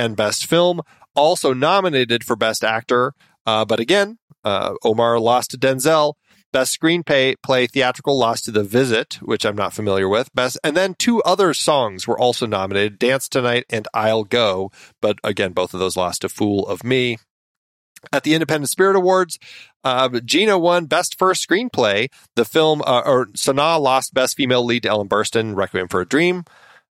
and 0.00 0.16
Best 0.16 0.46
Film. 0.46 0.80
Also 1.14 1.52
nominated 1.52 2.24
for 2.24 2.36
Best 2.36 2.64
Actor, 2.64 3.12
uh, 3.44 3.64
but 3.64 3.80
again, 3.80 4.18
uh, 4.44 4.74
Omar 4.82 5.18
lost 5.18 5.50
to 5.50 5.58
Denzel. 5.58 6.14
Best 6.52 6.80
screenplay 6.80 7.34
play 7.42 7.66
theatrical 7.66 8.18
lost 8.18 8.46
to 8.46 8.50
The 8.50 8.64
Visit, 8.64 9.18
which 9.22 9.44
I'm 9.44 9.54
not 9.54 9.72
familiar 9.72 10.08
with. 10.08 10.34
Best 10.34 10.58
and 10.64 10.76
then 10.76 10.94
two 10.94 11.22
other 11.22 11.52
songs 11.52 12.08
were 12.08 12.18
also 12.18 12.46
nominated, 12.46 12.98
Dance 12.98 13.28
Tonight 13.28 13.64
and 13.70 13.86
I'll 13.92 14.24
Go, 14.24 14.72
but 15.02 15.18
again 15.22 15.52
both 15.52 15.74
of 15.74 15.80
those 15.80 15.96
lost 15.96 16.22
to 16.22 16.28
Fool 16.28 16.66
of 16.66 16.82
Me. 16.82 17.18
At 18.12 18.22
the 18.22 18.32
Independent 18.32 18.70
Spirit 18.70 18.96
Awards, 18.96 19.38
uh, 19.84 20.08
Gina 20.24 20.58
won 20.58 20.86
Best 20.86 21.18
First 21.18 21.46
Screenplay. 21.46 22.08
The 22.34 22.46
film, 22.46 22.80
uh, 22.86 23.02
or 23.04 23.26
Sanaa 23.26 23.78
lost 23.78 24.14
Best 24.14 24.36
Female 24.36 24.64
Lead 24.64 24.84
to 24.84 24.88
Ellen 24.88 25.08
Burstyn, 25.08 25.54
Requiem 25.54 25.88
for 25.88 26.00
a 26.00 26.06
Dream. 26.06 26.44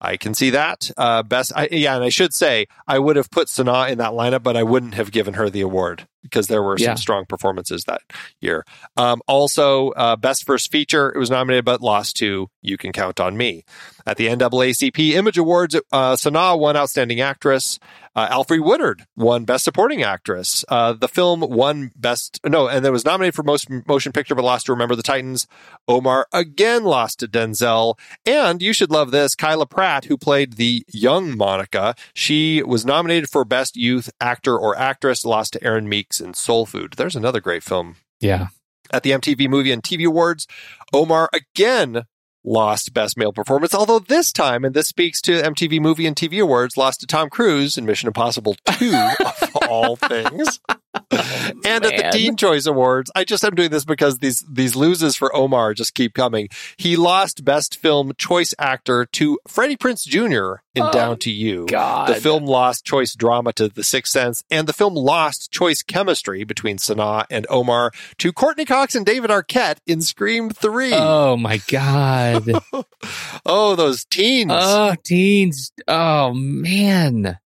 I 0.01 0.17
can 0.17 0.33
see 0.33 0.49
that. 0.51 0.91
Uh, 0.97 1.23
best, 1.23 1.51
I, 1.55 1.67
yeah, 1.71 1.95
and 1.95 2.03
I 2.03 2.09
should 2.09 2.33
say 2.33 2.67
I 2.87 2.99
would 2.99 3.15
have 3.15 3.29
put 3.29 3.47
Sanaa 3.47 3.89
in 3.89 3.97
that 3.97 4.11
lineup, 4.11 4.43
but 4.43 4.57
I 4.57 4.63
wouldn't 4.63 4.95
have 4.95 5.11
given 5.11 5.35
her 5.35 5.49
the 5.49 5.61
award 5.61 6.07
because 6.25 6.47
there 6.47 6.61
were 6.63 6.77
some 6.77 6.85
Yeah. 6.85 6.95
strong 6.95 7.25
performances 7.25 7.83
that 7.85 8.01
year. 8.41 8.65
Um, 8.97 9.21
also, 9.27 9.89
uh, 9.91 10.15
Best 10.15 10.45
First 10.45 10.71
Feature, 10.71 11.11
it 11.15 11.19
was 11.19 11.29
nominated 11.29 11.65
but 11.65 11.81
lost 11.81 12.17
to 12.17 12.49
You 12.61 12.77
Can 12.77 12.91
Count 12.91 13.19
on 13.19 13.37
Me. 13.37 13.63
At 14.07 14.17
the 14.17 14.27
NAACP 14.27 15.13
Image 15.13 15.37
Awards, 15.37 15.75
uh, 15.91 16.13
Sanaa 16.15 16.57
won 16.59 16.75
Outstanding 16.77 17.21
Actress. 17.21 17.79
Uh, 18.15 18.29
Alfre 18.29 18.63
Woodard 18.63 19.03
won 19.17 19.43
Best 19.43 19.65
Supporting 19.65 20.01
Actress. 20.03 20.63
Uh, 20.69 20.93
the 20.93 21.07
film 21.09 21.41
won 21.41 21.91
Best, 21.97 22.39
no, 22.45 22.67
and 22.67 22.85
it 22.85 22.91
was 22.91 23.03
nominated 23.03 23.35
for 23.35 23.43
Most 23.43 23.67
Motion 23.87 24.11
Picture 24.13 24.35
but 24.35 24.45
lost 24.45 24.67
to 24.67 24.71
Remember 24.71 24.95
the 24.95 25.03
Titans. 25.03 25.47
Omar 25.87 26.27
again 26.31 26.83
lost 26.85 27.19
to 27.19 27.27
Denzel. 27.27 27.97
And 28.25 28.61
you 28.61 28.71
should 28.73 28.89
love 28.91 29.11
this 29.11 29.35
Kyla 29.35 29.65
Pratt, 29.65 30.05
who 30.05 30.17
played 30.17 30.53
the 30.53 30.83
young 30.93 31.35
Monica, 31.35 31.93
she 32.13 32.63
was 32.63 32.85
nominated 32.85 33.29
for 33.29 33.43
Best 33.43 33.75
Youth 33.75 34.09
Actor 34.21 34.57
or 34.57 34.77
Actress, 34.77 35.25
lost 35.25 35.53
to 35.53 35.63
Aaron 35.63 35.89
Meeks 35.89 36.14
in 36.19 36.33
Soul 36.33 36.65
Food. 36.65 36.93
There's 36.97 37.15
another 37.15 37.39
great 37.41 37.63
film 37.63 37.95
Yeah. 38.19 38.47
at 38.91 39.03
the 39.03 39.11
MTV 39.11 39.47
Movie 39.49 39.71
and 39.71 39.83
TV 39.83 40.05
Awards, 40.05 40.47
Omar 40.93 41.29
again 41.33 42.03
lost 42.47 42.93
Best 42.93 43.17
Male 43.17 43.33
Performance, 43.33 43.73
although 43.73 43.97
this 43.99 44.31
time, 44.31 44.63
and 44.63 44.75
this 44.75 44.87
speaks 44.87 45.19
to 45.21 45.41
MTV 45.41 45.79
Movie 45.81 46.05
and 46.05 46.15
TV 46.15 46.39
Awards, 46.41 46.77
lost 46.77 46.99
to 46.99 47.07
Tom 47.07 47.29
Cruise 47.29 47.75
in 47.77 47.85
Mission 47.85 48.05
Impossible 48.07 48.55
2, 48.77 48.93
of 49.25 49.49
all 49.69 49.95
things. 49.95 50.59
and 51.11 51.85
at 51.85 51.95
the 51.95 52.03
man. 52.03 52.11
Teen 52.11 52.35
Choice 52.35 52.65
Awards, 52.65 53.11
I 53.15 53.23
just 53.23 53.43
am 53.43 53.55
doing 53.55 53.69
this 53.71 53.85
because 53.85 54.19
these 54.19 54.43
these 54.49 54.75
loses 54.75 55.15
for 55.15 55.35
Omar 55.35 55.73
just 55.73 55.93
keep 55.95 56.13
coming. 56.13 56.49
He 56.77 56.95
lost 56.95 57.43
Best 57.45 57.77
Film 57.77 58.11
Choice 58.17 58.53
Actor 58.59 59.05
to 59.13 59.39
Freddie 59.47 59.77
Prinze 59.77 60.05
Jr. 60.05 60.61
in 60.73 60.83
Oh, 60.83 60.91
Down 60.91 61.17
to 61.19 61.31
You. 61.31 61.65
God. 61.67 62.09
The 62.09 62.15
film 62.15 62.45
lost 62.45 62.85
choice 62.85 63.15
drama 63.15 63.53
to 63.53 63.67
The 63.69 63.83
Sixth 63.83 64.11
Sense, 64.13 64.43
and 64.51 64.67
the 64.67 64.73
film 64.73 64.93
lost 64.95 65.51
choice 65.51 65.81
chemistry 65.81 66.43
between 66.43 66.77
Sanaa 66.77 67.25
and 67.29 67.45
Omar 67.49 67.91
to 68.19 68.31
Courteney 68.33 68.65
Cox 68.65 68.95
and 68.95 69.05
David 69.05 69.29
Arquette 69.29 69.77
in 69.87 70.01
Scream 70.01 70.49
3. 70.49 70.91
Oh 70.93 71.37
my 71.37 71.57
God. 71.67 72.43
oh, 73.45 73.75
those 73.75 74.05
teens. 74.05 74.51
oh, 74.53 74.95
teens. 75.03 75.71
Oh 75.87 76.33
man. 76.33 77.37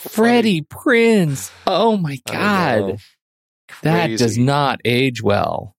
Freddie 0.00 0.62
Prinze. 0.62 1.50
Oh 1.66 1.96
my 1.96 2.18
funny. 2.26 2.38
I 2.38 2.78
know. 2.80 2.86
God. 2.88 2.98
That 3.82 4.18
does 4.18 4.36
not 4.38 4.80
age 4.84 5.22
well 5.22 5.76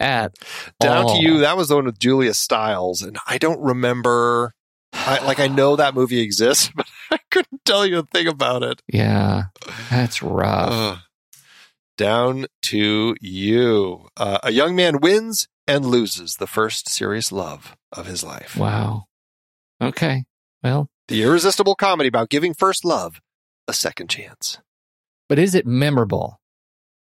at 0.00 0.34
Down 0.80 1.04
all. 1.04 1.16
to 1.16 1.22
You, 1.22 1.38
that 1.40 1.56
was 1.56 1.68
the 1.68 1.76
one 1.76 1.84
with 1.84 1.98
Julia 1.98 2.34
Stiles, 2.34 3.02
and 3.02 3.18
I 3.26 3.38
don't 3.38 3.60
remember. 3.60 4.54
I, 4.92 5.24
like 5.24 5.40
I 5.40 5.48
know 5.48 5.76
that 5.76 5.94
movie 5.94 6.20
exists, 6.20 6.70
but 6.76 6.86
I 7.10 7.18
couldn't 7.30 7.64
tell 7.64 7.84
you 7.86 7.98
a 7.98 8.02
thing 8.04 8.28
about 8.28 8.62
it. 8.62 8.80
Yeah. 8.88 9.44
That's 9.90 10.22
rough. 10.22 10.72
Ugh. 10.72 10.98
Down 11.96 12.46
to 12.62 13.14
you. 13.20 14.08
Uh, 14.16 14.38
a 14.42 14.50
young 14.52 14.74
man 14.74 15.00
wins 15.00 15.46
and 15.66 15.84
loses 15.84 16.36
the 16.36 16.46
first 16.46 16.88
serious 16.88 17.30
love 17.30 17.76
of 17.92 18.06
his 18.06 18.24
life. 18.24 18.56
wow. 18.56 19.04
Okay. 19.80 20.24
Well, 20.62 20.88
The 21.08 21.22
irresistible 21.22 21.74
comedy 21.74 22.08
about 22.08 22.30
giving 22.30 22.54
first 22.54 22.84
love 22.84 23.20
a 23.68 23.72
second 23.72 24.08
chance. 24.10 24.58
but 25.28 25.38
is 25.38 25.54
it 25.54 25.66
memorable? 25.66 26.38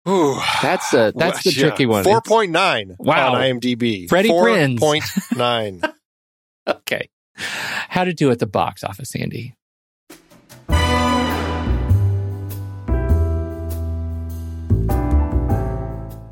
Ooh. 0.08 0.36
That's 0.62 0.89
the 0.91 1.14
that's 1.18 1.43
the 1.43 1.52
Yeah. 1.52 1.68
tricky 1.68 1.86
one. 1.86 2.04
4.9 2.04 2.95
Wow. 2.99 3.36
on 3.36 3.41
IMDb. 3.41 4.08
Freddie 4.10 4.30
Prinze. 4.30 4.80
4.9. 4.80 5.93
Okay. 6.68 7.10
How 7.36 8.04
to 8.04 8.14
do 8.14 8.30
at 8.30 8.38
the 8.39 8.45
box 8.45 8.84
office, 8.84 9.16
Andy? 9.16 9.56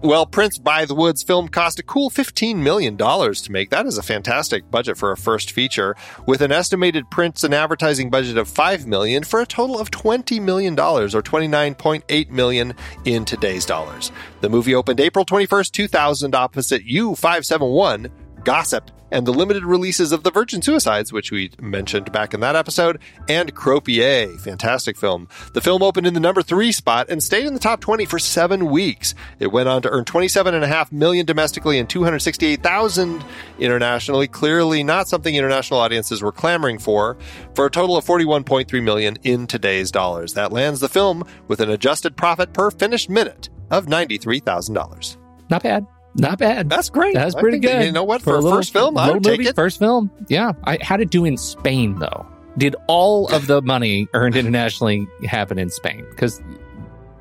Well, 0.01 0.25
Prince-Bythewood's 0.25 1.23
film 1.23 1.49
cost 1.49 1.77
a 1.77 1.83
cool 1.83 2.09
$15 2.09 2.55
million 2.55 2.95
to 2.95 3.51
make. 3.51 3.69
That 3.69 3.85
is 3.85 3.97
a 3.97 4.01
fantastic 4.01 4.71
budget 4.71 4.97
for 4.97 5.11
a 5.11 5.17
first 5.17 5.51
feature, 5.51 5.93
with 6.25 6.41
an 6.41 6.53
estimated 6.53 7.09
Prince 7.11 7.43
and 7.43 7.53
advertising 7.53 8.09
budget 8.09 8.37
of 8.37 8.49
$5 8.49 8.85
million 8.85 9.25
for 9.25 9.41
a 9.41 9.45
total 9.45 9.77
of 9.77 9.91
$20 9.91 10.41
million, 10.41 10.79
or 10.79 11.09
$29.8 11.09 12.29
million 12.29 12.73
in 13.03 13.25
today's 13.25 13.65
dollars. 13.65 14.13
The 14.39 14.49
movie 14.49 14.73
opened 14.73 15.01
April 15.01 15.25
21st, 15.25 15.71
2000, 15.71 16.33
opposite 16.33 16.87
U571, 16.87 18.09
Gossip, 18.45 18.89
and 19.11 19.25
the 19.25 19.33
limited 19.33 19.63
releases 19.63 20.11
of 20.11 20.23
The 20.23 20.31
Virgin 20.31 20.61
Suicides, 20.61 21.11
which 21.11 21.31
we 21.31 21.51
mentioned 21.59 22.11
back 22.11 22.33
in 22.33 22.39
that 22.39 22.55
episode, 22.55 22.99
and 23.27 23.53
Croupier. 23.53 24.39
Fantastic 24.39 24.97
film. 24.97 25.27
The 25.53 25.61
film 25.61 25.83
opened 25.83 26.07
in 26.07 26.13
the 26.13 26.19
number 26.19 26.41
three 26.41 26.71
spot 26.71 27.07
and 27.09 27.21
stayed 27.21 27.45
in 27.45 27.53
the 27.53 27.59
top 27.59 27.81
20 27.81 28.05
for 28.05 28.19
seven 28.19 28.69
weeks. 28.69 29.15
It 29.39 29.51
went 29.51 29.69
on 29.69 29.81
to 29.83 29.89
earn 29.89 30.05
27.5 30.05 30.91
million 30.91 31.25
domestically 31.25 31.79
and 31.79 31.89
268,000 31.89 33.23
internationally. 33.59 34.27
Clearly 34.27 34.83
not 34.83 35.07
something 35.07 35.35
international 35.35 35.79
audiences 35.79 36.21
were 36.21 36.31
clamoring 36.31 36.79
for, 36.79 37.17
for 37.53 37.65
a 37.65 37.71
total 37.71 37.97
of 37.97 38.05
41.3 38.05 38.83
million 38.83 39.17
in 39.23 39.47
today's 39.47 39.91
dollars. 39.91 40.33
That 40.33 40.51
lands 40.51 40.79
the 40.79 40.89
film 40.89 41.23
with 41.47 41.61
an 41.61 41.69
adjusted 41.69 42.15
profit 42.15 42.53
per 42.53 42.71
finished 42.71 43.09
minute 43.09 43.49
of 43.71 43.85
$93,000. 43.85 45.17
Not 45.49 45.63
bad. 45.63 45.85
Not 46.19 46.39
bad. 46.39 46.69
That's 46.69 46.89
great. 46.89 47.13
That's 47.15 47.35
pretty 47.35 47.59
think, 47.59 47.73
good. 47.73 47.85
You 47.85 47.91
know 47.91 48.03
what? 48.03 48.21
For, 48.21 48.35
a 48.35 48.39
little- 48.39 48.57
first 48.57 48.73
film, 48.73 48.97
I 48.97 49.11
would 49.11 49.23
take 49.23 49.39
movie, 49.39 49.49
it. 49.49 49.55
First 49.55 49.79
film. 49.79 50.11
Yeah. 50.27 50.53
I, 50.65 50.77
how'd 50.81 51.01
it 51.01 51.09
do 51.09 51.25
in 51.25 51.37
Spain, 51.37 51.95
though? 51.99 52.25
Did 52.57 52.75
all 52.87 53.27
of 53.33 53.47
the 53.47 53.61
money 53.61 54.07
earned 54.13 54.35
internationally 54.35 55.07
happen 55.23 55.57
in 55.59 55.69
Spain? 55.69 56.05
Because, 56.09 56.41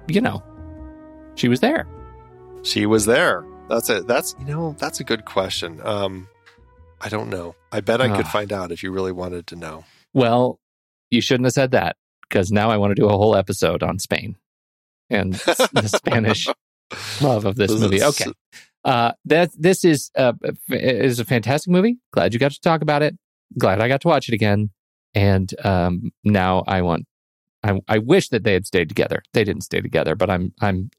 you 0.09 0.21
know, 0.21 0.43
she 1.37 1.49
was 1.49 1.61
there. 1.61 1.87
She 2.65 2.87
was 2.87 3.07
there. 3.07 3.45
That's 3.69 3.89
it. 3.91 4.07
That's 4.09 4.35
you 4.41 4.47
know 4.47 4.75
that's 4.79 4.99
a 4.99 5.05
good 5.05 5.27
question. 5.27 5.81
Um, 5.85 6.27
I 7.01 7.09
don't 7.11 7.29
know. 7.29 7.55
I 7.71 7.81
bet 7.81 8.01
I 8.01 8.09
could 8.09 8.25
Ah. 8.25 8.31
find 8.31 8.53
out 8.53 8.73
if 8.73 8.83
you 8.83 8.91
really 8.91 9.13
wanted 9.13 9.47
to 9.49 9.57
know. 9.57 9.85
Well, 10.15 10.59
you 11.11 11.21
shouldn't 11.21 11.45
have 11.47 11.53
said 11.53 11.71
that 11.73 11.97
because 12.23 12.51
now 12.51 12.71
I 12.71 12.79
want 12.79 12.91
to 12.91 12.95
do 13.01 13.07
a 13.07 13.11
whole 13.17 13.37
episode 13.37 13.83
on 13.83 13.99
Spain 13.99 14.37
and 15.11 15.35
the 15.35 15.87
Spanish 15.95 16.49
love 17.21 17.45
of 17.45 17.57
this 17.57 17.71
movie. 17.71 18.03
Okay. 18.03 18.33
Uh, 18.85 19.13
that 19.25 19.51
this 19.59 19.85
is 19.85 20.11
uh, 20.17 20.33
is 20.71 21.19
a 21.19 21.25
fantastic 21.25 21.71
movie. 21.71 21.99
Glad 22.13 22.33
you 22.33 22.39
got 22.39 22.53
to 22.53 22.61
talk 22.61 22.81
about 22.83 23.03
it. 23.03 23.19
Glad 23.59 23.81
I 23.81 23.89
got 23.89 24.01
to 24.03 24.09
watch 24.09 24.29
it 24.29 24.35
again. 24.35 24.71
And 25.15 25.53
um, 25.65 26.11
now 26.25 26.65
I 26.67 26.83
want. 26.83 27.07
I, 27.65 27.81
I 27.89 27.99
wish 27.99 28.29
that 28.29 28.45
they 28.45 28.53
had 28.53 28.67
stayed 28.67 28.89
together. 28.89 29.23
They 29.33 29.43
didn't 29.43 29.63
stay 29.65 29.81
together, 29.81 30.15
but 30.15 30.31
I'm 30.31 30.53
I'm 30.61 30.91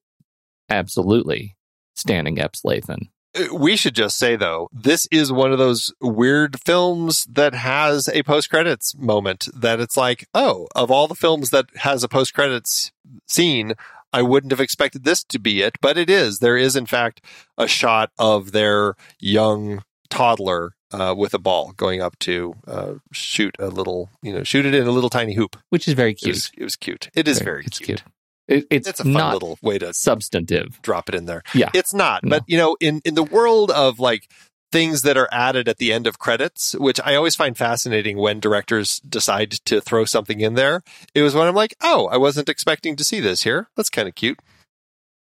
absolutely 0.69 1.55
standing 1.95 2.39
Epps 2.39 2.61
Lathan. 2.63 3.09
Uh, 3.35 3.55
We 3.55 3.75
should 3.75 3.95
just 3.95 4.17
say 4.17 4.35
though, 4.35 4.67
this 4.73 5.07
is 5.11 5.31
one 5.31 5.51
of 5.51 5.57
those 5.57 5.93
weird 6.01 6.59
films 6.59 7.25
that 7.25 7.53
has 7.53 8.09
a 8.09 8.23
post 8.23 8.49
credits 8.49 8.95
moment. 8.97 9.47
That 9.53 9.79
it's 9.79 9.95
like, 9.95 10.27
oh, 10.33 10.67
of 10.75 10.91
all 10.91 11.07
the 11.07 11.15
films 11.15 11.49
that 11.51 11.67
has 11.77 12.03
a 12.03 12.09
post 12.09 12.33
credits 12.33 12.91
scene, 13.27 13.73
I 14.11 14.21
wouldn't 14.21 14.51
have 14.51 14.59
expected 14.59 15.03
this 15.03 15.23
to 15.25 15.39
be 15.39 15.61
it, 15.61 15.77
but 15.81 15.97
it 15.97 16.09
is. 16.09 16.39
There 16.39 16.57
is, 16.57 16.75
in 16.75 16.85
fact, 16.85 17.21
a 17.57 17.67
shot 17.67 18.11
of 18.17 18.51
their 18.51 18.95
young 19.19 19.83
toddler 20.09 20.73
uh, 20.91 21.13
with 21.17 21.33
a 21.33 21.39
ball 21.39 21.71
going 21.77 22.01
up 22.01 22.17
to 22.19 22.55
uh, 22.67 22.93
shoot 23.11 23.55
a 23.59 23.67
little, 23.67 24.09
you 24.23 24.33
know, 24.33 24.43
shoot 24.43 24.65
it 24.65 24.73
in 24.73 24.87
a 24.87 24.91
little 24.91 25.09
tiny 25.11 25.33
hoop. 25.35 25.55
which 25.69 25.87
is 25.87 25.93
very 25.93 26.11
It 26.11 26.15
cute. 26.15 26.35
was, 26.35 26.51
it 26.57 26.63
was 26.63 26.75
cute. 26.75 27.09
It 27.13 27.27
is 27.27 27.39
very, 27.39 27.63
it's 27.65 27.77
cute. 27.77 28.01
cute. 28.01 28.03
It, 28.47 28.65
it's 28.71 28.87
It's 28.87 28.99
a 28.99 29.03
fun 29.03 29.13
not 29.13 29.33
little 29.33 29.59
way 29.61 29.77
to 29.77 29.93
substantive. 29.93 30.81
drop 30.81 31.07
it 31.09 31.13
in 31.13 31.25
there. 31.25 31.43
Yeah. 31.53 31.69
It's 31.75 31.93
not, 31.93 32.23
No. 32.23 32.31
but 32.31 32.43
you 32.47 32.57
know, 32.57 32.75
in 32.79 32.99
in 33.05 33.13
the 33.13 33.21
world 33.23 33.69
of 33.69 33.99
like 33.99 34.27
things 34.71 35.01
that 35.01 35.17
are 35.17 35.27
added 35.31 35.67
at 35.67 35.77
the 35.77 35.91
end 35.91 36.05
of 36.05 36.19
credits, 36.19 36.73
which 36.75 36.99
I 37.03 37.15
always 37.15 37.35
find 37.35 37.57
fascinating 37.57 38.17
when 38.17 38.39
directors 38.39 38.99
decide 38.99 39.51
to 39.65 39.81
throw 39.81 40.05
something 40.05 40.39
in 40.41 40.53
there. 40.53 40.83
It 41.15 41.23
was 41.23 41.33
when 41.33 41.47
I'm 41.47 41.55
like, 41.55 41.75
oh, 41.81 42.07
I 42.07 42.17
wasn't 42.17 42.49
expecting 42.49 42.95
to 42.97 43.03
see 43.03 43.19
this 43.19 43.43
here. 43.43 43.69
That's 43.75 43.89
kind 43.89 44.07
of 44.07 44.15
cute. 44.15 44.39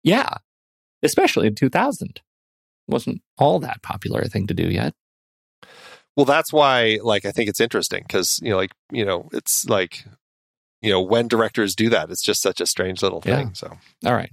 Yeah. 0.04 0.30
Especially 1.04 1.48
in 1.48 1.56
2000. 1.56 2.22
Wasn't 2.88 3.22
all 3.38 3.60
that 3.60 3.82
popular 3.82 4.22
a 4.22 4.28
thing 4.30 4.48
to 4.48 4.54
do 4.54 4.68
yet. 4.70 4.94
Well, 6.18 6.26
that's 6.26 6.52
why, 6.52 7.00
like, 7.02 7.24
I 7.24 7.32
think 7.32 7.50
it's 7.50 7.62
interesting 7.62 8.04
because 8.06 8.42
you 8.44 8.50
know, 8.50 8.58
like, 8.58 8.72
you 8.92 9.06
know, 9.06 9.30
it's 9.32 9.70
like, 9.70 10.04
you 10.82 10.90
know, 10.92 11.02
when 11.02 11.28
directors 11.30 11.76
do 11.76 11.90
that, 11.90 12.10
it's 12.10 12.24
just 12.24 12.42
such 12.42 12.60
a 12.60 12.66
strange 12.66 13.02
little 13.02 13.22
Yeah. 13.26 13.38
thing. 13.38 13.54
So. 13.54 13.78
All 14.06 14.14
right. 14.14 14.32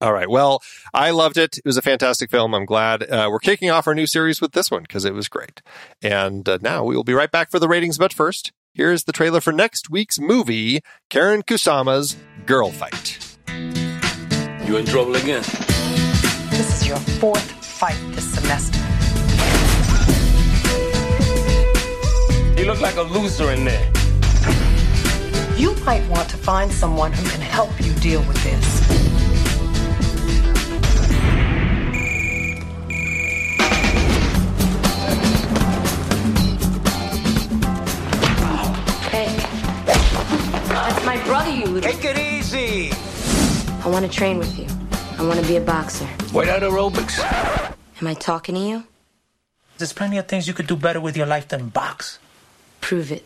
All 0.00 0.12
right. 0.12 0.28
Well, 0.28 0.62
I 0.92 1.10
loved 1.10 1.36
it. 1.36 1.58
It 1.58 1.64
was 1.64 1.76
a 1.76 1.82
fantastic 1.82 2.30
film. 2.30 2.54
I'm 2.54 2.64
glad 2.64 3.02
uh, 3.02 3.28
we're 3.30 3.38
kicking 3.38 3.70
off 3.70 3.86
our 3.86 3.94
new 3.94 4.06
series 4.06 4.40
with 4.40 4.52
this 4.52 4.70
one 4.70 4.82
because 4.82 5.04
it 5.04 5.14
was 5.14 5.28
great. 5.28 5.62
And 6.02 6.48
uh, 6.48 6.58
now 6.60 6.84
we 6.84 6.96
will 6.96 7.04
be 7.04 7.14
right 7.14 7.30
back 7.30 7.50
for 7.50 7.58
the 7.58 7.68
ratings. 7.68 7.98
But 7.98 8.12
first, 8.12 8.52
here's 8.74 9.04
the 9.04 9.12
trailer 9.12 9.40
for 9.40 9.52
next 9.52 9.90
week's 9.90 10.18
movie 10.18 10.80
Karyn 11.10 11.42
Kusama's 11.44 12.16
Girlfight. 12.46 13.24
You 14.66 14.76
in 14.76 14.86
trouble 14.86 15.16
again? 15.16 15.42
This 16.50 16.82
is 16.82 16.88
your 16.88 16.98
fourth 16.98 17.50
fight 17.64 17.96
this 18.14 18.34
semester. 18.34 18.78
You 22.58 22.66
look 22.66 22.80
like 22.80 22.96
a 22.96 23.02
loser 23.02 23.52
in 23.52 23.64
there. 23.64 23.92
You 25.56 25.74
might 25.84 26.06
want 26.08 26.28
to 26.30 26.36
find 26.36 26.70
someone 26.70 27.12
who 27.12 27.28
can 27.30 27.40
help 27.40 27.70
you 27.80 27.92
deal 27.94 28.20
with 28.24 28.42
this. 28.42 28.97
My 41.08 41.24
brother, 41.24 41.50
you 41.50 41.64
little. 41.64 41.90
Take 41.90 42.04
it 42.04 42.18
easy. 42.18 42.90
I 43.82 43.88
want 43.88 44.04
to 44.04 44.12
train 44.12 44.36
with 44.36 44.58
you. 44.58 44.66
I 45.18 45.26
want 45.26 45.40
to 45.40 45.46
be 45.46 45.56
a 45.56 45.60
boxer. 45.60 46.06
Wait 46.34 46.50
out 46.50 46.60
aerobics. 46.60 47.18
Am 48.00 48.06
I 48.06 48.12
talking 48.12 48.54
to 48.56 48.60
you? 48.60 48.84
There's 49.78 49.94
plenty 49.94 50.18
of 50.18 50.28
things 50.28 50.46
you 50.46 50.52
could 50.52 50.66
do 50.66 50.76
better 50.76 51.00
with 51.00 51.16
your 51.16 51.24
life 51.24 51.48
than 51.48 51.70
box. 51.70 52.18
Prove 52.82 53.10
it. 53.10 53.24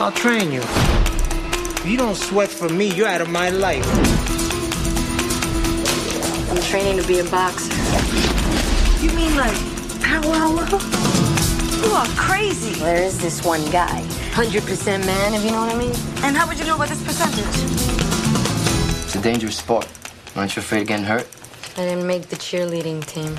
I'll 0.00 0.12
train 0.12 0.52
you. 0.52 0.60
If 0.60 1.86
you 1.86 1.96
don't 1.96 2.14
sweat 2.14 2.50
for 2.50 2.68
me, 2.68 2.92
you're 2.92 3.08
out 3.08 3.22
of 3.22 3.30
my 3.30 3.48
life. 3.48 3.88
I'm 6.50 6.60
training 6.70 7.00
to 7.00 7.08
be 7.08 7.20
a 7.20 7.24
boxer. 7.24 7.72
You 9.02 9.10
mean 9.12 9.34
like 9.34 9.56
power 10.02 10.36
You 11.80 11.90
are 12.00 12.06
crazy. 12.16 12.74
There 12.80 13.02
is 13.02 13.16
this 13.18 13.42
one 13.42 13.64
guy, 13.70 14.06
100% 14.32 15.04
man, 15.04 15.34
if 15.34 15.44
you 15.44 15.50
know 15.50 15.60
what 15.60 15.74
I 15.74 15.78
mean. 15.78 15.94
And 16.24 16.34
how 16.34 16.48
would 16.48 16.58
you 16.58 16.64
know 16.64 16.76
about 16.76 16.88
this 16.88 17.04
percentage? 17.04 17.44
It's 19.04 19.14
a 19.14 19.20
dangerous 19.20 19.58
sport. 19.58 19.86
Aren't 20.34 20.56
you 20.56 20.60
afraid 20.60 20.80
of 20.80 20.88
getting 20.88 21.04
hurt? 21.04 21.28
I 21.76 21.84
didn't 21.84 22.06
make 22.06 22.28
the 22.28 22.36
cheerleading 22.36 23.04
team. 23.04 23.34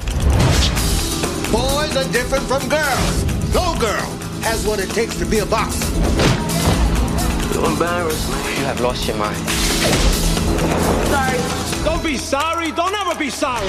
Boys 1.52 1.98
are 1.98 2.10
different 2.14 2.46
from 2.46 2.70
girls. 2.70 3.54
No 3.56 3.76
girl 3.80 4.06
has 4.44 4.68
what 4.68 4.80
it 4.80 4.92
takes 4.92 5.18
to 5.18 5.26
be 5.26 5.40
a 5.40 5.46
boxer. 5.48 5.84
You're 7.56 7.72
embarrassed. 7.72 8.30
You 8.60 8.66
have 8.66 8.80
lost 8.80 9.08
your 9.08 9.18
mind. 9.18 9.36
Sorry. 11.10 11.84
Don't 11.84 12.04
be 12.04 12.18
sorry. 12.18 12.72
Don't 12.72 12.94
ever 12.94 13.16
be 13.18 13.32
sorry. 13.32 13.68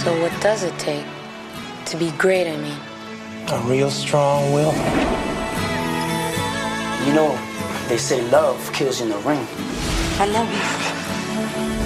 So 0.00 0.22
what 0.22 0.40
does 0.40 0.62
it 0.62 0.78
take 0.78 1.04
to 1.88 1.96
be 1.96 2.10
great? 2.18 2.46
I 2.46 2.56
mean, 2.56 2.76
A 3.50 3.58
real 3.66 3.90
strong 3.90 4.52
will. 4.52 4.72
You 7.06 7.14
know, 7.14 7.30
they 7.88 7.96
say 7.96 8.20
love 8.30 8.58
kills 8.74 9.00
in 9.00 9.08
the 9.08 9.16
ring. 9.18 9.46
I 10.20 10.26
love 10.26 10.48
you. 10.52 11.78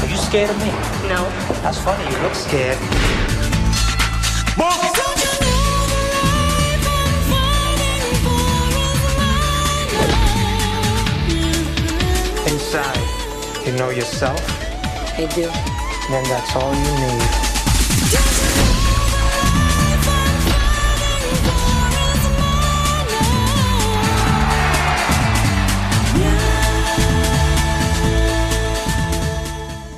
Are 0.00 0.06
you 0.10 0.16
scared 0.16 0.50
of 0.50 0.58
me? 0.58 0.70
no. 1.08 1.22
That's 1.62 1.78
funny. 1.78 2.04
You 2.14 2.22
look 2.22 2.34
scared. 2.34 2.78
Move! 4.58 4.92
Inside, 12.46 13.66
you 13.66 13.72
know 13.76 13.90
yourself, 13.90 14.40
I 15.14 15.26
do. 15.34 15.42
then 16.10 16.24
that's 16.24 16.56
all 16.56 16.74
you 16.74 16.80
need. 16.80 17.52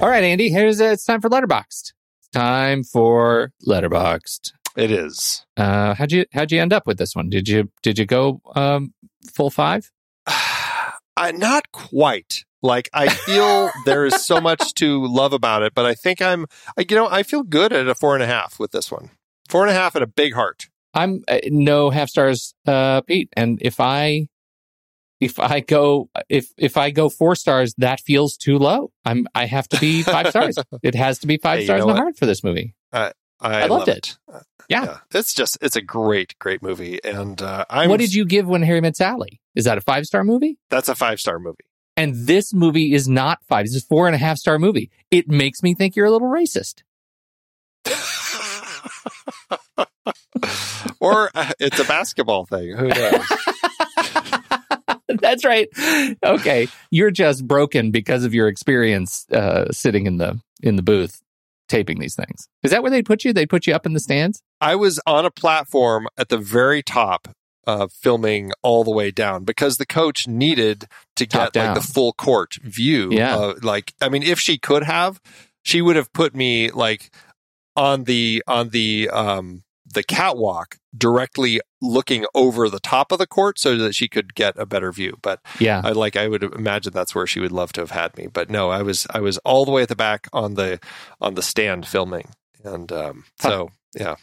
All 0.01 0.11
right, 0.11 0.23
Andy, 0.25 0.51
here's 0.51 0.83
uh, 0.83 0.87
it's 0.87 1.05
time 1.05 1.23
for 1.23 1.31
Letterboxd. 1.31 1.93
It's 2.19 2.29
time 2.31 2.85
for 2.85 3.53
Letterboxd. 3.67 4.53
It 4.77 4.91
is. 4.91 5.47
Uh, 5.57 5.95
how'd 5.95 6.13
you 6.13 6.27
how'd 6.35 6.53
you 6.53 6.61
end 6.61 6.75
up 6.75 6.87
with 6.87 6.99
this 6.99 7.15
one? 7.17 7.31
Did 7.31 7.49
you 7.49 7.71
did 7.83 7.99
you 7.99 8.05
go 8.05 8.43
um, 8.55 8.93
full 9.33 9.51
five? 9.51 9.91
Uh, 11.17 11.31
not 11.31 11.71
quite. 11.71 12.45
Like 12.65 12.89
I 12.95 13.09
feel 13.11 13.71
there 13.85 14.07
is 14.07 14.25
so 14.25 14.41
much 14.41 14.73
to 14.75 15.05
love 15.05 15.35
about 15.35 15.63
it, 15.63 15.75
but 15.75 15.85
I 15.85 15.95
think 15.95 16.23
I'm, 16.23 16.47
I, 16.79 16.87
you 16.89 16.97
know, 16.97 17.07
I 17.09 17.23
feel 17.23 17.43
good 17.43 17.75
at 17.75 17.87
a 17.89 17.95
four 17.95 18.15
and 18.15 18.23
a 18.23 18.27
half 18.27 18.59
with 18.59 18.73
this 18.73 18.91
one. 18.91 19.11
Four 19.51 19.63
and 19.63 19.71
a 19.71 19.75
half 19.75 19.95
and 19.95 20.03
a 20.03 20.07
big 20.07 20.33
heart. 20.33 20.71
I'm 20.95 21.23
uh, 21.29 21.41
no 21.49 21.91
half 21.91 22.09
stars, 22.09 22.55
uh, 22.67 23.03
Pete. 23.03 23.29
And 23.37 23.59
if 23.61 23.81
I 23.81 24.29
if 25.21 25.39
I 25.39 25.61
go 25.61 26.09
if 26.31 26.47
if 26.57 26.79
I 26.79 26.91
go 26.91 27.11
four 27.11 27.37
stars, 27.37 27.75
that 27.77 28.01
feels 28.01 28.39
too 28.39 28.59
low. 28.59 28.93
I'm 29.05 29.27
I 29.35 29.45
have 29.45 29.69
to 29.69 29.79
be 29.79 30.03
five 30.03 30.29
stars. 30.29 30.57
It 30.83 30.95
has 30.95 31.19
to 31.19 31.27
be 31.27 31.37
five 31.37 31.59
Hey, 31.59 31.65
stars 31.67 31.81
know 31.81 31.91
in 31.91 31.97
the 31.97 32.01
heart 32.01 32.17
for 32.17 32.25
this 32.25 32.43
movie. 32.43 32.75
I, 32.93 33.13
I 33.41 33.67
loved 33.67 33.89
love 33.89 33.89
it. 33.89 34.17
Yeah. 34.31 34.41
Yeah, 34.85 34.99
it's 35.13 35.35
just 35.35 35.59
it's 35.61 35.77
a 35.77 35.83
great, 35.83 36.39
great 36.39 36.63
movie, 36.63 36.99
and 37.05 37.43
uh, 37.43 37.67
I'm. 37.69 37.91
what 37.91 38.01
did 38.01 38.15
you 38.15 38.25
give 38.25 38.49
when 38.49 38.63
Harry 38.63 38.81
met 38.81 38.97
Sally? 38.97 39.43
Is 39.55 39.67
that 39.67 39.77
a 39.77 39.83
five 39.83 40.07
star 40.07 40.25
movie? 40.25 40.57
That's 40.71 40.89
a 40.89 40.95
five 40.95 41.21
star 41.21 41.39
movie. 41.39 41.67
And 41.97 42.27
this 42.27 42.53
movie 42.53 42.93
is 42.93 43.09
not 43.09 43.39
five. 43.49 43.67
This 43.67 43.77
is 43.77 43.85
four 43.85 44.07
and 44.07 44.15
a 44.15 44.19
half 44.19 44.39
star 44.39 44.59
movie. 44.59 44.91
It 45.11 45.29
makes 45.29 45.63
me 45.63 45.75
think 45.75 45.97
you're 45.97 46.07
a 46.07 46.11
little 46.11 46.29
racist. 46.29 46.83
or 51.01 51.31
uh, 51.35 51.53
it's 51.61 51.79
a 51.79 51.85
basketball 51.85 52.47
thing. 52.47 52.77
Who 52.77 52.89
knows? 52.89 53.21
That's 55.21 55.45
right. 55.45 55.69
Okay, 56.25 56.69
you're 56.91 57.11
just 57.11 57.47
broken 57.47 57.91
because 57.91 58.25
of 58.25 58.35
your 58.35 58.49
experience 58.49 59.27
uh, 59.31 59.71
sitting 59.71 60.07
in 60.07 60.19
the 60.19 60.41
in 60.63 60.77
the 60.77 60.83
booth 60.83 61.21
taping 61.69 61.99
these 61.99 62.15
things. 62.15 62.49
Is 62.63 62.71
that 62.71 62.83
where 62.83 62.91
they 62.91 63.03
put 63.03 63.25
you? 63.25 63.33
They 63.33 63.47
put 63.47 63.67
you 63.67 63.75
up 63.75 63.87
in 63.87 63.93
the 63.93 64.01
stands. 64.01 64.43
I 64.61 64.77
was 64.77 65.01
on 65.07 65.25
a 65.25 65.31
platform 65.31 66.09
at 66.19 66.29
the 66.29 66.39
very 66.39 66.83
top, 66.83 67.29
uh, 67.67 67.87
filming 67.89 68.53
all 68.63 68.85
the 68.85 68.91
way 68.91 69.11
down 69.11 69.45
because 69.45 69.77
the 69.77 69.87
coach 69.87 70.27
needed 70.29 70.87
to 71.17 71.27
Top 71.27 71.53
get 71.53 71.53
down. 71.53 71.75
like 71.75 71.83
the 71.83 71.93
full 71.93 72.13
court 72.13 72.55
view. 72.63 73.09
Yeah. 73.13 73.37
Uh, 73.37 73.55
like, 73.63 73.95
I 74.01 74.09
mean, 74.09 74.23
if 74.23 74.39
she 74.41 74.59
could 74.59 74.83
have, 74.85 75.21
she 75.63 75.81
would 75.83 75.97
have 75.97 76.13
put 76.13 76.35
me 76.35 76.71
like 76.71 77.11
on 77.77 78.05
the 78.05 78.43
on 78.47 78.69
the 78.71 79.09
um 79.11 79.63
the 79.93 80.03
catwalk 80.03 80.77
directly 80.97 81.61
looking 81.81 82.25
over 82.35 82.69
the 82.69 82.81
top 82.81 83.13
of 83.13 83.19
the 83.19 83.27
court 83.27 83.59
so 83.59 83.77
that 83.77 83.95
she 83.95 84.09
could 84.09 84.35
get 84.35 84.59
a 84.59 84.67
better 84.67 84.91
view. 84.93 85.17
But 85.23 85.41
Yeah. 85.61 85.81
I 85.85 85.91
like 85.93 86.17
I 86.17 86.27
would 86.29 86.43
imagine 86.43 86.93
that's 86.93 87.15
where 87.15 87.27
she 87.27 87.41
would 87.41 87.53
love 87.53 87.73
to 87.75 87.81
have 87.81 87.91
had 87.93 88.17
me. 88.17 88.27
But 88.27 88.51
no, 88.51 88.71
I 88.71 88.83
was 88.83 89.07
I 89.11 89.21
was 89.21 89.39
all 89.39 89.65
the 89.65 89.71
way 89.71 89.83
at 89.83 89.89
the 89.89 89.97
back 89.97 90.27
on 90.33 90.55
the 90.55 90.81
on 91.21 91.35
the 91.35 91.43
stand 91.43 91.87
filming. 91.87 92.31
And 92.65 92.91
um 92.93 93.25
so 93.41 93.71
yeah. 93.95 94.17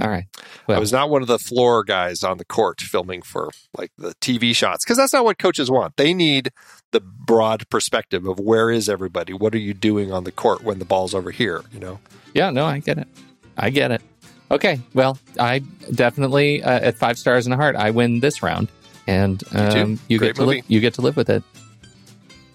All 0.00 0.08
right. 0.08 0.26
I 0.68 0.78
was 0.78 0.92
not 0.92 1.10
one 1.10 1.22
of 1.22 1.28
the 1.28 1.38
floor 1.38 1.82
guys 1.82 2.22
on 2.22 2.38
the 2.38 2.44
court 2.44 2.80
filming 2.80 3.22
for 3.22 3.50
like 3.76 3.90
the 3.98 4.14
TV 4.16 4.54
shots 4.54 4.84
because 4.84 4.96
that's 4.96 5.12
not 5.12 5.24
what 5.24 5.38
coaches 5.38 5.70
want. 5.70 5.96
They 5.96 6.14
need 6.14 6.50
the 6.92 7.00
broad 7.00 7.68
perspective 7.68 8.26
of 8.26 8.38
where 8.38 8.70
is 8.70 8.88
everybody? 8.88 9.32
What 9.32 9.54
are 9.54 9.58
you 9.58 9.74
doing 9.74 10.12
on 10.12 10.24
the 10.24 10.32
court 10.32 10.62
when 10.62 10.78
the 10.78 10.84
ball's 10.84 11.14
over 11.14 11.30
here? 11.30 11.62
You 11.72 11.80
know? 11.80 12.00
yeah. 12.34 12.50
No, 12.50 12.64
I 12.66 12.78
get 12.78 12.98
it. 12.98 13.08
I 13.56 13.70
get 13.70 13.90
it. 13.90 14.02
Okay, 14.50 14.80
well, 14.94 15.18
I 15.38 15.58
definitely 15.92 16.62
uh, 16.62 16.80
at 16.80 16.96
five 16.96 17.18
stars 17.18 17.46
in 17.46 17.52
a 17.52 17.56
heart, 17.56 17.76
I 17.76 17.90
win 17.90 18.20
this 18.20 18.42
round, 18.42 18.68
and 19.06 19.42
You 19.52 19.58
um, 19.58 20.00
you 20.08 20.18
Great 20.18 20.28
get 20.28 20.36
to 20.36 20.44
li- 20.46 20.62
you 20.68 20.80
get 20.80 20.94
to 20.94 21.02
live 21.02 21.16
with 21.16 21.28
it. 21.28 21.42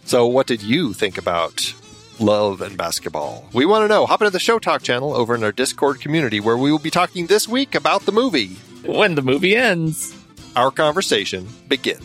So, 0.06 0.26
what 0.26 0.48
did 0.48 0.64
you 0.64 0.94
think 0.94 1.20
about 1.20 1.74
love 2.20 2.62
and 2.62 2.78
basketball? 2.78 3.48
We 3.54 3.66
want 3.66 3.84
to 3.84 3.88
know. 3.88 4.06
Hop 4.06 4.22
into 4.22 4.32
the 4.32 4.40
Show 4.40 4.60
Talk 4.60 4.84
channel 4.84 5.14
over 5.14 5.36
in 5.36 5.44
our 5.44 5.52
Discord 5.52 6.00
community 6.00 6.40
where 6.40 6.58
we 6.58 6.72
will 6.72 6.80
be 6.80 6.92
talking 6.92 7.28
this 7.28 7.48
week 7.48 7.76
about 7.76 8.06
the 8.06 8.12
movie. 8.12 8.56
When 8.86 9.16
the 9.16 9.22
movie 9.22 9.56
ends, 9.56 10.16
our 10.56 10.72
conversation 10.72 11.48
begins. 11.68 12.04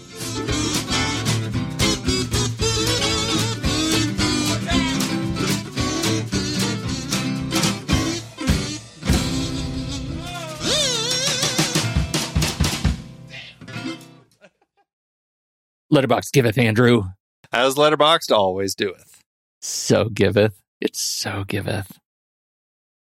Letterboxd 15.91 16.33
giveth 16.33 16.59
Andrew, 16.59 17.05
As 17.51 17.77
Letterboxd 17.77 18.31
always 18.31 18.75
doeth. 18.75 19.18
So 19.61 20.09
giveth. 20.09 20.61
It 20.81 20.97
so 20.97 21.45
giveth. 21.45 21.99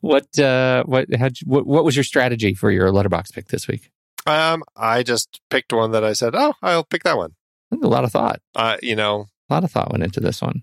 what 0.00 0.38
uh 0.38 0.84
what 0.84 1.12
had 1.12 1.36
what, 1.44 1.66
what 1.66 1.84
was 1.84 1.96
your 1.96 2.04
strategy 2.04 2.54
for 2.54 2.70
your 2.70 2.90
letterboxd 2.90 3.32
pick 3.34 3.48
this 3.48 3.66
week? 3.68 3.90
Um, 4.26 4.62
I 4.76 5.02
just 5.02 5.40
picked 5.50 5.72
one 5.72 5.92
that 5.92 6.04
I 6.04 6.12
said, 6.12 6.34
"Oh, 6.36 6.54
I'll 6.62 6.84
pick 6.84 7.02
that 7.04 7.16
one." 7.16 7.32
A 7.72 7.76
lot 7.86 8.04
of 8.04 8.12
thought. 8.12 8.40
Uh, 8.54 8.76
you 8.82 8.94
know, 8.96 9.26
A 9.50 9.54
lot 9.54 9.64
of 9.64 9.70
thought 9.70 9.90
went 9.90 10.04
into 10.04 10.20
this 10.20 10.40
one. 10.42 10.62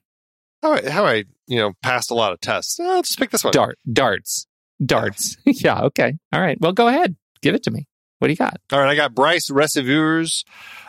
how 0.62 0.74
I, 0.74 0.90
how 0.90 1.06
I 1.06 1.26
you 1.48 1.58
know 1.58 1.74
passed 1.82 2.12
a 2.12 2.16
lot 2.16 2.32
of 2.32 2.40
tests. 2.42 2.80
I'll 2.80 3.02
just 3.02 3.20
pick 3.20 3.32
this 3.32 3.44
one. 3.44 3.52
Dart 3.54 3.78
darts. 3.92 4.48
Darts. 4.84 5.38
yeah, 5.46 5.82
okay. 5.82 6.18
All 6.32 6.42
right. 6.42 6.60
Well 6.60 6.74
go 6.74 6.88
ahead. 6.88 7.16
Give 7.42 7.56
it 7.56 7.64
to 7.64 7.72
me. 7.72 7.88
What 8.20 8.28
do 8.28 8.32
you 8.32 8.38
got? 8.38 8.58
All 8.72 8.80
right, 8.80 8.90
I 8.90 8.96
got 8.96 9.14
Bryce 9.14 9.50
Receveurs, 9.50 10.46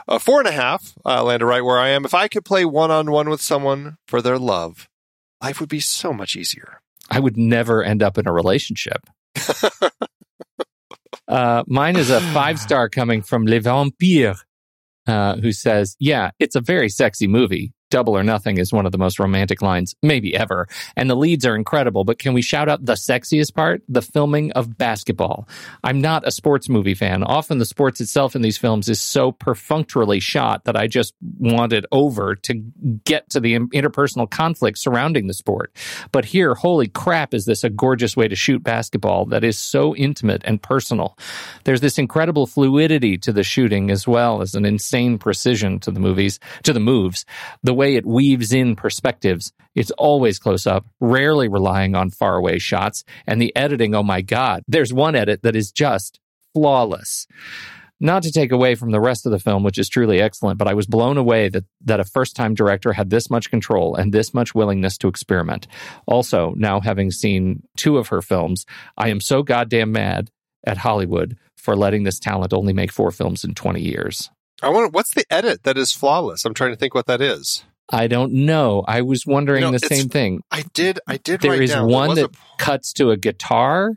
uh, 0.09 0.19
four 0.19 0.39
and 0.39 0.49
a 0.49 0.53
half. 0.53 0.95
Uh, 1.05 1.23
landed 1.25 1.47
right 1.47 1.65
where 1.65 1.79
I 1.79 1.89
am. 1.89 2.05
If 2.05 2.15
I 2.15 2.29
could 2.29 2.45
play 2.45 2.65
one 2.65 2.91
on 2.91 3.11
one 3.11 3.29
with 3.29 3.41
someone 3.41 3.97
for 4.07 4.23
their 4.23 4.39
love, 4.39 4.89
life 5.43 5.61
would 5.61 5.69
be 5.69 5.81
so 5.81 6.13
much 6.13 6.37
easier. 6.37 6.81
I 7.11 7.21
would 7.21 7.37
never 7.37 7.83
end 7.83 8.03
up 8.03 8.19
in 8.19 8.27
a 8.27 8.33
relationship. 8.33 9.07
uh, 11.29 11.65
mine 11.67 11.97
is 11.97 12.11
a 12.11 12.21
five 12.33 12.59
star 12.59 12.89
coming 12.89 13.23
from 13.23 13.47
Le 13.47 13.61
Vampire, 13.61 14.37
uh, 15.07 15.37
who 15.37 15.53
says, 15.53 15.97
Yeah, 15.99 16.31
it's 16.39 16.57
a 16.57 16.61
very 16.61 16.89
sexy 16.89 17.27
movie. 17.27 17.73
Double 17.97 18.15
or 18.15 18.23
Nothing 18.23 18.59
is 18.59 18.75
one 18.75 18.85
of 18.85 18.93
the 18.93 18.99
most 18.99 19.19
romantic 19.19 19.63
lines, 19.63 19.95
maybe 20.03 20.37
ever. 20.37 20.69
And 20.97 21.09
the 21.09 21.15
leads 21.15 21.47
are 21.47 21.57
incredible, 21.57 22.05
but 22.05 22.19
can 22.19 22.35
we 22.35 22.43
shout 22.43 22.69
out 22.69 22.85
the 22.85 22.93
sexiest 22.93 23.55
part? 23.55 23.83
The 23.89 24.03
filming 24.03 24.53
of 24.53 24.77
basketball. 24.77 25.49
I'm 25.83 26.03
not 26.03 26.27
a 26.27 26.31
sports 26.31 26.69
movie 26.69 26.93
fan. 26.93 27.23
Often 27.23 27.57
the 27.57 27.65
sports 27.65 28.03
itself 28.03 28.37
in 28.37 28.43
these 28.43 28.59
films 28.59 28.91
is 28.91 29.01
so 29.01 29.33
perfunctorily 29.33 30.21
shot 30.21 30.65
that 30.65 30.77
I 30.77 30.89
just 30.89 31.15
want 31.39 31.73
it 31.73 31.87
over 31.91 32.35
to 32.35 32.55
get 33.05 33.31
to 33.31 33.41
the 33.41 33.55
interpersonal 33.55 34.31
conflict 34.31 34.77
surrounding 34.77 35.27
the 35.27 35.33
sport. 35.33 35.73
But 36.13 36.27
here, 36.27 36.55
holy 36.55 36.89
crap, 36.89 37.33
is 37.33 37.47
this 37.47 37.65
a 37.65 37.71
gorgeous 37.71 38.15
way 38.15 38.29
to 38.29 38.37
shoot 38.37 38.63
basketball 38.63 39.25
that 39.27 39.43
is 39.43 39.59
so 39.59 39.97
intimate 39.97 40.43
and 40.45 40.61
personal. 40.61 41.17
There's 41.65 41.81
this 41.81 41.97
incredible 41.97 42.47
fluidity 42.47 43.17
to 43.19 43.33
the 43.33 43.43
shooting 43.43 43.91
as 43.91 44.07
well 44.07 44.43
as 44.43 44.55
an 44.55 44.67
insane 44.67 45.17
precision 45.17 45.81
to 45.81 45.91
the 45.91 46.01
movies, 46.01 46.39
to 46.65 46.75
the 46.75 46.81
moves. 46.81 47.25
The 47.63 47.73
way 47.73 47.86
it 47.95 48.07
weaves 48.07 48.53
in 48.53 48.77
perspectives. 48.77 49.53
It's 49.75 49.91
always 49.93 50.39
close 50.39 50.67
up, 50.67 50.87
rarely 51.01 51.49
relying 51.49 51.95
on 51.95 52.11
faraway 52.11 52.59
shots. 52.59 53.05
And 53.27 53.41
the 53.41 53.55
editing, 53.55 53.95
oh 53.95 54.03
my 54.03 54.23
God, 54.23 54.63
there's 54.67 54.93
one 54.93 55.15
edit 55.15 55.43
that 55.43 55.57
is 55.57 55.71
just 55.71 56.21
flawless. 56.55 57.27
Not 57.99 58.23
to 58.25 58.33
take 58.33 58.53
away 58.53 58.75
from 58.75 58.91
the 58.91 59.01
rest 59.01 59.25
of 59.25 59.33
the 59.33 59.39
film, 59.39 59.63
which 59.63 59.79
is 59.79 59.89
truly 59.89 60.21
excellent, 60.21 60.59
but 60.59 60.69
I 60.69 60.75
was 60.75 60.87
blown 60.87 61.17
away 61.17 61.49
that, 61.49 61.65
that 61.83 62.01
a 62.01 62.05
first 62.05 62.37
time 62.37 62.55
director 62.55 62.93
had 62.93 63.09
this 63.09 63.31
much 63.31 63.51
control 63.51 63.95
and 63.95 64.13
this 64.13 64.35
much 64.35 64.55
willingness 64.55 64.99
to 64.99 65.09
experiment. 65.09 65.67
Also, 66.07 66.53
now 66.57 66.81
having 66.81 67.11
seen 67.11 67.63
two 67.77 67.97
of 67.97 68.09
her 68.09 68.21
films, 68.21 68.67
I 68.99 69.09
am 69.09 69.21
so 69.21 69.43
goddamn 69.43 69.93
mad 69.93 70.31
at 70.67 70.77
Hollywood 70.77 71.39
for 71.57 71.75
letting 71.75 72.03
this 72.03 72.19
talent 72.19 72.53
only 72.53 72.75
make 72.75 72.93
four 72.93 73.11
films 73.11 73.45
in 73.45 73.55
20 73.55 73.81
years. 73.81 74.31
I 74.63 74.71
want. 74.71 74.93
What's 74.93 75.15
the 75.15 75.25
edit 75.31 75.65
that 75.65 75.77
is 75.77 75.93
flawless? 75.93 76.45
I'm 76.45 76.55
trying 76.55 76.71
to 76.73 76.77
think 76.77 76.95
what 76.95 77.07
that 77.07 77.21
is. 77.21 77.65
I 77.91 78.09
don't 78.09 78.33
know. 78.33 78.85
I 78.87 79.03
was 79.03 79.25
wondering 79.27 79.63
know, 79.63 79.71
the 79.71 79.79
same 79.79 80.09
thing. 80.09 80.43
I 80.51 80.65
did. 80.75 80.99
I 81.07 81.19
did. 81.19 81.41
There 81.41 81.53
write 81.53 81.63
is 81.63 81.71
down, 81.71 81.89
one 81.89 82.17
that 82.17 82.31
cuts 82.59 82.93
to 82.95 83.11
a 83.11 83.17
guitar. 83.17 83.93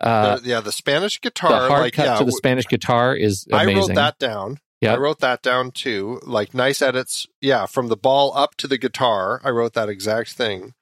Uh, 0.00 0.38
the, 0.38 0.48
yeah, 0.48 0.60
the 0.60 0.72
Spanish 0.72 1.20
guitar. 1.20 1.50
the 1.50 1.68
hard 1.68 1.82
like, 1.82 1.92
cut 1.94 2.06
yeah, 2.06 2.18
to 2.18 2.24
the 2.24 2.32
Spanish 2.32 2.66
guitar 2.66 3.14
is 3.14 3.46
I 3.52 3.64
amazing. 3.64 3.80
wrote 3.80 3.94
that 3.94 4.18
down. 4.18 4.58
Yeah, 4.80 4.94
I 4.94 4.96
wrote 4.96 5.20
that 5.20 5.42
down 5.42 5.72
too. 5.72 6.20
Like 6.24 6.54
nice 6.54 6.82
edits. 6.82 7.26
Yeah, 7.40 7.66
from 7.66 7.88
the 7.88 7.96
ball 7.96 8.36
up 8.36 8.56
to 8.56 8.68
the 8.68 8.78
guitar. 8.78 9.40
I 9.44 9.50
wrote 9.50 9.74
that 9.74 9.88
exact 9.88 10.32
thing. 10.32 10.74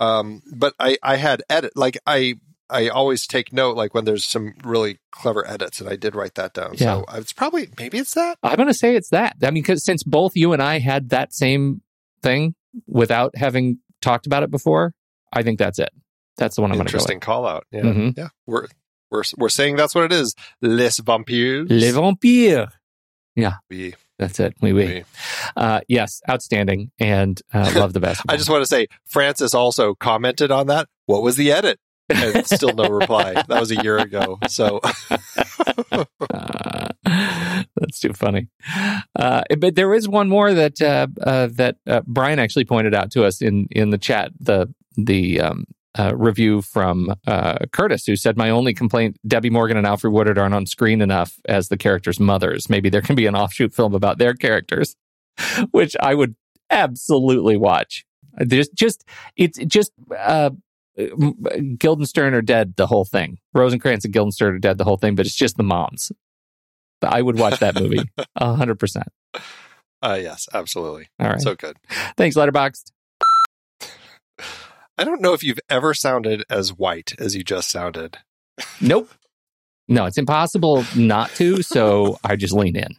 Um, 0.00 0.42
but 0.54 0.74
I 0.78 0.98
I 1.02 1.16
had 1.16 1.42
edit 1.48 1.72
like 1.76 1.98
I 2.06 2.36
I 2.68 2.88
always 2.88 3.26
take 3.26 3.52
note 3.52 3.76
like 3.76 3.94
when 3.94 4.04
there's 4.04 4.24
some 4.24 4.54
really 4.64 4.98
clever 5.12 5.46
edits, 5.48 5.80
and 5.80 5.88
I 5.88 5.96
did 5.96 6.14
write 6.14 6.34
that 6.34 6.52
down. 6.54 6.72
Yeah. 6.74 7.02
So 7.02 7.04
it's 7.14 7.32
probably 7.32 7.68
maybe 7.78 7.98
it's 7.98 8.14
that. 8.14 8.38
I'm 8.42 8.56
going 8.56 8.68
to 8.68 8.74
say 8.74 8.96
it's 8.96 9.10
that. 9.10 9.36
I 9.42 9.50
mean, 9.50 9.62
because 9.62 9.84
since 9.84 10.02
both 10.02 10.32
you 10.34 10.52
and 10.52 10.62
I 10.62 10.78
had 10.80 11.10
that 11.10 11.32
same 11.32 11.82
thing 12.22 12.54
without 12.86 13.36
having 13.36 13.78
talked 14.02 14.26
about 14.26 14.42
it 14.42 14.50
before, 14.50 14.92
I 15.32 15.42
think 15.42 15.58
that's 15.58 15.78
it. 15.78 15.90
That's 16.38 16.56
the 16.56 16.62
one 16.62 16.70
I'm 16.72 16.76
going 16.76 16.86
to 16.86 16.92
go 16.92 16.96
Interesting 16.96 17.20
call 17.20 17.46
out. 17.46 17.64
Yeah, 17.70 17.82
Mhm. 17.82 18.16
yeah. 18.18 18.28
We're 18.46 18.66
we're 19.10 19.22
we're 19.38 19.48
saying 19.48 19.76
that's 19.76 19.94
what 19.94 20.04
it 20.04 20.12
is. 20.12 20.34
Les 20.60 20.98
vampires. 21.00 21.66
Les 21.70 21.92
Vampires. 21.92 22.68
Yeah, 23.36 23.54
Oui. 23.70 23.94
that's 24.18 24.40
it. 24.40 24.54
Oui, 24.62 24.72
oui. 24.72 24.86
Oui. 24.86 25.04
Uh, 25.56 25.80
yes, 25.88 26.20
outstanding, 26.28 26.90
and 26.98 27.40
uh, 27.52 27.70
love 27.76 27.92
the 27.92 28.00
best. 28.00 28.22
I 28.28 28.36
just 28.36 28.48
want 28.50 28.62
to 28.62 28.66
say, 28.66 28.86
Francis 29.04 29.54
also 29.54 29.94
commented 29.94 30.50
on 30.50 30.66
that. 30.68 30.88
What 31.04 31.22
was 31.22 31.36
the 31.36 31.52
edit? 31.52 31.78
And 32.08 32.46
still 32.46 32.72
no 32.72 32.88
reply. 32.88 33.34
That 33.34 33.60
was 33.60 33.70
a 33.70 33.82
year 33.82 33.98
ago. 33.98 34.38
So 34.48 34.80
Uh, 36.30 36.88
that's 37.76 38.00
too 38.00 38.12
funny. 38.12 38.48
Uh, 39.18 39.42
but 39.58 39.74
there 39.74 39.94
is 39.94 40.08
one 40.08 40.28
more 40.28 40.52
that 40.54 40.80
uh, 40.80 41.06
uh, 41.22 41.48
that 41.52 41.76
uh, 41.86 42.02
Brian 42.06 42.38
actually 42.38 42.64
pointed 42.64 42.94
out 42.94 43.10
to 43.12 43.24
us 43.24 43.40
in 43.42 43.66
in 43.70 43.90
the 43.90 43.98
chat. 43.98 44.32
The 44.40 44.72
the 44.96 45.40
um, 45.40 45.64
uh, 45.98 46.14
review 46.16 46.62
from 46.62 47.14
Curtis, 47.72 48.06
who 48.06 48.16
said, 48.16 48.36
"My 48.36 48.50
only 48.50 48.74
complaint: 48.74 49.18
Debbi 49.26 49.50
Morgan 49.50 49.76
and 49.76 49.86
Alfre 49.86 50.10
Woodard 50.10 50.38
aren't 50.38 50.54
on 50.54 50.66
screen 50.66 51.00
enough 51.00 51.38
as 51.48 51.68
the 51.68 51.76
characters' 51.76 52.20
mothers. 52.20 52.68
Maybe 52.68 52.88
there 52.88 53.02
can 53.02 53.16
be 53.16 53.26
an 53.26 53.36
offshoot 53.36 53.74
film 53.74 53.94
about 53.94 54.18
their 54.18 54.34
characters, 54.34 54.96
which 55.70 55.96
I 56.00 56.14
would 56.14 56.34
absolutely 56.70 57.56
watch. 57.56 58.04
There's 58.34 58.68
just 58.68 59.04
it's 59.36 59.58
just." 59.58 59.92
Uh, 60.16 60.50
Guildenstern 61.78 62.34
are 62.34 62.42
dead, 62.42 62.74
the 62.76 62.86
whole 62.86 63.04
thing. 63.04 63.38
Rosencrantz 63.54 64.04
and 64.04 64.14
Guildenstern 64.14 64.54
are 64.54 64.58
dead, 64.58 64.78
the 64.78 64.84
whole 64.84 64.96
thing, 64.96 65.14
but 65.14 65.26
it's 65.26 65.34
just 65.34 65.56
the 65.56 65.62
moms. 65.62 66.10
I 67.02 67.20
would 67.20 67.38
watch 67.38 67.60
that 67.60 67.74
movie 67.74 68.00
a 68.36 68.54
hundred 68.54 68.78
percent. 68.78 69.08
uh, 70.02 70.18
yes, 70.20 70.48
absolutely. 70.54 71.08
All 71.20 71.28
right. 71.28 71.40
So 71.40 71.54
good. 71.54 71.76
Thanks, 72.16 72.36
Letterboxd. 72.36 72.90
I 74.98 75.04
don't 75.04 75.20
know 75.20 75.34
if 75.34 75.44
you've 75.44 75.60
ever 75.68 75.92
sounded 75.92 76.42
as 76.48 76.72
white 76.72 77.12
as 77.18 77.36
you 77.36 77.44
just 77.44 77.70
sounded. 77.70 78.16
Nope. 78.80 79.10
No, 79.88 80.06
it's 80.06 80.16
impossible 80.18 80.84
not 80.96 81.30
to, 81.36 81.62
so 81.62 82.18
I 82.24 82.36
just 82.36 82.54
lean 82.54 82.76
in. 82.76 82.96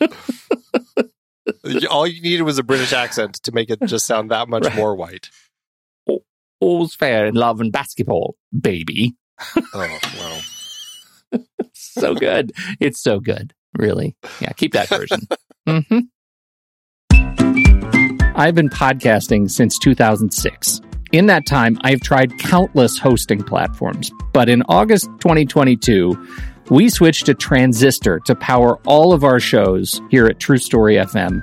All 1.90 2.06
you 2.06 2.20
needed 2.20 2.42
was 2.42 2.58
a 2.58 2.62
British 2.62 2.92
accent 2.92 3.34
to 3.44 3.52
make 3.52 3.70
it 3.70 3.78
just 3.86 4.04
sound 4.06 4.30
that 4.30 4.48
much 4.48 4.64
Right. 4.66 4.74
more 4.76 4.94
white. 4.94 5.30
All's 6.60 6.94
fair 6.94 7.26
in 7.26 7.34
love 7.34 7.60
and 7.60 7.72
basketball, 7.72 8.36
baby. 8.58 9.14
Oh, 9.56 9.62
wow. 11.34 11.40
So 11.72 12.14
good. 12.14 12.52
It's 12.80 13.00
so 13.00 13.20
good. 13.20 13.52
Really. 13.76 14.16
Yeah, 14.40 14.52
keep 14.52 14.72
that 14.72 14.88
version. 14.88 15.20
hmm 15.66 15.98
I've 18.34 18.54
been 18.54 18.68
podcasting 18.68 19.50
since 19.50 19.78
2006. 19.80 20.80
In 21.10 21.26
that 21.26 21.44
time, 21.46 21.76
I've 21.82 22.00
tried 22.00 22.38
countless 22.38 22.98
hosting 22.98 23.42
platforms, 23.42 24.12
but 24.32 24.48
in 24.48 24.62
August 24.68 25.06
2022, 25.20 26.14
we 26.70 26.88
switched 26.88 27.26
to 27.26 27.34
Transistor 27.34 28.20
to 28.26 28.34
power 28.36 28.78
all 28.86 29.12
of 29.12 29.24
our 29.24 29.40
shows 29.40 30.00
here 30.10 30.26
at 30.26 30.38
True 30.38 30.58
Story 30.58 30.94
FM, 30.96 31.42